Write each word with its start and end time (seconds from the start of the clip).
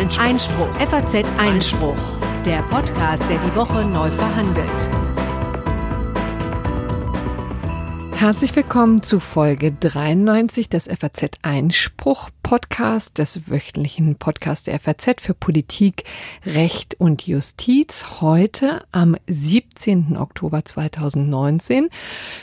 Einspruch. 0.00 0.24
Einspruch. 0.24 0.74
FAZ 0.80 1.24
Einspruch. 1.36 1.96
Der 2.46 2.62
Podcast, 2.62 3.22
der 3.28 3.36
die 3.36 3.54
Woche 3.54 3.84
neu 3.84 4.10
verhandelt. 4.10 4.66
Herzlich 8.14 8.56
willkommen 8.56 9.02
zu 9.02 9.20
Folge 9.20 9.72
93 9.72 10.70
des 10.70 10.86
FAZ 10.86 11.32
Einspruch 11.42 12.30
Podcast, 12.50 13.18
des 13.18 13.48
wöchentlichen 13.48 14.16
Podcasts 14.16 14.64
der 14.64 14.80
FAZ 14.80 15.20
für 15.20 15.34
Politik, 15.34 16.02
Recht 16.44 16.96
und 16.98 17.24
Justiz. 17.24 18.20
Heute 18.20 18.82
am 18.90 19.16
17. 19.28 20.16
Oktober 20.16 20.64
2019 20.64 21.90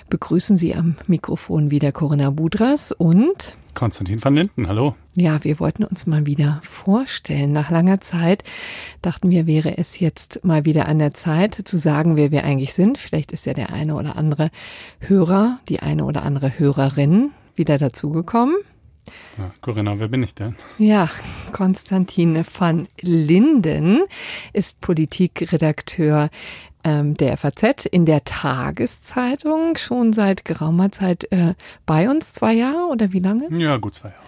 begrüßen 0.09 0.55
Sie 0.55 0.73
am 0.75 0.95
Mikrofon 1.07 1.71
wieder 1.71 1.91
Corinna 1.91 2.29
Budras 2.29 2.93
und 2.93 3.57
Konstantin 3.73 4.23
van 4.23 4.35
Linden, 4.35 4.69
hallo. 4.69 4.95
Ja, 5.13 5.43
wir 5.43 5.59
wollten 5.59 5.83
uns 5.83 6.07
mal 6.07 6.25
wieder 6.25 6.61
vorstellen. 6.63 7.51
Nach 7.51 7.69
langer 7.69 7.99
Zeit 7.99 8.45
dachten 9.01 9.29
wir, 9.29 9.45
wäre 9.45 9.77
es 9.77 9.99
jetzt 9.99 10.45
mal 10.45 10.63
wieder 10.63 10.87
an 10.87 10.99
der 10.99 11.11
Zeit 11.11 11.53
zu 11.53 11.77
sagen, 11.77 12.15
wer 12.15 12.31
wir 12.31 12.45
eigentlich 12.45 12.73
sind. 12.73 12.97
Vielleicht 12.97 13.33
ist 13.33 13.45
ja 13.45 13.53
der 13.53 13.73
eine 13.73 13.95
oder 13.95 14.15
andere 14.15 14.51
Hörer, 14.99 15.59
die 15.67 15.81
eine 15.81 16.05
oder 16.05 16.23
andere 16.23 16.57
Hörerin 16.57 17.31
wieder 17.55 17.77
dazugekommen. 17.77 18.55
Ja, 19.37 19.51
Corinna, 19.61 19.99
wer 19.99 20.07
bin 20.07 20.23
ich 20.23 20.33
denn? 20.35 20.55
Ja, 20.77 21.09
Konstantine 21.51 22.43
van 22.57 22.87
Linden 23.01 24.03
ist 24.53 24.81
Politikredakteur 24.81 26.29
ähm, 26.83 27.13
der 27.15 27.37
FAZ 27.37 27.85
in 27.85 28.05
der 28.05 28.23
Tageszeitung 28.23 29.77
schon 29.77 30.13
seit 30.13 30.45
geraumer 30.45 30.91
Zeit 30.91 31.31
äh, 31.31 31.53
bei 31.85 32.09
uns, 32.09 32.33
zwei 32.33 32.53
Jahre 32.53 32.87
oder 32.91 33.13
wie 33.13 33.19
lange? 33.19 33.47
Ja, 33.57 33.77
gut 33.77 33.95
zwei 33.95 34.09
Jahre. 34.09 34.21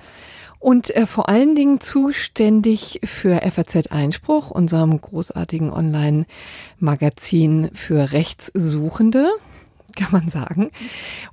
Und 0.59 0.93
äh, 0.95 1.07
vor 1.07 1.30
allen 1.30 1.55
Dingen 1.55 1.80
zuständig 1.80 2.99
für 3.05 3.39
FAZ 3.49 3.88
Einspruch, 3.88 4.52
unserem 4.52 4.99
großartigen 4.99 5.71
Online-Magazin 5.71 7.69
für 7.73 8.11
Rechtssuchende 8.11 9.30
kann 9.95 10.09
man 10.11 10.29
sagen. 10.29 10.71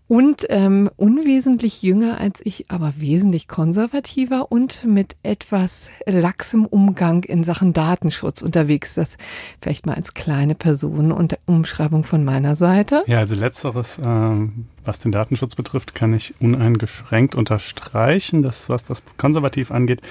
Und 0.09 0.47
ähm, 0.51 0.91
unwesentlich 0.97 1.83
jünger 1.83 2.21
als 2.21 2.41
ich, 2.45 2.71
aber 2.71 2.95
wesentlich 2.99 3.49
konservativer 3.49 4.51
und 4.51 4.85
mit 4.85 5.17
etwas 5.23 5.91
laxem 6.07 6.65
Umgang 6.65 7.25
in 7.25 7.45
Sachen 7.45 7.73
Datenschutz 7.73 8.43
unterwegs. 8.43 8.95
Das 8.95 9.17
vielleicht 9.61 9.87
mal 9.87 9.95
als 9.95 10.15
kleine 10.15 10.55
Person 10.55 11.13
und 11.13 11.39
Umschreibung 11.47 12.05
von 12.05 12.25
meiner 12.25 12.57
Seite. 12.57 13.03
Ja, 13.07 13.19
also 13.19 13.35
letzteres 13.35 14.01
ähm, 14.03 14.67
was 14.87 14.99
den 15.01 15.13
Datenschutz 15.13 15.55
betrifft, 15.55 15.95
kann 15.95 16.15
ich 16.15 16.35
uneingeschränkt 16.41 17.35
unterstreichen. 17.35 18.43
Das, 18.43 18.69
was 18.69 18.85
das 18.85 19.03
konservativ 19.17 19.71
angeht, 19.71 20.03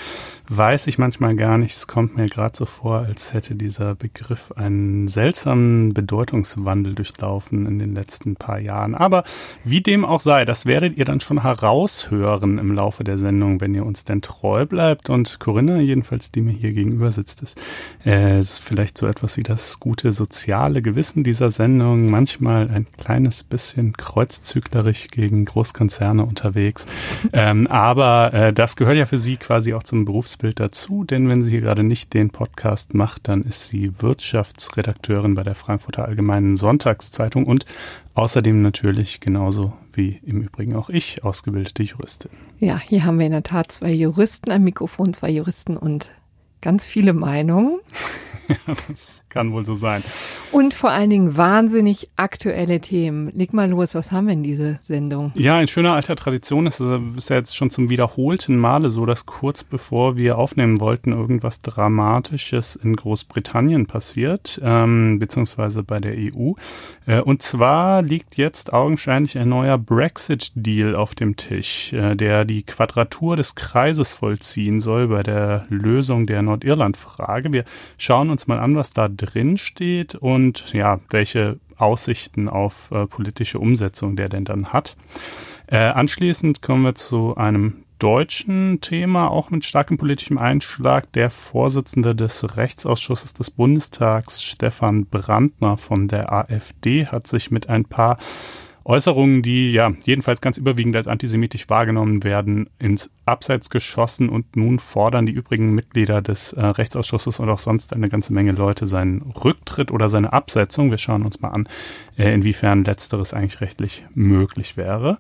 weiß 0.50 0.88
ich 0.88 0.98
manchmal 0.98 1.36
gar 1.36 1.58
nicht. 1.58 1.76
Es 1.76 1.88
kommt 1.88 2.16
mir 2.16 2.28
gerade 2.28 2.56
so 2.56 2.66
vor, 2.66 3.00
als 3.00 3.34
hätte 3.34 3.56
dieser 3.56 3.96
Begriff 3.96 4.52
einen 4.56 5.08
seltsamen 5.08 5.94
Bedeutungswandel 5.94 6.94
durchlaufen 6.94 7.66
in 7.66 7.80
den 7.80 7.96
letzten 7.96 8.36
paar 8.36 8.60
Jahren. 8.60 8.96
Aber 8.96 9.24
wie 9.64 9.82
dem 9.82 10.06
auch 10.06 10.20
sei, 10.20 10.46
das 10.46 10.66
werdet 10.66 10.98
ihr 10.98 11.06
dann 11.06 11.20
schon 11.20 11.42
heraushören 11.42 12.58
im 12.58 12.72
Laufe 12.74 13.04
der 13.04 13.18
Sendung, 13.18 13.62
wenn 13.62 13.74
ihr 13.74 13.86
uns 13.86 14.04
denn 14.04 14.22
treu 14.22 14.66
bleibt. 14.66 15.10
Und 15.10 15.40
Corinna, 15.40 15.80
jedenfalls, 15.80 16.32
die 16.32 16.42
mir 16.42 16.54
hier 16.54 16.74
gegenüber 16.74 17.12
sitzt, 17.12 17.42
ist, 17.42 17.60
äh, 18.06 18.40
ist 18.40 18.60
vielleicht 18.60 18.98
so 18.98 19.08
etwas 19.08 19.38
wie 19.38 19.44
das 19.44 19.80
gute 19.80 20.12
soziale 20.12 20.82
Gewissen 20.82 21.24
dieser 21.24 21.50
Sendung. 21.50 22.10
Manchmal 22.10 22.70
ein 22.70 22.88
kleines 22.98 23.44
bisschen 23.44 23.94
kreuzzügig 23.94 24.65
heuchlerisch 24.66 25.08
gegen 25.08 25.46
Großkonzerne 25.46 26.26
unterwegs. 26.26 26.86
ähm, 27.34 27.68
aber 27.68 28.34
äh, 28.34 28.54
das 28.54 28.76
gehört 28.76 28.98
ja 28.98 29.06
für 29.06 29.18
sie 29.18 29.38
quasi 29.38 29.74
auch 29.74 29.84
zum 29.84 30.06
Berufsbild 30.06 30.60
dazu, 30.60 31.04
denn 31.04 31.30
wenn 31.30 31.44
sie 31.44 31.52
hier 31.52 31.62
gerade 31.62 31.84
nicht 31.84 32.14
den 32.14 32.30
Podcast 32.30 32.94
macht, 32.94 33.28
dann 33.28 33.44
ist 33.44 33.68
sie 33.68 34.02
Wirtschaftsredakteurin 34.02 35.36
bei 35.36 35.44
der 35.44 35.56
Frankfurter 35.56 36.06
Allgemeinen 36.06 36.56
Sonntagszeitung 36.56 37.46
und 37.46 37.66
außerdem 38.14 38.62
natürlich 38.62 39.20
genauso 39.20 39.74
wie 39.94 40.20
im 40.26 40.42
Übrigen 40.42 40.76
auch 40.76 40.90
ich 40.90 41.24
ausgebildete 41.24 41.84
Juristin. 41.84 42.32
Ja, 42.60 42.80
hier 42.80 43.06
haben 43.06 43.20
wir 43.20 43.26
in 43.26 43.32
der 43.32 43.44
Tat 43.44 43.72
zwei 43.72 43.92
Juristen 43.92 44.52
am 44.52 44.64
Mikrofon, 44.64 45.14
zwei 45.14 45.30
Juristen 45.30 45.78
und 45.78 46.08
ganz 46.62 46.86
viele 46.86 47.14
Meinungen. 47.14 47.80
Das 48.88 49.24
kann 49.30 49.52
wohl 49.52 49.66
so 49.66 49.74
sein. 49.74 50.04
Und 50.52 50.74
vor 50.74 50.92
allen 50.92 51.10
Dingen 51.10 51.38
wahnsinnig 51.38 52.10
aktuelle 52.16 52.80
Themen. 52.80 53.32
Leg 53.36 53.54
mal 53.54 53.70
los, 53.70 53.96
was 53.96 54.12
haben 54.12 54.28
wir 54.28 54.34
in 54.34 54.44
dieser 54.44 54.76
Sendung? 54.76 55.32
Ja, 55.36 55.60
in 55.60 55.68
schöner 55.68 55.94
alter 55.94 56.16
Tradition 56.16 56.66
ist 56.66 56.80
es 56.80 57.30
ja 57.30 57.38
jetzt 57.38 57.56
schon 57.56 57.70
zum 57.70 57.90
wiederholten 57.90 58.58
Male 58.58 58.92
so, 58.92 59.06
dass 59.06 59.26
kurz 59.26 59.64
bevor 59.64 60.16
wir 60.16 60.38
aufnehmen 60.38 60.80
wollten, 60.80 61.12
irgendwas 61.12 61.62
Dramatisches 61.62 62.76
in 62.76 62.96
Großbritannien 62.96 63.86
passiert, 63.88 64.60
ähm, 64.64 65.20
beziehungsweise 65.20 65.84
bei 65.84 66.00
der 66.00 66.14
EU. 66.14 66.54
Äh, 67.06 67.22
und 67.22 67.42
zwar 67.42 68.02
liegt 68.02 68.38
jetzt 68.38 68.74
augenscheinlich 68.74 69.38
ein 69.38 69.50
neuer 69.50 69.78
Brexit-Deal 69.78 70.96
auf 70.96 71.16
dem 71.16 71.36
Tisch, 71.36 71.94
äh, 71.94 72.16
der 72.16 72.46
die 72.46 72.64
Quadratur 72.64 73.36
des 73.36 73.56
Kreises 73.56 74.14
vollziehen 74.14 74.80
soll 74.80 75.08
bei 75.08 75.24
der 75.24 75.66
Lösung 75.70 76.26
der 76.28 76.42
Nordirland-Frage. 76.42 77.54
Wir 77.54 77.66
schauen 77.98 78.30
uns 78.30 78.35
mal 78.48 78.60
an, 78.60 78.76
was 78.76 78.94
da 78.94 79.08
drin 79.08 79.58
steht 79.58 80.16
und 80.16 80.74
ja, 80.74 81.00
welche 81.10 81.60
Aussichten 81.78 82.50
auf 82.50 82.92
äh, 82.92 83.06
politische 83.06 83.60
Umsetzung 83.60 84.16
der 84.16 84.30
denn 84.30 84.46
dann 84.46 84.72
hat. 84.74 84.96
Äh, 85.68 85.78
anschließend 85.78 86.62
kommen 86.62 86.84
wir 86.84 86.96
zu 86.96 87.36
einem 87.36 87.86
deutschen 88.00 88.82
Thema, 88.82 89.30
auch 89.30 89.50
mit 89.50 89.66
starkem 89.66 89.98
politischem 89.98 90.38
Einschlag. 90.38 91.12
Der 91.14 91.30
Vorsitzende 91.30 92.14
des 92.14 92.58
Rechtsausschusses 92.58 93.34
des 93.34 93.52
Bundestags, 93.52 94.44
Stefan 94.44 95.06
Brandner 95.06 95.78
von 95.78 96.08
der 96.08 96.32
AfD, 96.32 97.08
hat 97.08 97.28
sich 97.28 97.52
mit 97.52 97.70
ein 97.70 97.86
paar 97.86 98.18
Äußerungen, 98.86 99.42
die 99.42 99.72
ja 99.72 99.92
jedenfalls 100.04 100.42
ganz 100.42 100.58
überwiegend 100.58 100.96
als 100.96 101.08
antisemitisch 101.08 101.68
wahrgenommen 101.70 102.24
werden, 102.24 102.70
ins 102.78 103.12
Abseits 103.26 103.72
geschossen 103.72 104.30
und 104.30 104.56
nun 104.56 104.78
fordern 104.78 105.26
die 105.26 105.34
übrigen 105.34 105.74
Mitglieder 105.74 106.22
des 106.22 106.54
äh, 106.54 106.64
Rechtsausschusses 106.64 107.40
und 107.40 107.50
auch 107.50 107.60
sonst 107.60 107.94
eine 107.94 108.10
ganze 108.10 108.32
Menge 108.32 108.52
Leute 108.52 108.86
seinen 108.86 109.24
Rücktritt 109.24 109.92
oder 109.92 110.08
seine 110.08 110.34
Absetzung. 110.34 110.92
Wir 110.92 111.00
schauen 111.00 111.26
uns 111.26 111.42
mal 111.42 111.50
an, 111.50 111.68
äh, 112.16 112.32
inwiefern 112.32 112.84
letzteres 112.84 113.34
eigentlich 113.34 113.60
rechtlich 113.60 114.06
möglich 114.14 114.78
wäre. 114.78 115.18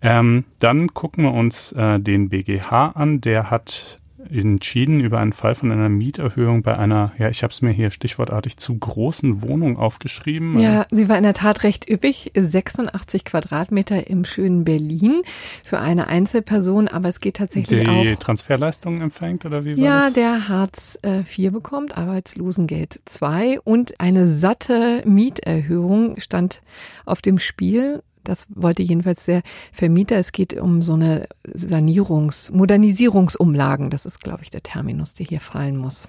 Ähm, 0.00 0.44
dann 0.58 0.88
gucken 0.94 1.24
wir 1.24 1.32
uns 1.32 1.72
äh, 1.72 2.00
den 2.00 2.30
BGH 2.30 2.88
an. 2.88 3.20
Der 3.20 3.50
hat 3.50 4.00
entschieden 4.34 5.00
über 5.00 5.18
einen 5.18 5.32
Fall 5.32 5.54
von 5.54 5.70
einer 5.70 5.88
Mieterhöhung 5.88 6.62
bei 6.62 6.76
einer, 6.76 7.12
ja, 7.18 7.28
ich 7.28 7.42
habe 7.42 7.52
es 7.52 7.62
mir 7.62 7.70
hier 7.70 7.90
stichwortartig 7.90 8.56
zu 8.56 8.78
großen 8.78 9.42
Wohnung 9.42 9.76
aufgeschrieben. 9.76 10.58
Ja, 10.58 10.86
sie 10.90 11.08
war 11.08 11.16
in 11.16 11.22
der 11.22 11.34
Tat 11.34 11.62
recht 11.62 11.88
üppig, 11.88 12.32
86 12.34 13.24
Quadratmeter 13.24 14.08
im 14.08 14.24
schönen 14.24 14.64
Berlin 14.64 15.22
für 15.64 15.78
eine 15.78 16.06
Einzelperson, 16.06 16.88
aber 16.88 17.08
es 17.08 17.20
geht 17.20 17.36
tatsächlich 17.36 17.80
die 17.80 17.88
auch. 17.88 18.02
Die 18.02 18.16
Transferleistungen 18.16 19.00
empfängt 19.00 19.44
oder 19.44 19.64
wie 19.64 19.76
war 19.76 19.84
ja, 19.84 20.00
das? 20.02 20.16
Ja, 20.16 20.22
der 20.22 20.48
Hartz 20.48 20.98
IV 21.04 21.52
bekommt, 21.52 21.96
Arbeitslosengeld 21.96 23.00
2 23.04 23.60
und 23.60 24.00
eine 24.00 24.26
satte 24.26 25.02
Mieterhöhung 25.04 26.18
stand 26.18 26.62
auf 27.04 27.22
dem 27.22 27.38
Spiel. 27.38 28.02
Das 28.24 28.46
wollte 28.48 28.82
jedenfalls 28.82 29.24
der 29.24 29.42
Vermieter. 29.72 30.16
Es 30.16 30.32
geht 30.32 30.54
um 30.54 30.82
so 30.82 30.94
eine 30.94 31.28
Sanierungs-, 31.46 32.52
Modernisierungsumlagen. 32.52 33.90
Das 33.90 34.06
ist, 34.06 34.20
glaube 34.20 34.42
ich, 34.42 34.50
der 34.50 34.62
Terminus, 34.62 35.14
der 35.14 35.26
hier 35.26 35.40
fallen 35.40 35.76
muss. 35.76 36.08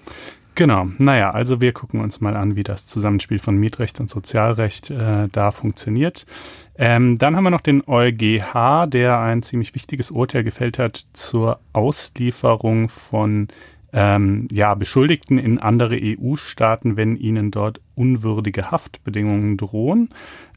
Genau, 0.56 0.88
naja, 1.00 1.32
also 1.32 1.62
wir 1.62 1.74
gucken 1.74 2.00
uns 2.00 2.22
mal 2.22 2.36
an, 2.36 2.56
wie 2.56 2.64
das 2.64 2.86
Zusammenspiel 2.86 3.40
von 3.40 3.58
Mietrecht 3.58 4.00
und 4.00 4.08
Sozialrecht 4.08 4.92
äh, 4.92 5.28
da 5.32 5.50
funktioniert. 5.50 6.28
Ähm, 6.78 7.18
dann 7.18 7.36
haben 7.36 7.44
wir 7.44 7.50
noch 7.50 7.62
den 7.62 7.82
EuGH, 7.88 8.86
der 8.88 9.20
ein 9.20 9.42
ziemlich 9.42 9.74
wichtiges 9.74 10.12
Urteil 10.12 10.44
gefällt 10.44 10.78
hat 10.78 11.06
zur 11.14 11.60
Auslieferung 11.74 12.88
von 12.90 13.48
ähm, 13.94 14.48
ja, 14.52 14.74
Beschuldigten 14.74 15.38
in 15.38 15.60
andere 15.60 16.00
EU-Staaten, 16.02 16.98
wenn 16.98 17.16
ihnen 17.16 17.52
dort 17.52 17.80
unwürdige 17.96 18.72
Haftbedingungen 18.72 19.56
drohen. 19.56 20.10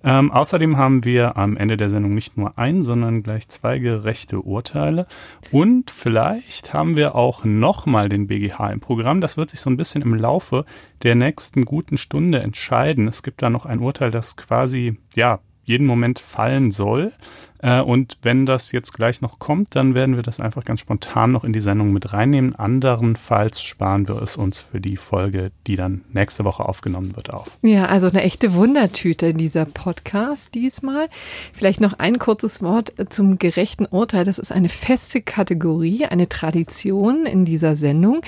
Ähm, 0.03 0.33
außerdem 0.33 0.79
haben 0.79 1.05
wir 1.05 1.37
am 1.37 1.57
Ende 1.57 1.77
der 1.77 1.91
Sendung 1.91 2.15
nicht 2.15 2.39
nur 2.39 2.59
ein, 2.59 2.83
sondern 2.83 3.23
gleich 3.23 3.49
zwei 3.49 3.79
gerechte 3.79 4.41
Urteile. 4.41 5.07
Und 5.53 5.91
vielleicht 5.91 6.73
haben 6.73 6.97
wir 6.97 7.15
auch 7.15 7.45
nochmal 7.45 8.09
den 8.09 8.27
BGH 8.27 8.71
im 8.71 8.81
Programm. 8.81 9.21
Das 9.21 9.37
wird 9.37 9.51
sich 9.51 9.61
so 9.61 9.69
ein 9.69 9.77
bisschen 9.77 10.01
im 10.01 10.15
Laufe 10.15 10.65
der 11.03 11.15
nächsten 11.15 11.67
guten 11.67 11.99
Stunde 11.99 12.41
entscheiden. 12.41 13.07
Es 13.07 13.23
gibt 13.23 13.43
da 13.43 13.51
noch 13.51 13.67
ein 13.67 13.81
Urteil, 13.81 14.11
das 14.11 14.37
quasi, 14.37 14.97
ja, 15.15 15.41
jeden 15.67 15.87
Moment 15.87 16.19
fallen 16.19 16.71
soll. 16.71 17.13
Äh, 17.59 17.81
und 17.81 18.19
wenn 18.23 18.47
das 18.47 18.73
jetzt 18.73 18.93
gleich 18.93 19.21
noch 19.21 19.39
kommt, 19.39 19.75
dann 19.75 19.95
werden 19.95 20.17
wir 20.17 20.23
das 20.23 20.41
einfach 20.41 20.65
ganz 20.65 20.81
spontan 20.81 21.33
noch 21.33 21.43
in 21.43 21.53
die 21.53 21.61
Sendung 21.61 21.93
mit 21.93 22.13
reinnehmen. 22.13 22.55
Anderenfalls 22.55 23.63
sparen 23.63 24.07
wir 24.09 24.23
es 24.23 24.37
uns 24.37 24.61
für 24.61 24.81
die 24.81 24.97
Folge, 24.97 25.51
die 25.67 25.75
dann 25.75 26.03
nächste 26.13 26.45
Woche 26.45 26.65
aufgenommen 26.65 27.17
wird, 27.17 27.33
auf. 27.33 27.59
Ja, 27.63 27.87
also 27.87 28.09
eine 28.09 28.23
echte 28.23 28.55
Wundertüte 28.55 29.35
dieser 29.35 29.65
Podcast 29.65 30.55
diesmal. 30.55 31.09
Vielleicht 31.53 31.81
noch 31.81 31.95
ein 31.99 32.19
kurzes 32.19 32.63
Wort 32.63 32.93
zum 33.09 33.39
gerechten 33.39 33.87
Urteil. 33.87 34.25
Das 34.25 34.39
ist 34.39 34.53
eine 34.53 34.69
feste 34.69 35.21
Kategorie, 35.21 36.07
eine 36.07 36.29
Tradition 36.29 37.27
in 37.27 37.45
dieser 37.45 37.75
Sendung, 37.75 38.21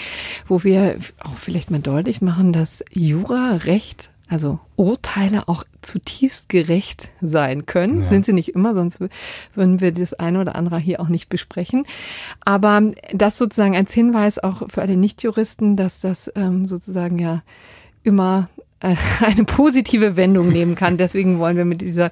wo 0.47 0.65
wir 0.65 0.97
auch 1.23 1.37
vielleicht 1.37 1.71
mal 1.71 1.81
deutlich 1.81 2.23
machen, 2.23 2.53
dass 2.53 2.85
Jura, 2.93 3.55
Recht 3.65 4.11
also 4.29 4.61
Urteile 4.77 5.49
auch 5.49 5.65
zutiefst 5.81 6.49
gerecht 6.49 7.11
sein 7.21 7.67
können. 7.67 7.99
Ja. 7.99 8.05
Sind 8.05 8.27
sie 8.27 8.33
nicht 8.33 8.55
immer, 8.55 8.75
sonst 8.75 9.01
würden 9.55 9.81
wir 9.81 9.93
das 9.93 10.15
eine 10.15 10.41
oder 10.41 10.55
andere 10.55 10.79
hier 10.79 11.01
auch 11.01 11.09
nicht 11.09 11.29
besprechen. 11.29 11.85
Aber 12.45 12.83
das 13.13 13.39
sozusagen 13.39 13.75
als 13.75 13.93
Hinweis 13.93 14.39
auch 14.39 14.69
für 14.69 14.83
alle 14.83 14.97
Nichtjuristen, 14.97 15.77
dass 15.77 16.01
das 16.01 16.31
ähm, 16.37 16.67
sozusagen 16.67 17.19
ja 17.19 17.43
immer 18.03 18.49
äh, 18.81 18.97
eine 19.21 19.45
positive 19.45 20.17
Wendung 20.17 20.51
nehmen 20.51 20.75
kann. 20.75 20.97
Deswegen 20.97 21.39
wollen 21.39 21.57
wir 21.57 21.65
mit 21.65 21.81
dieser, 21.81 22.11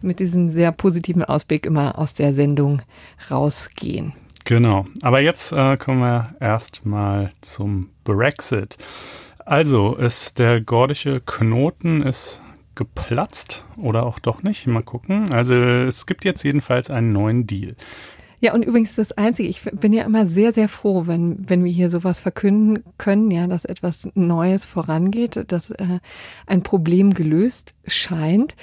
mit 0.00 0.20
diesem 0.20 0.48
sehr 0.48 0.72
positiven 0.72 1.22
Ausblick 1.24 1.66
immer 1.66 1.98
aus 1.98 2.14
der 2.14 2.34
Sendung 2.34 2.82
rausgehen. 3.30 4.14
Genau. 4.44 4.86
Aber 5.02 5.20
jetzt 5.20 5.52
äh, 5.52 5.76
kommen 5.76 6.00
wir 6.00 6.34
erstmal 6.40 7.32
zum 7.42 7.90
Brexit. 8.04 8.78
Also, 9.48 9.94
ist 9.94 10.38
der 10.38 10.60
gordische 10.60 11.22
Knoten 11.24 12.02
ist 12.02 12.42
geplatzt 12.74 13.64
oder 13.78 14.04
auch 14.04 14.18
doch 14.18 14.42
nicht? 14.42 14.66
Mal 14.66 14.82
gucken. 14.82 15.32
Also, 15.32 15.54
es 15.54 16.04
gibt 16.04 16.26
jetzt 16.26 16.42
jedenfalls 16.42 16.90
einen 16.90 17.14
neuen 17.14 17.46
Deal. 17.46 17.74
Ja, 18.40 18.52
und 18.52 18.62
übrigens 18.62 18.94
das 18.94 19.12
Einzige, 19.12 19.48
ich 19.48 19.62
bin 19.62 19.94
ja 19.94 20.04
immer 20.04 20.26
sehr, 20.26 20.52
sehr 20.52 20.68
froh, 20.68 21.06
wenn, 21.06 21.48
wenn 21.48 21.64
wir 21.64 21.72
hier 21.72 21.88
sowas 21.88 22.20
verkünden 22.20 22.84
können, 22.98 23.30
ja, 23.30 23.46
dass 23.46 23.64
etwas 23.64 24.10
Neues 24.14 24.66
vorangeht, 24.66 25.50
dass 25.50 25.70
äh, 25.70 26.00
ein 26.46 26.62
Problem 26.62 27.14
gelöst 27.14 27.72
scheint. 27.86 28.54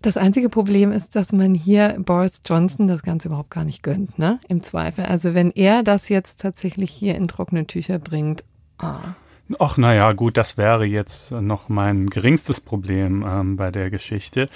Das 0.00 0.16
einzige 0.16 0.48
Problem 0.48 0.92
ist, 0.92 1.14
dass 1.14 1.32
man 1.32 1.54
hier 1.54 1.98
Boris 2.00 2.40
Johnson 2.46 2.88
das 2.88 3.02
Ganze 3.02 3.28
überhaupt 3.28 3.50
gar 3.50 3.64
nicht 3.64 3.82
gönnt, 3.82 4.18
ne? 4.18 4.40
Im 4.48 4.62
Zweifel. 4.62 5.04
Also 5.04 5.34
wenn 5.34 5.50
er 5.50 5.82
das 5.82 6.08
jetzt 6.08 6.40
tatsächlich 6.40 6.90
hier 6.90 7.16
in 7.16 7.28
trockene 7.28 7.66
Tücher 7.66 7.98
bringt, 7.98 8.44
ah. 8.78 9.14
Ach, 9.58 9.76
naja, 9.76 10.12
gut, 10.12 10.36
das 10.36 10.56
wäre 10.56 10.84
jetzt 10.84 11.32
noch 11.32 11.68
mein 11.68 12.08
geringstes 12.08 12.60
Problem 12.60 13.24
ähm, 13.26 13.56
bei 13.56 13.70
der 13.70 13.90
Geschichte. 13.90 14.48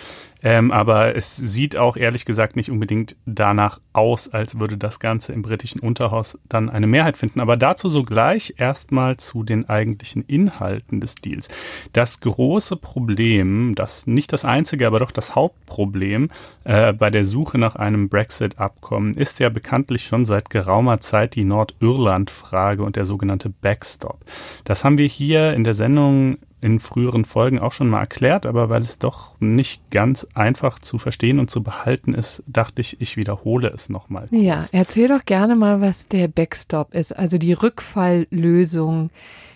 Ähm, 0.44 0.70
aber 0.70 1.16
es 1.16 1.34
sieht 1.36 1.76
auch 1.78 1.96
ehrlich 1.96 2.26
gesagt 2.26 2.54
nicht 2.54 2.70
unbedingt 2.70 3.16
danach 3.24 3.80
aus, 3.94 4.32
als 4.32 4.60
würde 4.60 4.76
das 4.76 5.00
Ganze 5.00 5.32
im 5.32 5.40
britischen 5.40 5.80
Unterhaus 5.80 6.38
dann 6.50 6.68
eine 6.68 6.86
Mehrheit 6.86 7.16
finden. 7.16 7.40
Aber 7.40 7.56
dazu 7.56 7.88
sogleich 7.88 8.54
erstmal 8.58 9.16
zu 9.16 9.42
den 9.42 9.68
eigentlichen 9.70 10.22
Inhalten 10.26 11.00
des 11.00 11.14
Deals. 11.14 11.48
Das 11.94 12.20
große 12.20 12.76
Problem, 12.76 13.74
das 13.74 14.06
nicht 14.06 14.34
das 14.34 14.44
einzige, 14.44 14.86
aber 14.86 14.98
doch 14.98 15.12
das 15.12 15.34
Hauptproblem 15.34 16.30
äh, 16.64 16.92
bei 16.92 17.08
der 17.08 17.24
Suche 17.24 17.56
nach 17.56 17.76
einem 17.76 18.10
Brexit-Abkommen 18.10 19.14
ist 19.14 19.40
ja 19.40 19.48
bekanntlich 19.48 20.04
schon 20.04 20.26
seit 20.26 20.50
geraumer 20.50 21.00
Zeit 21.00 21.36
die 21.36 21.44
Nordirland-Frage 21.44 22.82
und 22.82 22.96
der 22.96 23.06
sogenannte 23.06 23.48
Backstop. 23.48 24.20
Das 24.64 24.84
haben 24.84 24.98
wir 24.98 25.06
hier 25.06 25.54
in 25.54 25.64
der 25.64 25.74
Sendung 25.74 26.36
in 26.64 26.80
früheren 26.80 27.26
Folgen 27.26 27.58
auch 27.58 27.72
schon 27.72 27.90
mal 27.90 28.00
erklärt, 28.00 28.46
aber 28.46 28.70
weil 28.70 28.80
es 28.80 28.98
doch 28.98 29.38
nicht 29.38 29.90
ganz 29.90 30.26
einfach 30.32 30.78
zu 30.78 30.96
verstehen 30.96 31.38
und 31.38 31.50
zu 31.50 31.62
behalten 31.62 32.14
ist, 32.14 32.42
dachte 32.46 32.80
ich, 32.80 33.02
ich 33.02 33.18
wiederhole 33.18 33.68
es 33.68 33.90
nochmal. 33.90 34.28
Ja, 34.30 34.64
erzähl 34.72 35.08
doch 35.08 35.26
gerne 35.26 35.56
mal, 35.56 35.82
was 35.82 36.08
der 36.08 36.26
Backstop 36.26 36.94
ist, 36.94 37.12
also 37.12 37.36
die 37.36 37.52
Rückfalllösung 37.52 39.10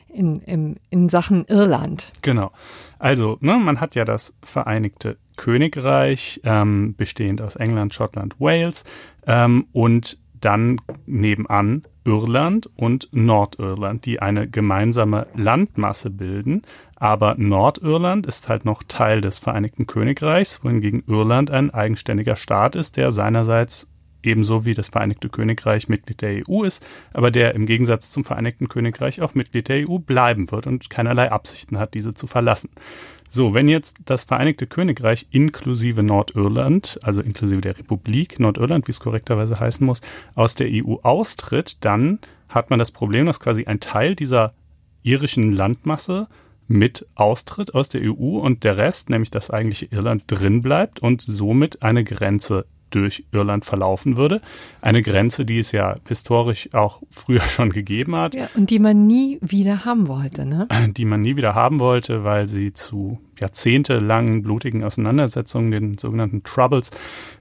in, 0.08 0.40
in, 0.40 0.76
in 0.90 1.08
Sachen 1.08 1.46
Irland. 1.46 2.12
Genau. 2.20 2.50
Also, 2.98 3.38
ne, 3.40 3.54
man 3.56 3.80
hat 3.80 3.94
ja 3.94 4.04
das 4.04 4.36
Vereinigte 4.42 5.16
Königreich, 5.36 6.42
ähm, 6.44 6.94
bestehend 6.94 7.40
aus 7.40 7.56
England, 7.56 7.94
Schottland, 7.94 8.38
Wales 8.38 8.84
ähm, 9.26 9.66
und 9.72 10.18
dann 10.40 10.76
nebenan 11.06 11.84
Irland 12.08 12.70
und 12.74 13.10
Nordirland, 13.12 14.06
die 14.06 14.20
eine 14.20 14.48
gemeinsame 14.48 15.26
Landmasse 15.34 16.08
bilden. 16.08 16.62
Aber 16.96 17.34
Nordirland 17.36 18.26
ist 18.26 18.48
halt 18.48 18.64
noch 18.64 18.82
Teil 18.82 19.20
des 19.20 19.38
Vereinigten 19.38 19.86
Königreichs, 19.86 20.64
wohingegen 20.64 21.02
Irland 21.06 21.50
ein 21.50 21.70
eigenständiger 21.70 22.36
Staat 22.36 22.76
ist, 22.76 22.96
der 22.96 23.12
seinerseits 23.12 23.92
ebenso 24.22 24.64
wie 24.64 24.74
das 24.74 24.88
Vereinigte 24.88 25.28
Königreich 25.28 25.88
Mitglied 25.88 26.22
der 26.22 26.42
EU 26.48 26.64
ist, 26.64 26.86
aber 27.12 27.30
der 27.30 27.54
im 27.54 27.66
Gegensatz 27.66 28.10
zum 28.10 28.24
Vereinigten 28.24 28.68
Königreich 28.68 29.20
auch 29.20 29.34
Mitglied 29.34 29.68
der 29.68 29.88
EU 29.88 29.98
bleiben 29.98 30.50
wird 30.50 30.66
und 30.66 30.90
keinerlei 30.90 31.30
Absichten 31.30 31.78
hat, 31.78 31.94
diese 31.94 32.14
zu 32.14 32.26
verlassen. 32.26 32.70
So, 33.30 33.54
wenn 33.54 33.68
jetzt 33.68 33.98
das 34.06 34.24
Vereinigte 34.24 34.66
Königreich 34.66 35.26
inklusive 35.30 36.02
Nordirland, 36.02 36.98
also 37.02 37.20
inklusive 37.20 37.60
der 37.60 37.78
Republik 37.78 38.40
Nordirland, 38.40 38.86
wie 38.88 38.92
es 38.92 39.00
korrekterweise 39.00 39.60
heißen 39.60 39.86
muss, 39.86 40.00
aus 40.34 40.54
der 40.54 40.68
EU 40.70 40.96
austritt, 41.02 41.84
dann 41.84 42.20
hat 42.48 42.70
man 42.70 42.78
das 42.78 42.90
Problem, 42.90 43.26
dass 43.26 43.40
quasi 43.40 43.66
ein 43.66 43.80
Teil 43.80 44.14
dieser 44.14 44.54
irischen 45.02 45.52
Landmasse 45.52 46.28
mit 46.68 47.06
austritt 47.14 47.74
aus 47.74 47.88
der 47.90 48.02
EU 48.02 48.38
und 48.38 48.64
der 48.64 48.76
Rest, 48.76 49.10
nämlich 49.10 49.30
das 49.30 49.50
eigentliche 49.50 49.86
Irland, 49.86 50.24
drin 50.26 50.62
bleibt 50.62 51.00
und 51.00 51.20
somit 51.20 51.82
eine 51.82 52.04
Grenze 52.04 52.66
durch 52.90 53.24
Irland 53.32 53.64
verlaufen 53.64 54.16
würde. 54.16 54.40
Eine 54.80 55.02
Grenze, 55.02 55.44
die 55.44 55.58
es 55.58 55.72
ja 55.72 55.96
historisch 56.06 56.70
auch 56.74 57.02
früher 57.10 57.40
schon 57.48 57.70
gegeben 57.70 58.16
hat. 58.16 58.34
Ja, 58.34 58.48
und 58.54 58.70
die 58.70 58.78
man 58.78 59.06
nie 59.06 59.38
wieder 59.40 59.84
haben 59.84 60.08
wollte, 60.08 60.46
ne? 60.46 60.68
Die 60.96 61.04
man 61.04 61.20
nie 61.20 61.36
wieder 61.36 61.54
haben 61.54 61.80
wollte, 61.80 62.24
weil 62.24 62.46
sie 62.46 62.72
zu 62.72 63.20
jahrzehntelangen 63.40 64.42
blutigen 64.42 64.84
Auseinandersetzungen, 64.84 65.70
den 65.70 65.98
sogenannten 65.98 66.42
Troubles, 66.42 66.90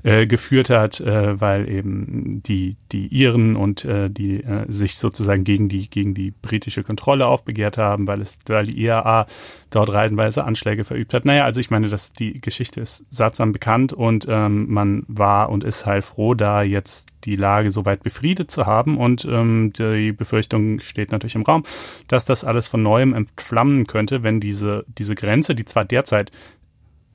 äh, 0.03 0.27
geführt 0.27 0.69
hat, 0.69 0.99
äh, 0.99 1.39
weil 1.39 1.69
eben 1.69 2.41
die, 2.44 2.77
die 2.91 3.07
Iren 3.07 3.55
und 3.55 3.85
äh, 3.85 4.09
die 4.09 4.44
äh, 4.44 4.65
sich 4.67 4.97
sozusagen 4.97 5.44
gegen 5.44 5.69
die, 5.69 5.89
gegen 5.89 6.13
die 6.13 6.31
britische 6.31 6.83
Kontrolle 6.83 7.27
aufbegehrt 7.27 7.77
haben, 7.77 8.07
weil 8.07 8.21
es, 8.21 8.39
weil 8.47 8.65
die 8.65 8.81
IAA 8.81 9.27
dort 9.69 9.91
reihenweise 9.91 10.44
Anschläge 10.44 10.83
verübt 10.83 11.13
hat. 11.13 11.25
Naja, 11.25 11.45
also 11.45 11.59
ich 11.59 11.69
meine, 11.69 11.89
dass 11.89 12.13
die 12.13 12.39
Geschichte 12.39 12.81
ist 12.81 13.05
sattsam 13.13 13.51
bekannt 13.51 13.94
und 13.94 14.25
ähm, 14.29 14.67
man 14.69 15.03
war 15.07 15.49
und 15.49 15.63
ist 15.63 15.85
halt 15.85 16.05
froh, 16.05 16.33
da 16.33 16.63
jetzt 16.63 17.09
die 17.25 17.35
Lage 17.35 17.71
soweit 17.71 18.03
befriedet 18.03 18.49
zu 18.49 18.65
haben 18.65 18.97
und 18.97 19.25
ähm, 19.25 19.73
die 19.73 20.13
Befürchtung 20.13 20.79
steht 20.79 21.11
natürlich 21.11 21.35
im 21.35 21.44
Raum, 21.44 21.63
dass 22.07 22.25
das 22.25 22.44
alles 22.44 22.67
von 22.67 22.81
neuem 22.81 23.13
entflammen 23.13 23.85
könnte, 23.85 24.23
wenn 24.23 24.39
diese, 24.39 24.85
diese 24.88 25.15
Grenze, 25.15 25.53
die 25.53 25.65
zwar 25.65 25.83
derzeit 25.92 26.31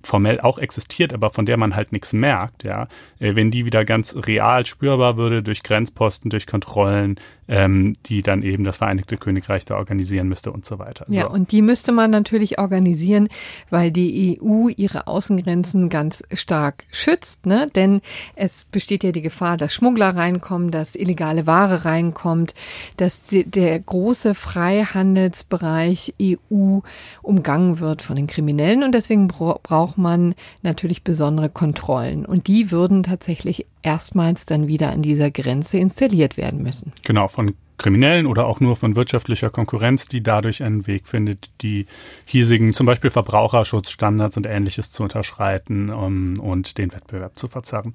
formell 0.05 0.41
auch 0.41 0.59
existiert, 0.59 1.13
aber 1.13 1.31
von 1.31 1.47
der 1.47 1.57
man 1.57 1.77
halt 1.77 1.93
nichts 1.93 2.13
merkt, 2.13 2.65
ja, 2.65 2.89
äh, 3.19 3.35
wenn 3.37 3.51
die 3.51 3.65
wieder 3.65 3.85
ganz 3.85 4.17
real 4.27 4.67
spürbar 4.67 5.17
würde 5.17 5.43
durch 5.43 5.63
Grenzposten, 5.63 6.31
durch 6.31 6.47
Kontrollen, 6.47 7.21
ähm, 7.53 7.93
die 8.07 8.23
dann 8.23 8.43
eben 8.43 8.65
das 8.65 8.79
Vereinigte 8.79 9.19
Königreich 9.19 9.67
da 9.67 9.77
organisieren 9.77 10.27
müsste 10.27 10.51
und 10.51 10.65
so 10.65 10.79
weiter. 10.79 11.05
Ja, 11.11 11.27
und 11.27 11.53
die 11.53 11.61
müsste 11.61 11.93
man 11.93 12.11
natürlich 12.11 12.59
organisieren, 12.59 13.29
weil 13.69 13.93
die 13.93 14.41
EU 14.41 14.69
ihre 14.69 15.07
Außengrenzen 15.07 15.91
ganz 15.91 16.25
stark 16.33 16.87
schützt, 16.91 17.45
ne? 17.45 17.67
Denn 17.75 18.01
es 18.37 18.65
besteht 18.65 19.05
ja 19.05 19.13
die 19.13 19.21
Gefahr, 19.21 19.59
dass 19.59 19.75
Schmuggler 19.75 20.17
reinkommen, 20.17 20.71
dass 20.71 20.97
illegale 20.97 21.47
Ware 21.47 21.85
reinkommt, 21.85 22.55
dass 22.97 23.23
die, 23.23 23.45
der 23.45 23.79
große 23.79 24.35
Freihandelsbereich 24.35 26.15
EU 26.23 26.79
umgangen 27.21 27.81
wird 27.81 28.01
von 28.01 28.17
den 28.17 28.29
Kriminellen 28.29 28.83
und 28.83 28.95
deswegen 28.95 29.29
braucht 29.29 29.99
man 29.99 30.35
natürlich 30.63 31.05
besondere 31.05 31.51
Kontrollen 31.51 32.25
und 32.25 32.47
die 32.47 32.71
würden 32.71 33.03
tatsächlich 33.03 33.67
erstmals 33.83 34.47
dann 34.47 34.69
wieder 34.69 34.91
an 34.91 35.03
dieser 35.03 35.31
Grenze 35.31 35.79
installiert 35.79 36.37
werden 36.37 36.63
müssen. 36.63 36.93
Genau, 37.05 37.29
von 37.29 37.55
Kriminellen 37.83 38.27
oder 38.27 38.47
auch 38.47 38.61
nur 38.61 38.77
von 38.77 38.95
wirtschaftlicher 38.95 39.51
Konkurrenz, 39.51 40.07
die 40.07 40.23
dadurch 40.23 40.63
einen 40.63 40.87
Weg 40.87 41.09
findet, 41.09 41.51
die 41.63 41.87
hiesigen 42.25 42.73
zum 42.75 42.87
Beispiel 42.87 43.11
Verbraucherschutzstandards 43.11 44.37
und 44.37 44.47
ähnliches 44.47 44.93
zu 44.93 45.03
unterschreiten 45.03 45.91
um, 45.91 46.39
und 46.39 46.79
den 46.79 46.93
Wettbewerb 46.93 47.37
zu 47.39 47.49
verzerren. 47.49 47.93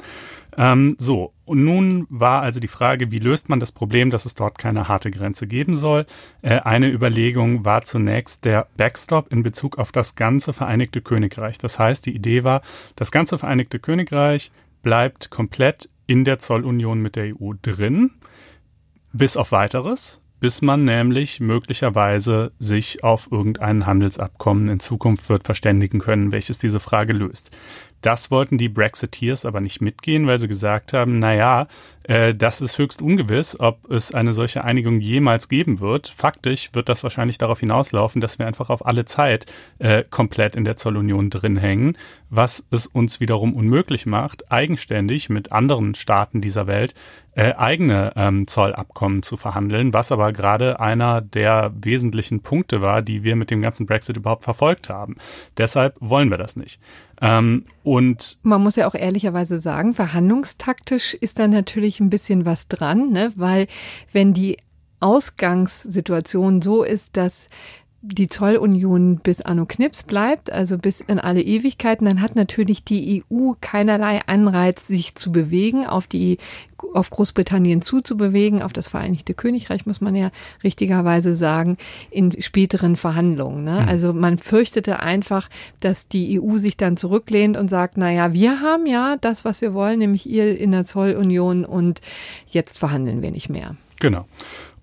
Ähm, 0.58 0.96
so, 1.00 1.32
und 1.46 1.64
nun 1.64 2.06
war 2.10 2.42
also 2.42 2.60
die 2.60 2.68
Frage, 2.68 3.12
wie 3.12 3.20
löst 3.20 3.48
man 3.48 3.60
das 3.60 3.72
Problem, 3.72 4.10
dass 4.10 4.26
es 4.26 4.36
dort 4.36 4.58
keine 4.58 4.88
harte 4.88 5.10
Grenze 5.10 5.48
geben 5.48 5.76
soll? 5.76 6.06
Äh, 6.42 6.60
eine 6.60 6.90
Überlegung 6.90 7.64
war 7.64 7.84
zunächst 7.84 8.44
der 8.44 8.68
Backstop 8.76 9.32
in 9.32 9.44
Bezug 9.44 9.78
auf 9.78 9.92
das 9.92 10.16
ganze 10.16 10.52
Vereinigte 10.52 11.02
Königreich. 11.02 11.60
Das 11.60 11.80
heißt, 11.80 12.06
die 12.06 12.16
Idee 12.16 12.44
war, 12.44 12.62
das 12.96 13.12
ganze 13.12 13.38
Vereinigte 13.38 13.80
Königreich 13.80 14.52
bleibt 14.88 15.32
komplett 15.32 15.90
in 16.06 16.24
der 16.24 16.40
Zollunion 16.40 17.02
mit 17.02 17.18
der 17.18 17.36
EU 17.36 17.52
drin, 17.62 18.12
bis 19.12 19.36
auf 19.36 19.52
weiteres, 19.52 20.24
bis 20.40 20.62
man 20.62 20.86
nämlich 20.86 21.42
möglicherweise 21.42 22.54
sich 22.58 23.04
auf 23.04 23.30
irgendein 23.30 23.86
Handelsabkommen 23.86 24.70
in 24.70 24.80
Zukunft 24.80 25.28
wird 25.28 25.44
verständigen 25.44 26.00
können, 26.00 26.32
welches 26.32 26.60
diese 26.60 26.80
Frage 26.80 27.12
löst. 27.12 27.52
Das 28.02 28.32
wollten 28.32 28.58
die 28.58 28.70
Brexiteers 28.70 29.44
aber 29.44 29.60
nicht 29.60 29.82
mitgehen, 29.82 30.26
weil 30.26 30.40
sie 30.40 30.48
gesagt 30.48 30.94
haben, 30.94 31.20
na 31.20 31.34
ja, 31.34 31.68
äh, 32.04 32.34
das 32.36 32.62
ist 32.62 32.78
höchst 32.78 33.02
ungewiss, 33.02 33.60
ob 33.60 33.92
es 33.92 34.14
eine 34.14 34.34
solche 34.34 34.64
Einigung 34.64 35.02
jemals 35.02 35.50
geben 35.50 35.80
wird. 35.80 36.08
Faktisch 36.08 36.70
wird 36.74 36.90
das 36.90 37.04
wahrscheinlich 37.04 37.40
darauf 37.40 37.60
hinauslaufen, 37.60 38.22
dass 38.22 38.38
wir 38.38 38.46
einfach 38.46 38.70
auf 38.70 38.86
alle 38.86 39.06
Zeit 39.06 39.48
äh, 39.80 40.04
komplett 40.10 40.56
in 40.56 40.64
der 40.64 40.76
Zollunion 40.76 41.32
drin 41.32 41.58
hängen, 41.58 41.98
was 42.30 42.68
es 42.72 42.88
uns 42.88 43.20
wiederum 43.20 43.54
unmöglich 43.54 44.06
macht, 44.06 44.52
eigenständig 44.52 45.30
mit 45.30 45.52
anderen 45.52 45.96
Staaten 45.96 46.42
dieser 46.42 46.68
Welt 46.68 46.94
äh, 47.38 47.54
eigene 47.54 48.14
ähm, 48.16 48.48
Zollabkommen 48.48 49.22
zu 49.22 49.38
verhandeln, 49.38 49.94
was 49.94 50.12
aber 50.12 50.34
gerade 50.34 50.80
einer 50.80 51.22
der 51.22 51.72
wesentlichen 51.80 52.42
Punkte 52.42 52.82
war, 52.82 53.02
die 53.02 53.24
wir 53.24 53.36
mit 53.36 53.52
dem 53.52 53.62
ganzen 53.62 53.86
Brexit 53.86 54.18
überhaupt 54.18 54.44
verfolgt 54.44 54.90
haben. 54.90 55.18
Deshalb 55.58 55.96
wollen 56.00 56.32
wir 56.32 56.38
das 56.38 56.56
nicht. 56.56 56.80
Ähm, 57.22 57.66
und 57.84 58.40
man 58.42 58.64
muss 58.64 58.76
ja 58.76 58.88
auch 58.88 58.96
ehrlicherweise 58.96 59.60
sagen, 59.60 59.94
verhandlungstaktisch 59.94 61.14
ist 61.14 61.38
da 61.38 61.48
natürlich 61.48 62.00
ein 62.00 62.10
bisschen 62.10 62.46
was 62.46 62.68
dran, 62.68 63.12
ne? 63.12 63.32
weil 63.36 63.68
wenn 64.12 64.34
die 64.34 64.58
Ausgangssituation 65.00 66.62
so 66.64 66.84
ist, 66.84 67.18
dass 67.18 67.50
die 68.02 68.28
Zollunion 68.28 69.18
bis 69.18 69.42
Anno 69.42 69.66
Knips 69.66 70.04
bleibt, 70.04 70.52
also 70.52 70.78
bis 70.78 71.02
in 71.02 71.20
alle 71.20 71.42
Ewigkeiten, 71.42 72.06
dann 72.06 72.22
hat 72.22 72.36
natürlich 72.36 72.84
die 72.84 73.24
EU 73.32 73.54
keinerlei 73.60 74.22
Anreiz, 74.28 74.86
sich 74.86 75.16
zu 75.16 75.32
bewegen, 75.32 75.86
auf 75.86 76.06
die, 76.06 76.38
auf 76.94 77.10
Großbritannien 77.10 77.82
zuzubewegen, 77.82 78.62
auf 78.62 78.72
das 78.72 78.88
Vereinigte 78.88 79.34
Königreich, 79.34 79.88
muss 79.88 80.00
man 80.00 80.16
ja 80.16 80.32
richtigerweise 80.64 81.36
sagen, 81.36 81.78
in 82.12 82.40
späteren 82.40 82.96
Verhandlungen. 82.96 83.64
Ne? 83.64 83.82
Mhm. 83.82 83.90
Also 83.90 84.14
man 84.14 84.38
fürchtete 84.38 85.00
einfach, 85.00 85.50
dass 85.80 86.08
die 86.08 86.40
EU 86.40 86.58
sich 86.58 86.78
dann 86.78 86.98
zurücklehnt 86.98 87.58
und 87.58 87.68
sagt, 87.68 87.98
na 87.98 88.12
ja, 88.12 88.32
wir 88.32 88.62
haben 88.62 88.86
ja 88.86 89.18
das, 89.20 89.44
was 89.44 89.62
wir 89.62 89.74
wollen, 89.74 90.00
nämlich 90.00 90.30
ihr 90.30 90.58
in 90.60 90.72
der 90.72 90.84
Zollunion 90.84 91.66
und 91.66 92.02
jetzt 92.48 92.78
verhandeln 92.78 93.24
wir 93.24 93.32
nicht 93.32 93.50
mehr. 93.50 93.76
Genau. 94.00 94.26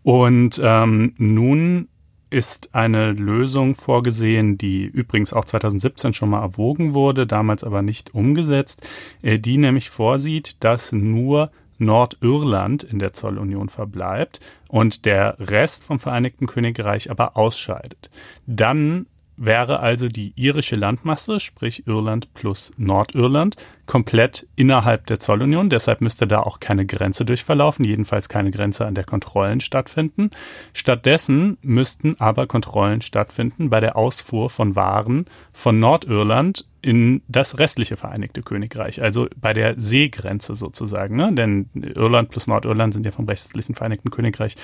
Und 0.02 0.60
ähm, 0.62 1.14
nun 1.16 1.88
ist 2.34 2.74
eine 2.74 3.12
Lösung 3.12 3.76
vorgesehen, 3.76 4.58
die 4.58 4.84
übrigens 4.84 5.32
auch 5.32 5.44
2017 5.44 6.14
schon 6.14 6.30
mal 6.30 6.42
erwogen 6.42 6.92
wurde, 6.92 7.28
damals 7.28 7.62
aber 7.62 7.80
nicht 7.80 8.12
umgesetzt, 8.12 8.82
äh, 9.22 9.38
die 9.38 9.56
nämlich 9.56 9.88
vorsieht, 9.88 10.56
dass 10.64 10.90
nur 10.90 11.52
Nordirland 11.78 12.82
in 12.82 12.98
der 12.98 13.12
Zollunion 13.12 13.68
verbleibt 13.68 14.40
und 14.68 15.04
der 15.04 15.36
Rest 15.38 15.84
vom 15.84 16.00
Vereinigten 16.00 16.48
Königreich 16.48 17.08
aber 17.08 17.36
ausscheidet. 17.36 18.10
Dann 18.46 19.06
wäre 19.36 19.80
also 19.80 20.08
die 20.08 20.32
irische 20.36 20.76
Landmasse, 20.76 21.40
sprich 21.40 21.86
Irland 21.86 22.32
plus 22.34 22.72
Nordirland, 22.76 23.56
komplett 23.86 24.46
innerhalb 24.56 25.06
der 25.06 25.20
Zollunion. 25.20 25.68
Deshalb 25.70 26.00
müsste 26.00 26.26
da 26.26 26.40
auch 26.40 26.60
keine 26.60 26.86
Grenze 26.86 27.24
durchverlaufen, 27.24 27.84
jedenfalls 27.84 28.28
keine 28.28 28.50
Grenze 28.50 28.86
an 28.86 28.94
der 28.94 29.04
Kontrollen 29.04 29.60
stattfinden. 29.60 30.30
Stattdessen 30.72 31.58
müssten 31.62 32.18
aber 32.18 32.46
Kontrollen 32.46 33.00
stattfinden 33.00 33.70
bei 33.70 33.80
der 33.80 33.96
Ausfuhr 33.96 34.50
von 34.50 34.76
Waren 34.76 35.26
von 35.52 35.78
Nordirland 35.78 36.66
in 36.80 37.22
das 37.28 37.58
restliche 37.58 37.96
Vereinigte 37.96 38.42
Königreich, 38.42 39.00
also 39.00 39.26
bei 39.40 39.54
der 39.54 39.78
Seegrenze 39.78 40.54
sozusagen. 40.54 41.16
Ne? 41.16 41.32
Denn 41.32 41.70
Irland 41.74 42.28
plus 42.28 42.46
Nordirland 42.46 42.92
sind 42.92 43.06
ja 43.06 43.12
vom 43.12 43.26
restlichen 43.26 43.74
Vereinigten 43.74 44.10
Königreich 44.10 44.56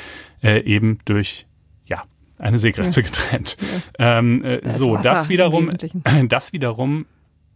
äh, 0.42 0.60
eben 0.62 0.98
durch 1.06 1.46
eine 2.40 2.58
Seegrenze 2.58 3.00
ja. 3.00 3.06
getrennt. 3.06 3.56
Ja. 3.98 4.18
Ähm, 4.18 4.44
äh, 4.44 4.60
da 4.60 4.70
so, 4.70 4.96
das 4.96 5.28
wiederum, 5.28 5.70
das 6.28 6.52
wiederum 6.52 7.06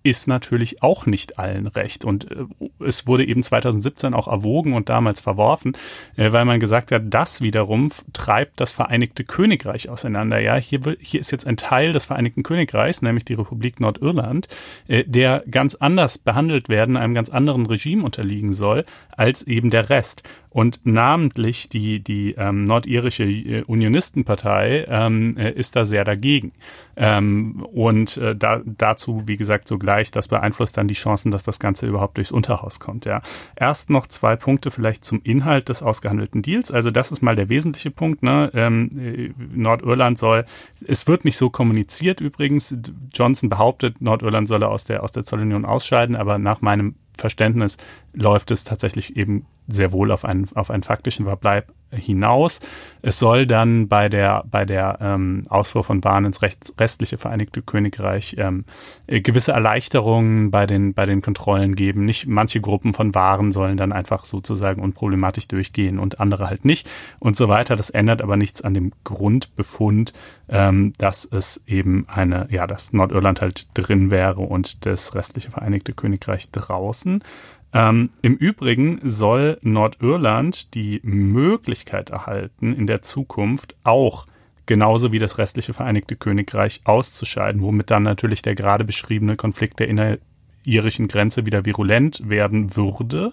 ist 0.05 0.29
natürlich 0.29 0.83
auch 0.83 1.07
nicht 1.07 1.39
allen 1.39 1.67
recht. 1.67 2.05
Und 2.05 2.31
äh, 2.31 2.45
es 2.79 3.07
wurde 3.07 3.27
eben 3.27 3.43
2017 3.43 4.13
auch 4.13 4.29
erwogen 4.29 4.75
und 4.75 4.91
damals 4.91 5.19
verworfen, 5.19 5.77
äh, 6.17 6.31
weil 6.31 6.45
man 6.45 6.61
gesagt 6.61 6.93
hat, 6.93 7.03
das 7.07 7.41
wiederum 7.41 7.91
treibt 8.13 8.61
das 8.61 8.71
Vereinigte 8.71 9.25
Königreich 9.25 9.89
auseinander. 9.89 10.39
Ja, 10.41 10.57
hier, 10.57 10.81
hier 11.01 11.21
ist 11.21 11.33
jetzt 11.33 11.47
ein 11.47 11.57
Teil 11.57 11.95
des 11.95 12.05
Vereinigten 12.05 12.43
Königreichs, 12.43 13.01
nämlich 13.01 13.25
die 13.25 13.35
Republik 13.35 13.81
Nordirland, 13.81 14.47
äh, 14.89 15.05
der 15.05 15.43
ganz 15.51 15.75
anders 15.75 16.19
behandelt 16.19 16.69
werden, 16.69 16.99
einem 16.99 17.15
ganz 17.15 17.31
anderen 17.31 17.65
Regime 17.65 18.05
unterliegen 18.05 18.53
soll, 18.53 18.85
als 19.17 19.43
eben 19.43 19.71
der 19.71 19.89
Rest. 19.89 20.23
Und 20.55 20.79
namentlich 20.85 21.69
die, 21.69 21.99
die 21.99 22.37
ähm, 22.39 22.63
nordirische 22.63 23.25
äh, 23.25 23.65
Unionistenpartei 23.65 24.87
ähm, 24.89 25.37
äh, 25.37 25.51
ist 25.51 25.75
da 25.75 25.85
sehr 25.85 26.05
dagegen. 26.05 26.53
Ähm, 26.95 27.67
und 27.73 28.19
äh, 28.19 28.37
da, 28.37 28.63
dazu, 28.65 29.25
wie 29.27 29.37
gesagt, 29.37 29.67
sogleich, 29.67 30.13
das 30.13 30.29
beeinflusst 30.29 30.77
dann 30.77 30.87
die 30.87 30.95
Chancen, 30.95 31.33
dass 31.33 31.43
das 31.43 31.59
Ganze 31.59 31.89
überhaupt 31.89 32.19
durchs 32.19 32.31
Unterhaus 32.31 32.79
kommt. 32.79 33.05
Ja. 33.05 33.21
Erst 33.57 33.91
noch 33.91 34.07
zwei 34.07 34.37
Punkte 34.37 34.71
vielleicht 34.71 35.05
zum 35.05 35.21
Inhalt 35.25 35.69
des 35.69 35.83
ausgehandelten 35.83 36.41
Deals. 36.43 36.71
Also 36.71 36.93
das 36.93 37.11
ist 37.11 37.21
mal 37.21 37.35
der 37.35 37.49
wesentliche 37.49 37.91
Punkt. 37.91 38.23
Ne? 38.23 38.53
Ähm, 38.55 38.97
äh, 38.97 39.31
Nordirland 39.57 40.19
soll, 40.19 40.45
es 40.87 41.09
wird 41.09 41.25
nicht 41.25 41.37
so 41.37 41.51
kommuniziert 41.51 42.21
übrigens. 42.21 42.77
Johnson 43.13 43.49
behauptet, 43.49 44.01
Nordirland 44.01 44.47
solle 44.47 44.69
aus 44.69 44.85
der, 44.85 45.03
aus 45.03 45.11
der 45.11 45.25
Zollunion 45.25 45.65
ausscheiden, 45.65 46.15
aber 46.15 46.39
nach 46.39 46.61
meinem 46.61 46.95
Verständnis 47.17 47.77
läuft 48.15 48.51
es 48.51 48.65
tatsächlich 48.65 49.17
eben 49.17 49.47
sehr 49.67 49.93
wohl 49.93 50.13
auf 50.13 50.25
einen, 50.25 50.49
auf 50.55 50.71
einen 50.71 50.83
faktischen 50.83 51.25
Verbleib 51.25 51.73
hinaus. 51.91 52.61
Es 53.03 53.19
soll 53.19 53.47
dann 53.47 53.89
bei 53.89 54.09
der, 54.09 54.45
bei 54.51 54.65
der 54.65 54.99
ähm, 55.01 55.45
Ausfuhr 55.49 55.85
von 55.85 56.03
Waren 56.05 56.25
ins 56.25 56.43
Recht, 56.43 56.73
restliche 56.79 57.19
Vereinigte 57.19 57.63
Königreich 57.63 58.37
ähm, 58.39 58.65
äh, 59.07 59.21
gewisse 59.21 59.53
Erleichterungen 59.53 60.51
bei 60.51 60.67
den, 60.67 60.93
bei 60.93 61.07
den 61.07 61.23
Kontrollen 61.23 61.77
geben. 61.77 62.05
Nicht 62.05 62.27
manche 62.27 62.61
Gruppen 62.61 62.93
von 62.93 63.15
Waren 63.15 63.53
sollen 63.53 63.77
dann 63.77 63.93
einfach 63.93 64.25
sozusagen 64.25 64.83
unproblematisch 64.83 65.49
durchgehen 65.49 65.99
und 65.99 66.21
andere 66.21 66.49
halt 66.49 66.65
nicht 66.65 66.89
und 67.19 67.37
so 67.37 67.49
weiter. 67.49 67.77
Das 67.77 67.91
ändert 67.91 68.23
aber 68.23 68.37
nichts 68.37 68.61
an 68.63 68.75
dem 68.75 68.93
Grundbefund, 69.05 70.13
ähm, 70.49 70.93
dass 70.99 71.25
es 71.25 71.63
eben 71.67 72.07
eine, 72.09 72.49
ja, 72.51 72.67
dass 72.67 72.93
Nordirland 72.93 73.41
halt 73.41 73.67
drin 73.75 74.11
wäre 74.11 74.41
und 74.41 74.85
das 74.85 75.15
restliche 75.15 75.51
Vereinigte 75.51 75.93
Königreich 75.93 76.51
draußen. 76.51 77.23
Ähm, 77.75 78.11
Im 78.23 78.37
Übrigen 78.37 79.01
soll 79.03 79.59
Nordirland 79.63 80.75
die 80.75 81.01
Möglichkeit 81.03 82.11
erhalten, 82.11 82.73
in 82.73 82.87
der 82.87 83.03
Zukunft 83.03 83.75
auch 83.83 84.27
genauso 84.67 85.13
wie 85.13 85.19
das 85.19 85.39
restliche 85.39 85.75
Vereinigte 85.75 86.15
Königreich 86.17 86.81
auszuscheiden, 86.85 87.61
womit 87.61 87.91
dann 87.91 88.05
natürlich 88.05 88.43
der 88.43 88.55
gerade 88.55 88.85
beschriebene 88.85 89.35
Konflikt 89.37 89.81
der 89.81 89.89
inneririschen 89.89 91.09
Grenze 91.09 91.47
wieder 91.47 91.67
virulent 91.67 92.29
werden 92.29 92.77
würde 92.77 93.33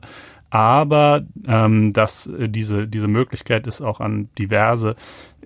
aber 0.51 1.25
ähm, 1.47 1.93
dass 1.93 2.27
äh, 2.27 2.49
diese, 2.49 2.87
diese 2.87 3.07
Möglichkeit 3.07 3.65
ist 3.65 3.81
auch 3.81 4.01
an 4.01 4.29
diverse 4.37 4.95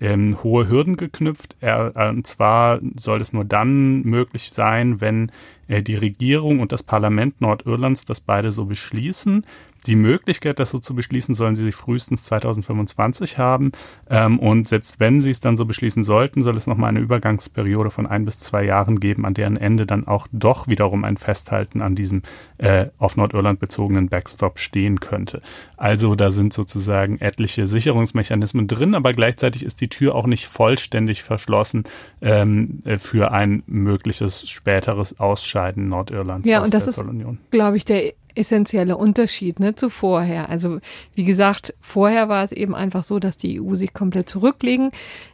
ähm, 0.02 0.44
hohe 0.44 0.68
Hürden 0.68 0.98
geknüpft. 0.98 1.56
Er, 1.62 1.94
äh, 1.96 2.10
und 2.10 2.28
zwar 2.28 2.80
soll 2.98 3.22
es 3.22 3.32
nur 3.32 3.46
dann 3.46 4.02
möglich 4.02 4.52
sein, 4.52 5.00
wenn 5.00 5.32
äh, 5.68 5.84
die 5.84 5.96
Regierung 5.96 6.60
und 6.60 6.72
das 6.72 6.84
Parlament 6.84 7.40
Nordirlands 7.40 8.06
das 8.06 8.20
beide 8.20 8.52
so 8.52 8.66
beschließen. 8.66 9.46
Die 9.86 9.96
Möglichkeit, 9.96 10.60
das 10.60 10.72
so 10.72 10.80
zu 10.80 10.96
beschließen, 10.96 11.36
sollen 11.36 11.56
sie 11.56 11.72
frühestens 11.72 12.24
2025 12.26 13.38
haben. 13.38 13.72
Ähm, 14.10 14.40
und 14.40 14.68
selbst 14.68 15.00
wenn 15.00 15.20
sie 15.20 15.32
es 15.32 15.42
dann 15.42 15.58
so 15.58 15.66
beschließen 15.66 16.04
sollten, 16.04 16.42
soll 16.42 16.58
es 16.58 16.68
nochmal 16.68 16.90
eine 16.90 17.00
Übergangsperiode 17.00 17.92
von 17.92 18.08
ein 18.08 18.26
bis 18.26 18.40
zwei 18.40 18.64
Jahren 18.64 19.00
geben, 19.00 19.26
an 19.26 19.34
deren 19.34 19.58
Ende 19.58 19.86
dann 19.86 20.08
auch 20.08 20.28
doch 20.32 20.68
wiederum 20.68 21.04
ein 21.04 21.18
Festhalten 21.18 21.82
an 21.82 21.96
diesem 21.96 22.24
äh, 22.58 22.88
auf 22.98 23.18
Nordirland 23.18 23.60
bezogenen 23.60 24.10
Backstop 24.10 24.60
stehen 24.60 25.00
könnte. 25.00 25.42
Also 25.78 26.16
da 26.16 26.32
sind 26.32 26.54
sozusagen 26.54 27.20
etliche 27.20 27.68
Sicherungsmechanismen 27.68 28.68
drin, 28.68 28.96
aber 28.96 29.14
gleichzeitig 29.14 29.64
ist 29.64 29.82
die 29.82 29.90
Tür 29.90 30.16
auch 30.16 30.26
nicht 30.26 30.48
vollständig 30.48 31.24
verschlossen 31.24 31.84
ähm, 32.22 32.82
äh, 32.86 32.98
für 32.98 33.32
ein 33.32 33.64
mögliches 33.68 34.50
späteres 34.50 35.20
Ausscheiden 35.20 35.90
Nordirlands 35.90 36.50
ja, 36.50 36.60
aus 36.60 36.66
und 36.66 36.74
das 36.74 36.86
der 36.86 36.94
Zollunion. 36.94 37.38
Glaube 37.52 37.78
ich, 37.78 37.86
der 37.86 38.14
essentielle 38.36 38.98
Unterschied 38.98 39.60
ne, 39.60 39.76
zu 39.76 39.90
vorher. 39.90 40.50
Also 40.50 40.80
wie 41.14 41.24
gesagt, 41.24 41.74
vorher 41.82 42.30
war 42.30 42.44
es 42.44 42.52
eben 42.52 42.76
einfach 42.76 43.04
so, 43.04 43.20
dass 43.20 43.38
die 43.38 43.62
EU 43.62 43.76
sich 43.76 43.94
komplett 43.94 44.30
zurücklegen, 44.30 44.92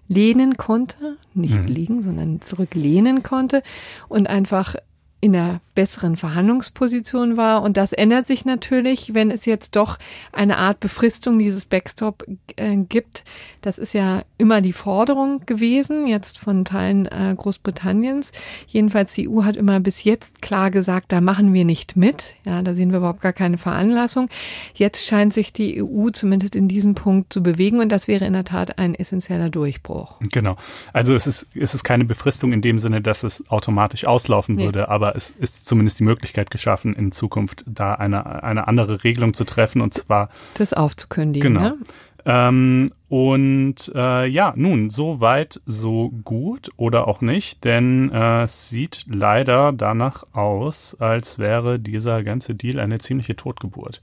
lehnen 0.08 0.58
konnte, 0.58 1.18
nicht 1.34 1.64
mhm. 1.64 1.68
liegen, 1.68 2.04
sondern 2.04 2.42
zurücklehnen 2.42 3.24
konnte 3.24 3.64
und 4.08 4.28
einfach 4.28 4.76
in 5.22 5.34
der 5.34 5.62
besseren 5.76 6.18
Verhandlungsposition 6.18 7.38
war. 7.38 7.62
Und 7.62 7.78
das 7.78 7.94
ändert 7.94 8.28
sich 8.28 8.44
natürlich, 8.44 9.14
wenn 9.14 9.32
es 9.32 9.46
jetzt 9.46 9.76
doch 9.76 9.98
eine 10.34 10.58
Art 10.58 10.80
Befristung 10.80 11.40
dieses 11.40 11.66
Backstop 11.66 12.26
äh, 12.56 12.76
gibt. 12.78 13.24
Das 13.62 13.78
ist 13.78 13.94
ja 13.94 14.24
immer 14.38 14.62
die 14.62 14.74
Forderung 14.74 15.46
gewesen, 15.46 16.08
jetzt 16.08 16.40
von 16.40 16.66
Teilen 16.66 17.06
äh, 17.06 17.36
Großbritanniens. 17.38 18.32
Jedenfalls 18.68 19.14
die 19.14 19.30
EU 19.30 19.44
hat 19.44 19.56
immer 19.56 19.80
bis 19.80 20.04
jetzt 20.04 20.42
klar 20.42 20.72
gesagt, 20.72 21.12
da 21.12 21.22
machen 21.22 21.54
wir 21.54 21.64
nicht 21.64 21.96
mit. 21.96 22.36
Ja, 22.44 22.64
da 22.64 22.74
sehen 22.74 22.90
wir 22.90 22.98
überhaupt 22.98 23.22
gar 23.22 23.34
keine 23.34 23.60
Veranlassung. 23.60 24.30
Jetzt 24.74 25.06
scheint 25.06 25.34
sich 25.34 25.54
die 25.54 25.84
EU 25.84 26.10
zumindest 26.10 26.56
in 26.56 26.68
diesem 26.68 26.96
Punkt 26.96 27.32
zu 27.32 27.44
bewegen 27.44 27.80
und 27.80 27.90
das 27.90 28.08
wäre 28.08 28.26
in 28.26 28.34
der 28.34 28.46
Tat 28.46 28.80
ein 28.80 28.96
essentieller 28.96 29.50
Durchbruch. 29.50 30.16
Genau. 30.32 30.56
Also 30.92 31.14
es 31.14 31.28
ist, 31.28 31.48
es 31.56 31.76
ist 31.76 31.84
keine 31.84 32.06
Befristung 32.06 32.54
in 32.54 32.62
dem 32.62 32.80
Sinne, 32.80 33.02
dass 33.02 33.24
es 33.24 33.50
automatisch 33.52 34.06
auslaufen 34.06 34.56
nee. 34.56 34.66
würde, 34.66 34.90
aber 34.90 35.11
aber 35.12 35.18
es 35.18 35.30
ist 35.30 35.68
zumindest 35.68 36.00
die 36.00 36.04
Möglichkeit 36.04 36.52
geschaffen, 36.52 36.94
in 36.94 37.12
Zukunft 37.12 37.64
da 37.68 37.94
eine, 37.94 38.44
eine 38.44 38.68
andere 38.68 39.04
Regelung 39.04 39.34
zu 39.34 39.44
treffen 39.44 39.82
und 39.82 39.94
zwar 39.94 40.30
das 40.56 40.74
aufzukündigen. 40.74 41.54
Genau. 41.54 41.70
Ne? 41.70 41.78
Ähm, 42.26 42.92
und 43.12 43.92
äh, 43.94 44.26
ja, 44.26 44.54
nun, 44.56 44.90
so 44.90 45.20
weit, 45.20 45.60
so 45.66 46.12
gut 46.24 46.72
oder 46.78 47.10
auch 47.10 47.20
nicht, 47.20 47.66
denn 47.66 48.10
äh, 48.10 48.44
es 48.44 48.70
sieht 48.70 49.04
leider 49.06 49.74
danach 49.74 50.24
aus, 50.32 50.96
als 50.98 51.38
wäre 51.38 51.78
dieser 51.78 52.24
ganze 52.24 52.56
Deal 52.56 52.80
eine 52.80 53.00
ziemliche 53.00 53.36
Totgeburt. 53.36 54.00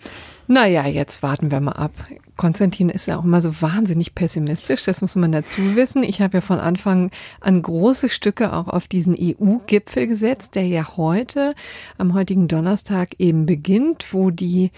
Naja, 0.46 0.86
jetzt 0.86 1.22
warten 1.22 1.50
wir 1.50 1.60
mal 1.60 1.72
ab. 1.72 1.92
Konstantin 2.36 2.90
ist 2.90 3.08
ja 3.08 3.18
auch 3.18 3.24
immer 3.24 3.40
so 3.40 3.62
wahnsinnig 3.62 4.14
pessimistisch, 4.14 4.82
das 4.82 5.00
muss 5.00 5.16
man 5.16 5.32
dazu 5.32 5.74
wissen. 5.74 6.02
Ich 6.02 6.20
habe 6.20 6.36
ja 6.36 6.40
von 6.42 6.60
Anfang 6.60 7.10
an 7.40 7.62
große 7.62 8.10
Stücke 8.10 8.52
auch 8.52 8.68
auf 8.68 8.88
diesen 8.88 9.16
EU-Gipfel 9.18 10.06
gesetzt, 10.06 10.54
der 10.54 10.66
ja 10.66 10.98
heute, 10.98 11.54
am 11.96 12.12
heutigen 12.12 12.46
Donnerstag 12.46 13.18
eben 13.18 13.46
beginnt, 13.46 14.12
wo 14.12 14.30
die 14.30 14.70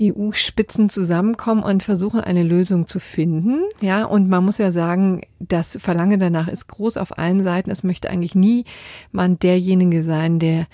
EU-Spitzen 0.00 0.90
zusammenkommen 0.90 1.62
und 1.62 1.82
versuchen, 1.82 2.20
eine 2.20 2.42
Lösung 2.42 2.86
zu 2.86 3.00
finden. 3.00 3.62
Ja, 3.80 4.04
und 4.04 4.28
man 4.28 4.44
muss 4.44 4.58
ja 4.58 4.70
sagen, 4.70 5.22
das 5.38 5.78
Verlangen 5.80 6.18
danach 6.18 6.48
ist 6.48 6.66
groß 6.66 6.96
auf 6.96 7.16
allen 7.16 7.42
Seiten. 7.42 7.70
Es 7.70 7.84
möchte 7.84 8.10
eigentlich 8.10 8.34
niemand 8.34 9.42
derjenige 9.42 10.02
sein, 10.02 10.38
der 10.38 10.66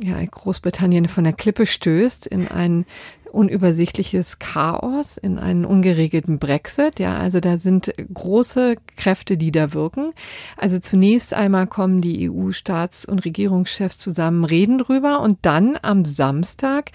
ja, 0.00 0.22
Großbritannien 0.24 1.06
von 1.06 1.24
der 1.24 1.32
Klippe 1.32 1.66
stößt 1.66 2.26
in 2.26 2.48
ein 2.48 2.86
unübersichtliches 3.32 4.38
Chaos, 4.38 5.16
in 5.16 5.38
einen 5.38 5.64
ungeregelten 5.64 6.38
Brexit. 6.38 7.00
Ja, 7.00 7.16
also 7.16 7.40
da 7.40 7.56
sind 7.56 7.92
große 8.12 8.76
Kräfte, 8.96 9.36
die 9.36 9.50
da 9.50 9.72
wirken. 9.72 10.12
Also 10.56 10.78
zunächst 10.78 11.34
einmal 11.34 11.66
kommen 11.66 12.00
die 12.00 12.30
EU-Staats- 12.30 13.06
und 13.06 13.24
Regierungschefs 13.24 13.98
zusammen, 13.98 14.44
reden 14.44 14.78
drüber 14.78 15.20
und 15.20 15.38
dann 15.42 15.78
am 15.80 16.04
Samstag 16.04 16.90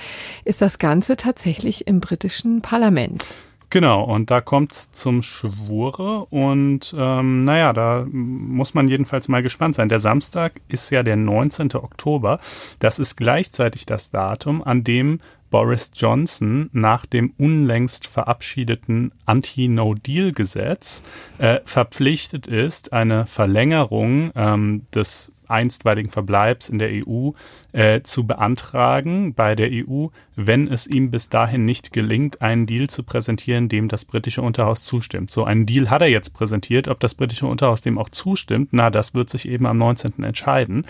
ist 0.45 0.61
das 0.61 0.79
Ganze 0.79 1.17
tatsächlich 1.17 1.87
im 1.87 1.99
britischen 1.99 2.61
Parlament. 2.61 3.33
Genau, 3.69 4.03
und 4.03 4.31
da 4.31 4.39
kommt's 4.39 4.93
zum 4.93 5.21
Schwure 5.21 6.25
und 6.29 6.95
ähm, 6.97 7.43
naja, 7.43 7.73
da 7.73 8.05
muss 8.09 8.73
man 8.73 8.87
jedenfalls 8.87 9.27
mal 9.27 9.43
gespannt 9.43 9.75
sein. 9.75 9.89
Der 9.89 9.99
Samstag 9.99 10.61
ist 10.69 10.89
ja 10.89 11.03
der 11.03 11.17
19. 11.17 11.75
Oktober. 11.75 12.39
Das 12.79 12.97
ist 12.97 13.17
gleichzeitig 13.17 13.85
das 13.85 14.09
Datum, 14.09 14.63
an 14.63 14.85
dem 14.85 15.19
Boris 15.49 15.91
Johnson 15.95 16.69
nach 16.73 17.05
dem 17.05 17.33
unlängst 17.37 18.07
verabschiedeten 18.07 19.11
Anti-No-Deal-Gesetz 19.25 21.03
äh, 21.37 21.59
verpflichtet 21.65 22.47
ist, 22.47 22.93
eine 22.93 23.25
Verlängerung 23.25 24.31
ähm, 24.35 24.85
des 24.93 25.31
einstweiligen 25.47 26.11
Verbleibs 26.11 26.69
in 26.69 26.79
der 26.79 26.89
EU 26.91 27.31
äh, 27.71 28.01
zu 28.01 28.25
beantragen 28.25 29.33
bei 29.33 29.55
der 29.55 29.69
EU, 29.71 30.07
wenn 30.35 30.67
es 30.67 30.87
ihm 30.87 31.11
bis 31.11 31.29
dahin 31.29 31.65
nicht 31.65 31.93
gelingt, 31.93 32.41
einen 32.41 32.65
Deal 32.65 32.87
zu 32.89 33.03
präsentieren, 33.03 33.69
dem 33.69 33.87
das 33.87 34.05
britische 34.05 34.41
Unterhaus 34.41 34.83
zustimmt. 34.83 35.31
So 35.31 35.43
einen 35.43 35.65
Deal 35.65 35.89
hat 35.89 36.01
er 36.01 36.09
jetzt 36.09 36.33
präsentiert. 36.33 36.87
Ob 36.87 36.99
das 36.99 37.15
britische 37.15 37.47
Unterhaus 37.47 37.81
dem 37.81 37.97
auch 37.97 38.09
zustimmt, 38.09 38.69
na, 38.71 38.89
das 38.89 39.13
wird 39.13 39.29
sich 39.29 39.47
eben 39.47 39.65
am 39.65 39.77
19. 39.77 40.23
entscheiden. 40.23 40.85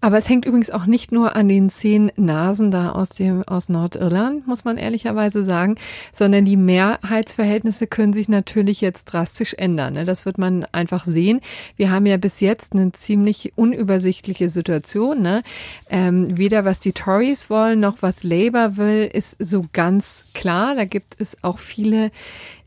Aber 0.00 0.16
es 0.16 0.28
hängt 0.28 0.46
übrigens 0.46 0.70
auch 0.70 0.86
nicht 0.86 1.12
nur 1.12 1.36
an 1.36 1.48
den 1.48 1.68
zehn 1.68 2.10
Nasen 2.16 2.70
da 2.70 2.92
aus 2.92 3.10
dem, 3.10 3.42
aus 3.42 3.68
Nordirland, 3.68 4.46
muss 4.46 4.64
man 4.64 4.78
ehrlicherweise 4.78 5.44
sagen, 5.44 5.76
sondern 6.12 6.46
die 6.46 6.56
Mehrheitsverhältnisse 6.56 7.86
können 7.86 8.14
sich 8.14 8.28
natürlich 8.28 8.80
jetzt 8.80 9.04
drastisch 9.04 9.54
ändern. 9.54 9.94
Ne? 9.94 10.04
Das 10.06 10.24
wird 10.24 10.38
man 10.38 10.64
einfach 10.72 11.04
sehen. 11.04 11.40
Wir 11.76 11.90
haben 11.90 12.06
ja 12.06 12.16
bis 12.16 12.40
jetzt 12.40 12.72
eine 12.72 12.92
ziemlich 12.92 13.52
unübersichtliche 13.56 14.48
Situation. 14.48 15.20
Ne? 15.20 15.42
Ähm, 15.90 16.38
weder 16.38 16.64
was 16.64 16.80
die 16.80 16.92
Tories 16.92 17.50
wollen, 17.50 17.80
noch 17.80 17.98
was 18.00 18.22
Labour 18.22 18.78
will, 18.78 19.10
ist 19.12 19.36
so 19.38 19.66
ganz 19.72 20.24
klar. 20.32 20.74
Da 20.74 20.86
gibt 20.86 21.20
es 21.20 21.36
auch 21.42 21.58
viele 21.58 22.10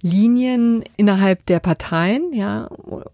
Linien 0.03 0.83
innerhalb 0.97 1.45
der 1.45 1.61
Parteien, 1.61 2.33
ja, 2.33 2.69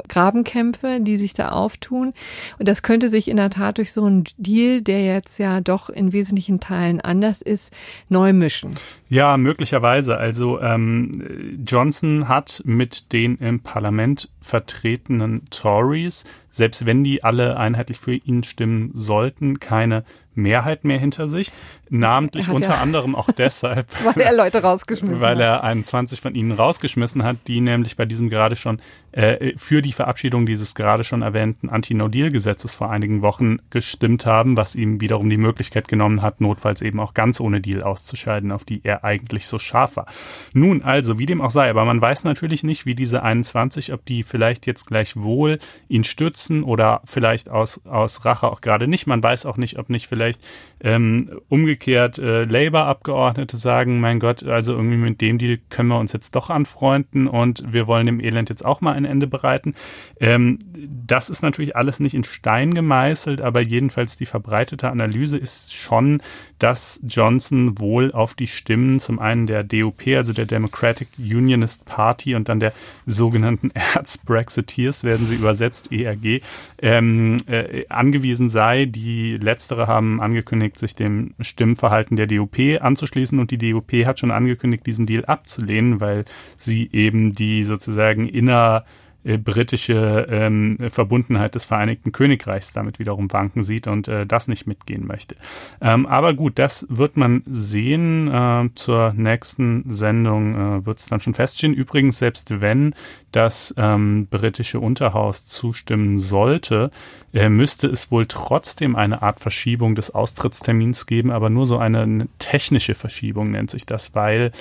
Grabenkämpfe, 0.08 1.00
die 1.00 1.18
sich 1.18 1.34
da 1.34 1.50
auftun. 1.50 2.14
Und 2.58 2.68
das 2.68 2.82
könnte 2.82 3.10
sich 3.10 3.28
in 3.28 3.38
der 3.38 3.52
Tat 3.52 3.78
durch 3.78 3.94
so 3.94 4.09
einen 4.10 4.24
Deal, 4.38 4.82
der 4.82 5.06
jetzt 5.06 5.40
ja 5.40 5.62
doch 5.62 5.90
in 5.90 6.12
wesentlichen 6.14 6.60
Teilen 6.60 7.02
anders 7.02 7.42
ist, 7.42 7.74
neu 8.10 8.34
mischen. 8.34 8.72
Ja, 9.08 9.38
möglicherweise. 9.38 10.18
Also 10.18 10.60
ähm, 10.62 11.58
Johnson 11.66 12.28
hat 12.28 12.62
mit 12.66 13.14
den 13.14 13.38
im 13.38 13.62
Parlament 13.62 14.30
vertretenen 14.42 15.44
Tories, 15.50 16.26
selbst 16.50 16.86
wenn 16.86 17.04
die 17.04 17.24
alle 17.24 17.58
einheitlich 17.58 18.00
für 18.00 18.16
ihn 18.16 18.44
stimmen 18.44 18.92
sollten, 18.94 19.60
keine 19.60 20.04
Mehrheit 20.36 20.84
mehr 20.84 21.00
hinter 21.00 21.28
sich. 21.28 21.52
Namentlich 21.92 22.50
unter 22.50 22.70
ja, 22.70 22.78
anderem 22.78 23.16
auch 23.16 23.32
deshalb, 23.38 23.88
weil 24.04 24.22
er 24.22 24.34
Leute 24.34 24.62
rausgeschmissen 24.62 25.22
weil 25.22 25.42
er 25.42 25.64
21 25.64 26.22
von 26.22 26.36
ihnen 26.36 26.52
rausgeschmissen 26.52 27.24
hat, 27.24 27.38
die 27.48 27.62
nämlich 27.62 27.98
bei 27.98 28.06
diesem 28.06 28.30
gerade 28.30 28.56
schon 28.56 28.80
äh, 29.12 29.54
für 29.58 29.82
die 29.82 29.92
Verabschiedung 29.92 30.46
dieses 30.46 30.76
gerade 30.76 31.04
schon 31.04 31.24
erwähnten 31.24 31.68
Anti-No-Deal-Gesetzes 31.70 32.76
vor 32.76 32.92
einigen 32.92 33.24
Wochen 33.24 33.58
gestimmt 33.72 34.28
haben, 34.28 34.56
was 34.56 34.76
ihm 34.76 35.02
wiederum 35.02 35.32
die 35.32 35.38
Möglichkeit 35.38 35.88
genommen 35.88 36.22
hat, 36.22 36.42
notfalls 36.42 36.84
eben 36.84 37.00
auch 37.00 37.16
ganz 37.16 37.40
ohne 37.40 37.60
Deal 37.60 37.82
auszuscheiden, 37.82 38.52
auf 38.52 38.66
die 38.66 38.82
er 38.84 39.04
eigentlich 39.04 39.48
so 39.48 39.58
scharf 39.58 39.96
war. 39.96 40.06
Nun 40.54 40.84
also, 40.84 41.18
wie 41.18 41.26
dem 41.26 41.42
auch 41.42 41.50
sei, 41.50 41.72
aber 41.72 41.86
man 41.86 42.02
weiß 42.02 42.24
natürlich 42.24 42.64
nicht, 42.64 42.86
wie 42.86 42.94
diese 42.94 43.24
21, 43.24 43.94
ob 43.94 44.06
die 44.06 44.22
vielleicht 44.22 44.68
jetzt 44.68 44.86
gleich 44.86 45.16
wohl 45.16 45.58
ihn 45.88 46.04
stützen 46.04 46.64
oder 46.64 47.02
vielleicht 47.06 47.50
aus, 47.50 47.84
aus 47.88 48.26
Rache 48.26 48.48
auch 48.48 48.62
gerade 48.62 48.88
nicht. 48.88 49.08
Man 49.08 49.24
weiß 49.24 49.48
auch 49.48 49.58
nicht, 49.58 49.80
ob 49.80 49.90
nicht 49.90 50.08
vielleicht 50.08 50.40
ähm, 50.82 51.42
umgekehrt 51.50 51.79
umgekehrt 51.80 52.20
äh, 52.20 52.44
Labour-Abgeordnete 52.44 53.56
sagen, 53.56 54.02
mein 54.02 54.20
Gott, 54.20 54.44
also 54.44 54.74
irgendwie 54.74 54.98
mit 54.98 55.22
dem 55.22 55.38
Deal 55.38 55.60
können 55.70 55.88
wir 55.88 55.98
uns 55.98 56.12
jetzt 56.12 56.36
doch 56.36 56.50
anfreunden 56.50 57.28
und 57.28 57.64
wir 57.72 57.88
wollen 57.88 58.06
dem 58.06 58.20
Elend 58.20 58.50
jetzt 58.50 58.66
auch 58.66 58.82
mal 58.82 58.96
ein 58.96 59.06
Ende 59.06 59.28
bereiten. 59.28 59.76
Ähm, 60.20 60.60
das 61.08 61.30
ist 61.30 61.42
natürlich 61.42 61.78
alles 61.78 62.02
nicht 62.02 62.16
in 62.16 62.26
Stein 62.26 62.74
gemeißelt, 62.74 63.40
aber 63.40 63.62
jedenfalls 63.62 64.18
die 64.18 64.26
verbreitete 64.26 64.90
Analyse 64.90 65.38
ist 65.38 65.74
schon, 65.74 66.22
dass 66.60 67.00
Johnson 67.08 67.80
wohl 67.80 68.12
auf 68.12 68.34
die 68.34 68.48
Stimmen 68.48 69.00
zum 69.00 69.20
einen 69.20 69.48
der 69.48 69.64
DUP, 69.64 70.08
also 70.16 70.34
der 70.34 70.46
Democratic 70.46 71.08
Unionist 71.18 71.86
Party 71.86 72.36
und 72.36 72.50
dann 72.50 72.60
der 72.60 72.74
sogenannten 73.06 73.72
Erz-Brexiteers, 73.74 75.04
werden 75.04 75.26
sie 75.26 75.36
übersetzt, 75.36 75.92
ERG, 75.92 76.42
ähm, 76.82 77.38
äh, 77.48 77.86
angewiesen 77.88 78.50
sei. 78.50 78.86
Die 78.86 79.38
letztere 79.38 79.88
haben 79.88 80.22
angekündigt, 80.22 80.78
sich 80.78 80.96
dem 80.96 81.34
Stimmverhalten 81.40 82.18
der 82.18 82.28
DUP 82.28 82.58
anzuschließen 82.80 83.40
und 83.40 83.52
die 83.52 83.58
DUP 83.58 83.92
hat 84.06 84.20
schon 84.20 84.32
angekündigt, 84.32 84.86
diesen 84.86 85.06
Deal 85.06 85.26
abzulehnen, 85.26 86.00
weil 86.02 86.26
sie 86.58 86.90
eben 86.92 87.34
die 87.34 87.64
sozusagen 87.64 88.28
inner 88.28 88.86
britische 89.24 90.28
ähm, 90.30 90.78
Verbundenheit 90.90 91.56
des 91.56 91.66
Vereinigten 91.66 92.12
Königreichs 92.12 92.74
damit 92.74 93.00
wiederum 93.00 93.32
wanken 93.32 93.64
sieht 93.64 93.88
und 93.88 94.08
äh, 94.08 94.26
das 94.26 94.48
nicht 94.48 94.66
mitgehen 94.66 95.06
möchte. 95.06 95.36
Ähm, 95.82 96.06
aber 96.06 96.34
gut, 96.34 96.58
das 96.58 96.88
wird 96.90 97.18
man 97.18 97.44
sehen. 97.46 98.28
Äh, 98.28 98.70
zur 98.76 99.14
nächsten 99.14 99.92
Sendung 99.92 100.56
äh, 100.56 100.86
wird 100.86 101.00
es 101.00 101.08
dann 101.08 101.20
schon 101.20 101.34
feststehen. 101.34 101.74
Übrigens, 101.74 102.20
selbst 102.20 102.62
wenn 102.62 102.96
das 103.32 103.74
ähm, 103.78 104.28
britische 104.28 104.80
Unterhaus 104.80 105.46
zustimmen 105.46 106.18
sollte, 106.18 106.90
äh, 107.34 107.50
müsste 107.50 107.88
es 107.88 108.12
wohl 108.12 108.26
trotzdem 108.26 108.96
eine 108.96 109.22
Art 109.22 109.40
Verschiebung 109.40 109.96
des 109.96 110.16
Austrittstermins 110.16 111.06
geben, 111.06 111.32
aber 111.32 111.50
nur 111.50 111.66
so 111.66 111.78
eine, 111.78 112.02
eine 112.02 112.28
technische 112.40 112.96
Verschiebung 112.96 113.52
nennt 113.52 113.70
sich 113.70 113.86
das, 113.86 114.16
weil 114.16 114.52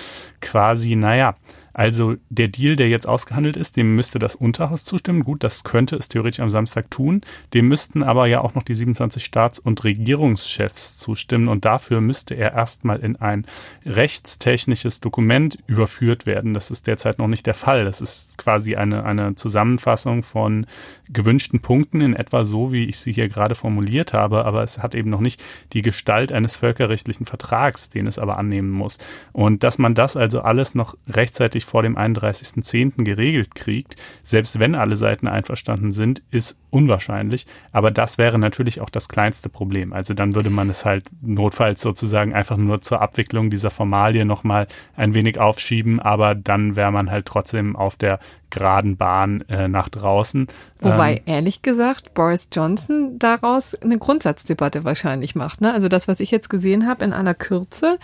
quasi, 0.41 0.97
naja, 0.97 1.37
also 1.79 2.17
der 2.29 2.49
Deal, 2.49 2.75
der 2.75 2.89
jetzt 2.89 3.07
ausgehandelt 3.07 3.57
ist, 3.57 3.77
dem 3.77 3.95
müsste 3.95 4.19
das 4.19 4.35
Unterhaus 4.35 4.83
zustimmen. 4.83 5.23
Gut, 5.23 5.45
das 5.45 5.63
könnte 5.63 5.95
es 5.95 6.09
theoretisch 6.09 6.41
am 6.41 6.51
Samstag 6.51 6.91
tun. 6.91 7.21
Dem 7.55 7.69
müssten 7.69 8.03
aber 8.03 8.27
ja 8.27 8.41
auch 8.41 8.57
noch 8.57 8.65
die 8.65 8.75
27 8.75 9.25
Staats- 9.25 9.61
und 9.61 9.85
Regierungschefs 9.85 10.99
zustimmen 10.99 11.47
und 11.47 11.65
dafür 11.65 12.01
müsste 12.01 12.35
er 12.35 12.53
erstmal 12.53 12.99
in 12.99 13.15
ein 13.15 13.47
rechtstechnisches 13.87 14.99
Dokument 14.99 15.61
überführt 15.69 16.27
werden. 16.27 16.53
Das 16.53 16.73
ist 16.73 16.89
derzeit 16.89 17.21
noch 17.21 17.29
nicht 17.29 17.47
der 17.47 17.55
Fall. 17.55 17.85
Das 17.85 18.01
ist 18.01 18.39
quasi 18.39 18.75
eine, 18.75 19.05
eine 19.05 19.37
Zusammenfassung 19.37 20.25
von 20.25 20.67
gewünschten 21.09 21.61
Punkten 21.61 22.01
in 22.01 22.17
etwa 22.17 22.45
so, 22.45 22.73
wie 22.73 22.87
ich 22.87 22.99
sie 22.99 23.13
hier 23.13 23.29
gerade 23.29 23.55
formuliert 23.55 24.13
habe, 24.13 24.47
aber 24.47 24.65
es 24.65 24.83
hat 24.83 24.97
eben 24.97 25.11
noch 25.11 25.21
nicht 25.21 25.41
die 25.73 25.83
Gestalt 25.83 26.33
eines 26.33 26.57
völkerrechtlichen 26.57 27.25
Vertrags, 27.25 27.89
den 27.89 28.09
es 28.09 28.19
aber 28.19 28.37
annehmen 28.37 28.71
muss. 28.71 28.99
Und 29.31 29.63
dass 29.63 29.79
man 29.79 29.95
das 29.95 30.17
also 30.17 30.41
alles 30.41 30.75
noch 30.75 30.97
rechtzeitig 31.09 31.68
vor 31.69 31.83
dem 31.83 31.97
31.10. 31.97 33.05
geregelt 33.05 33.55
kriegt. 33.55 33.97
Selbst 34.23 34.59
wenn 34.59 34.75
alle 34.75 34.97
Seiten 34.97 35.29
einverstanden 35.29 35.93
sind, 35.93 36.23
ist 36.31 36.61
unwahrscheinlich. 36.71 37.47
Aber 37.73 37.91
das 37.91 38.19
wäre 38.19 38.39
natürlich 38.39 38.81
auch 38.81 38.91
das 38.91 39.09
kleinste 39.09 39.49
Problem. 39.49 39.93
Also 39.93 40.15
dann 40.15 40.35
würde 40.35 40.51
man 40.51 40.71
es 40.71 40.85
halt 40.85 41.05
notfalls 41.23 41.83
sozusagen 41.83 42.35
einfach 42.35 42.57
nur 42.57 42.81
zur 42.81 43.01
Abwicklung 43.01 43.51
dieser 43.51 43.71
Formalie 43.71 44.25
nochmal 44.25 44.67
ein 44.97 45.15
wenig 45.15 45.39
aufschieben. 45.39 46.01
Aber 46.01 46.35
dann 46.35 46.77
wäre 46.77 46.93
man 46.93 47.11
halt 47.11 47.27
trotzdem 47.27 47.77
auf 47.77 47.97
der 47.97 48.19
geraden 48.51 48.97
Bahn 48.97 49.43
äh, 49.49 49.69
nach 49.69 49.89
draußen. 49.89 50.47
Wobei, 50.81 51.17
ähm, 51.17 51.23
ehrlich 51.27 51.63
gesagt, 51.63 52.15
Boris 52.15 52.49
Johnson 52.51 53.19
daraus 53.19 53.75
eine 53.75 53.99
Grundsatzdebatte 53.99 54.85
wahrscheinlich 54.85 55.35
macht. 55.35 55.61
Ne? 55.61 55.73
Also 55.73 55.89
das, 55.89 56.09
was 56.09 56.21
ich 56.21 56.31
jetzt 56.31 56.49
gesehen 56.49 56.87
habe 56.87 57.05
in 57.05 57.13
aller 57.13 57.35
Kürze, 57.35 57.99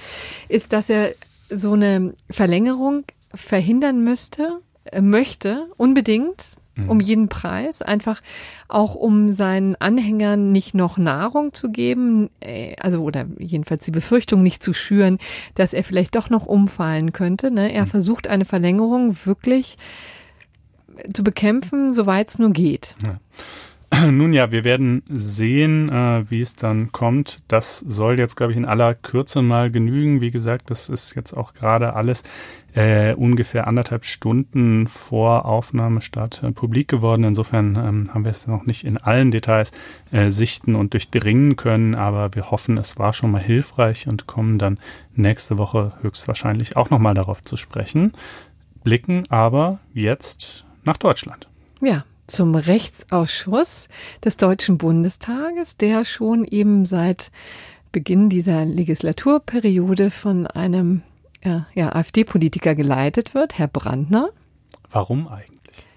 ist, 0.49 0.73
dass 0.73 0.91
er 0.91 1.15
so 1.51 1.73
eine 1.73 2.15
Verlängerung 2.31 3.05
verhindern 3.35 4.03
müsste, 4.03 4.61
äh, 4.85 5.01
möchte, 5.01 5.69
unbedingt, 5.77 6.43
mhm. 6.77 6.91
um 6.91 7.01
jeden 7.01 7.29
Preis, 7.29 7.83
einfach 7.83 8.21
auch 8.69 8.95
um 8.95 9.31
seinen 9.31 9.77
Anhängern 9.77 10.53
nicht 10.53 10.75
noch 10.75 10.99
Nahrung 10.99 11.53
zu 11.55 11.71
geben, 11.71 12.31
äh, 12.41 12.77
also 12.81 13.03
oder 13.03 13.27
jedenfalls 13.39 13.85
die 13.85 13.91
Befürchtung 13.91 14.43
nicht 14.43 14.63
zu 14.63 14.73
schüren, 14.73 15.19
dass 15.55 15.73
er 15.73 15.85
vielleicht 15.85 16.15
doch 16.15 16.31
noch 16.31 16.47
umfallen 16.47 17.13
könnte. 17.13 17.51
Ne? 17.51 17.73
Er 17.73 17.83
mhm. 17.83 17.91
versucht 17.91 18.27
eine 18.27 18.45
Verlängerung 18.45 19.17
wirklich 19.25 19.77
zu 21.13 21.25
bekämpfen, 21.25 21.93
soweit 21.93 22.31
es 22.31 22.39
nur 22.39 22.51
geht. 22.51 22.95
Ja. 23.03 23.17
Nun 24.11 24.33
ja, 24.33 24.51
wir 24.53 24.65
werden 24.65 25.03
sehen, 25.09 25.89
äh, 25.89 26.25
wie 26.31 26.41
es 26.41 26.57
dann 26.57 26.93
kommt. 26.93 27.43
Das 27.49 27.79
soll 27.79 28.19
jetzt, 28.19 28.37
glaube 28.37 28.53
ich, 28.53 28.59
in 28.59 28.65
aller 28.65 28.95
Kürze 28.95 29.43
mal 29.43 29.71
genügen. 29.71 30.21
Wie 30.21 30.31
gesagt, 30.31 30.71
das 30.71 30.89
ist 30.89 31.15
jetzt 31.15 31.33
auch 31.33 31.55
gerade 31.55 31.95
alles 31.95 32.25
äh, 32.75 33.15
ungefähr 33.15 33.69
anderthalb 33.69 34.05
Stunden 34.05 34.89
vor 34.89 35.45
Aufnahmestart 35.45 36.43
äh, 36.43 36.51
publik 36.51 36.89
geworden. 36.89 37.25
Insofern 37.25 37.77
ähm, 37.77 38.11
haben 38.13 38.25
wir 38.25 38.31
es 38.31 38.47
noch 38.47 38.67
nicht 38.67 38.85
in 38.85 38.97
allen 38.97 39.31
Details 39.31 39.73
äh, 40.11 40.29
sichten 40.29 40.75
und 40.75 40.93
durchdringen 40.93 41.57
können, 41.57 41.95
aber 41.95 42.35
wir 42.35 42.51
hoffen, 42.51 42.77
es 42.79 42.99
war 42.99 43.13
schon 43.13 43.31
mal 43.31 43.43
hilfreich 43.43 44.09
und 44.09 44.27
kommen 44.27 44.59
dann 44.59 44.79
nächste 45.15 45.59
Woche 45.59 45.93
höchstwahrscheinlich 46.03 46.77
auch 46.77 46.91
nochmal 46.91 47.15
darauf 47.15 47.43
zu 47.43 47.57
sprechen. 47.57 48.13
Blicken 48.83 49.31
aber 49.31 49.79
jetzt 49.93 50.65
nach 50.85 50.97
Deutschland. 50.97 51.49
Ja, 51.81 52.05
zum 52.27 52.55
Rechtsausschuss 52.55 53.89
des 54.25 54.37
Deutschen 54.37 54.79
Bundestages, 54.79 55.77
der 55.77 56.05
schon 56.05 56.45
eben 56.45 56.85
seit 56.85 57.31
Beginn 57.93 58.29
dieser 58.29 58.65
Legislaturperiode 58.65 60.11
von 60.11 60.47
einem 60.47 61.03
ja, 61.45 61.67
ja, 61.75 61.95
AfD-Politiker 61.95 62.75
geleitet 62.75 63.35
wird, 63.35 63.59
Herr 63.59 63.69
Brandner. 63.69 64.31
Warum 64.91 65.29
eigentlich? 65.29 65.54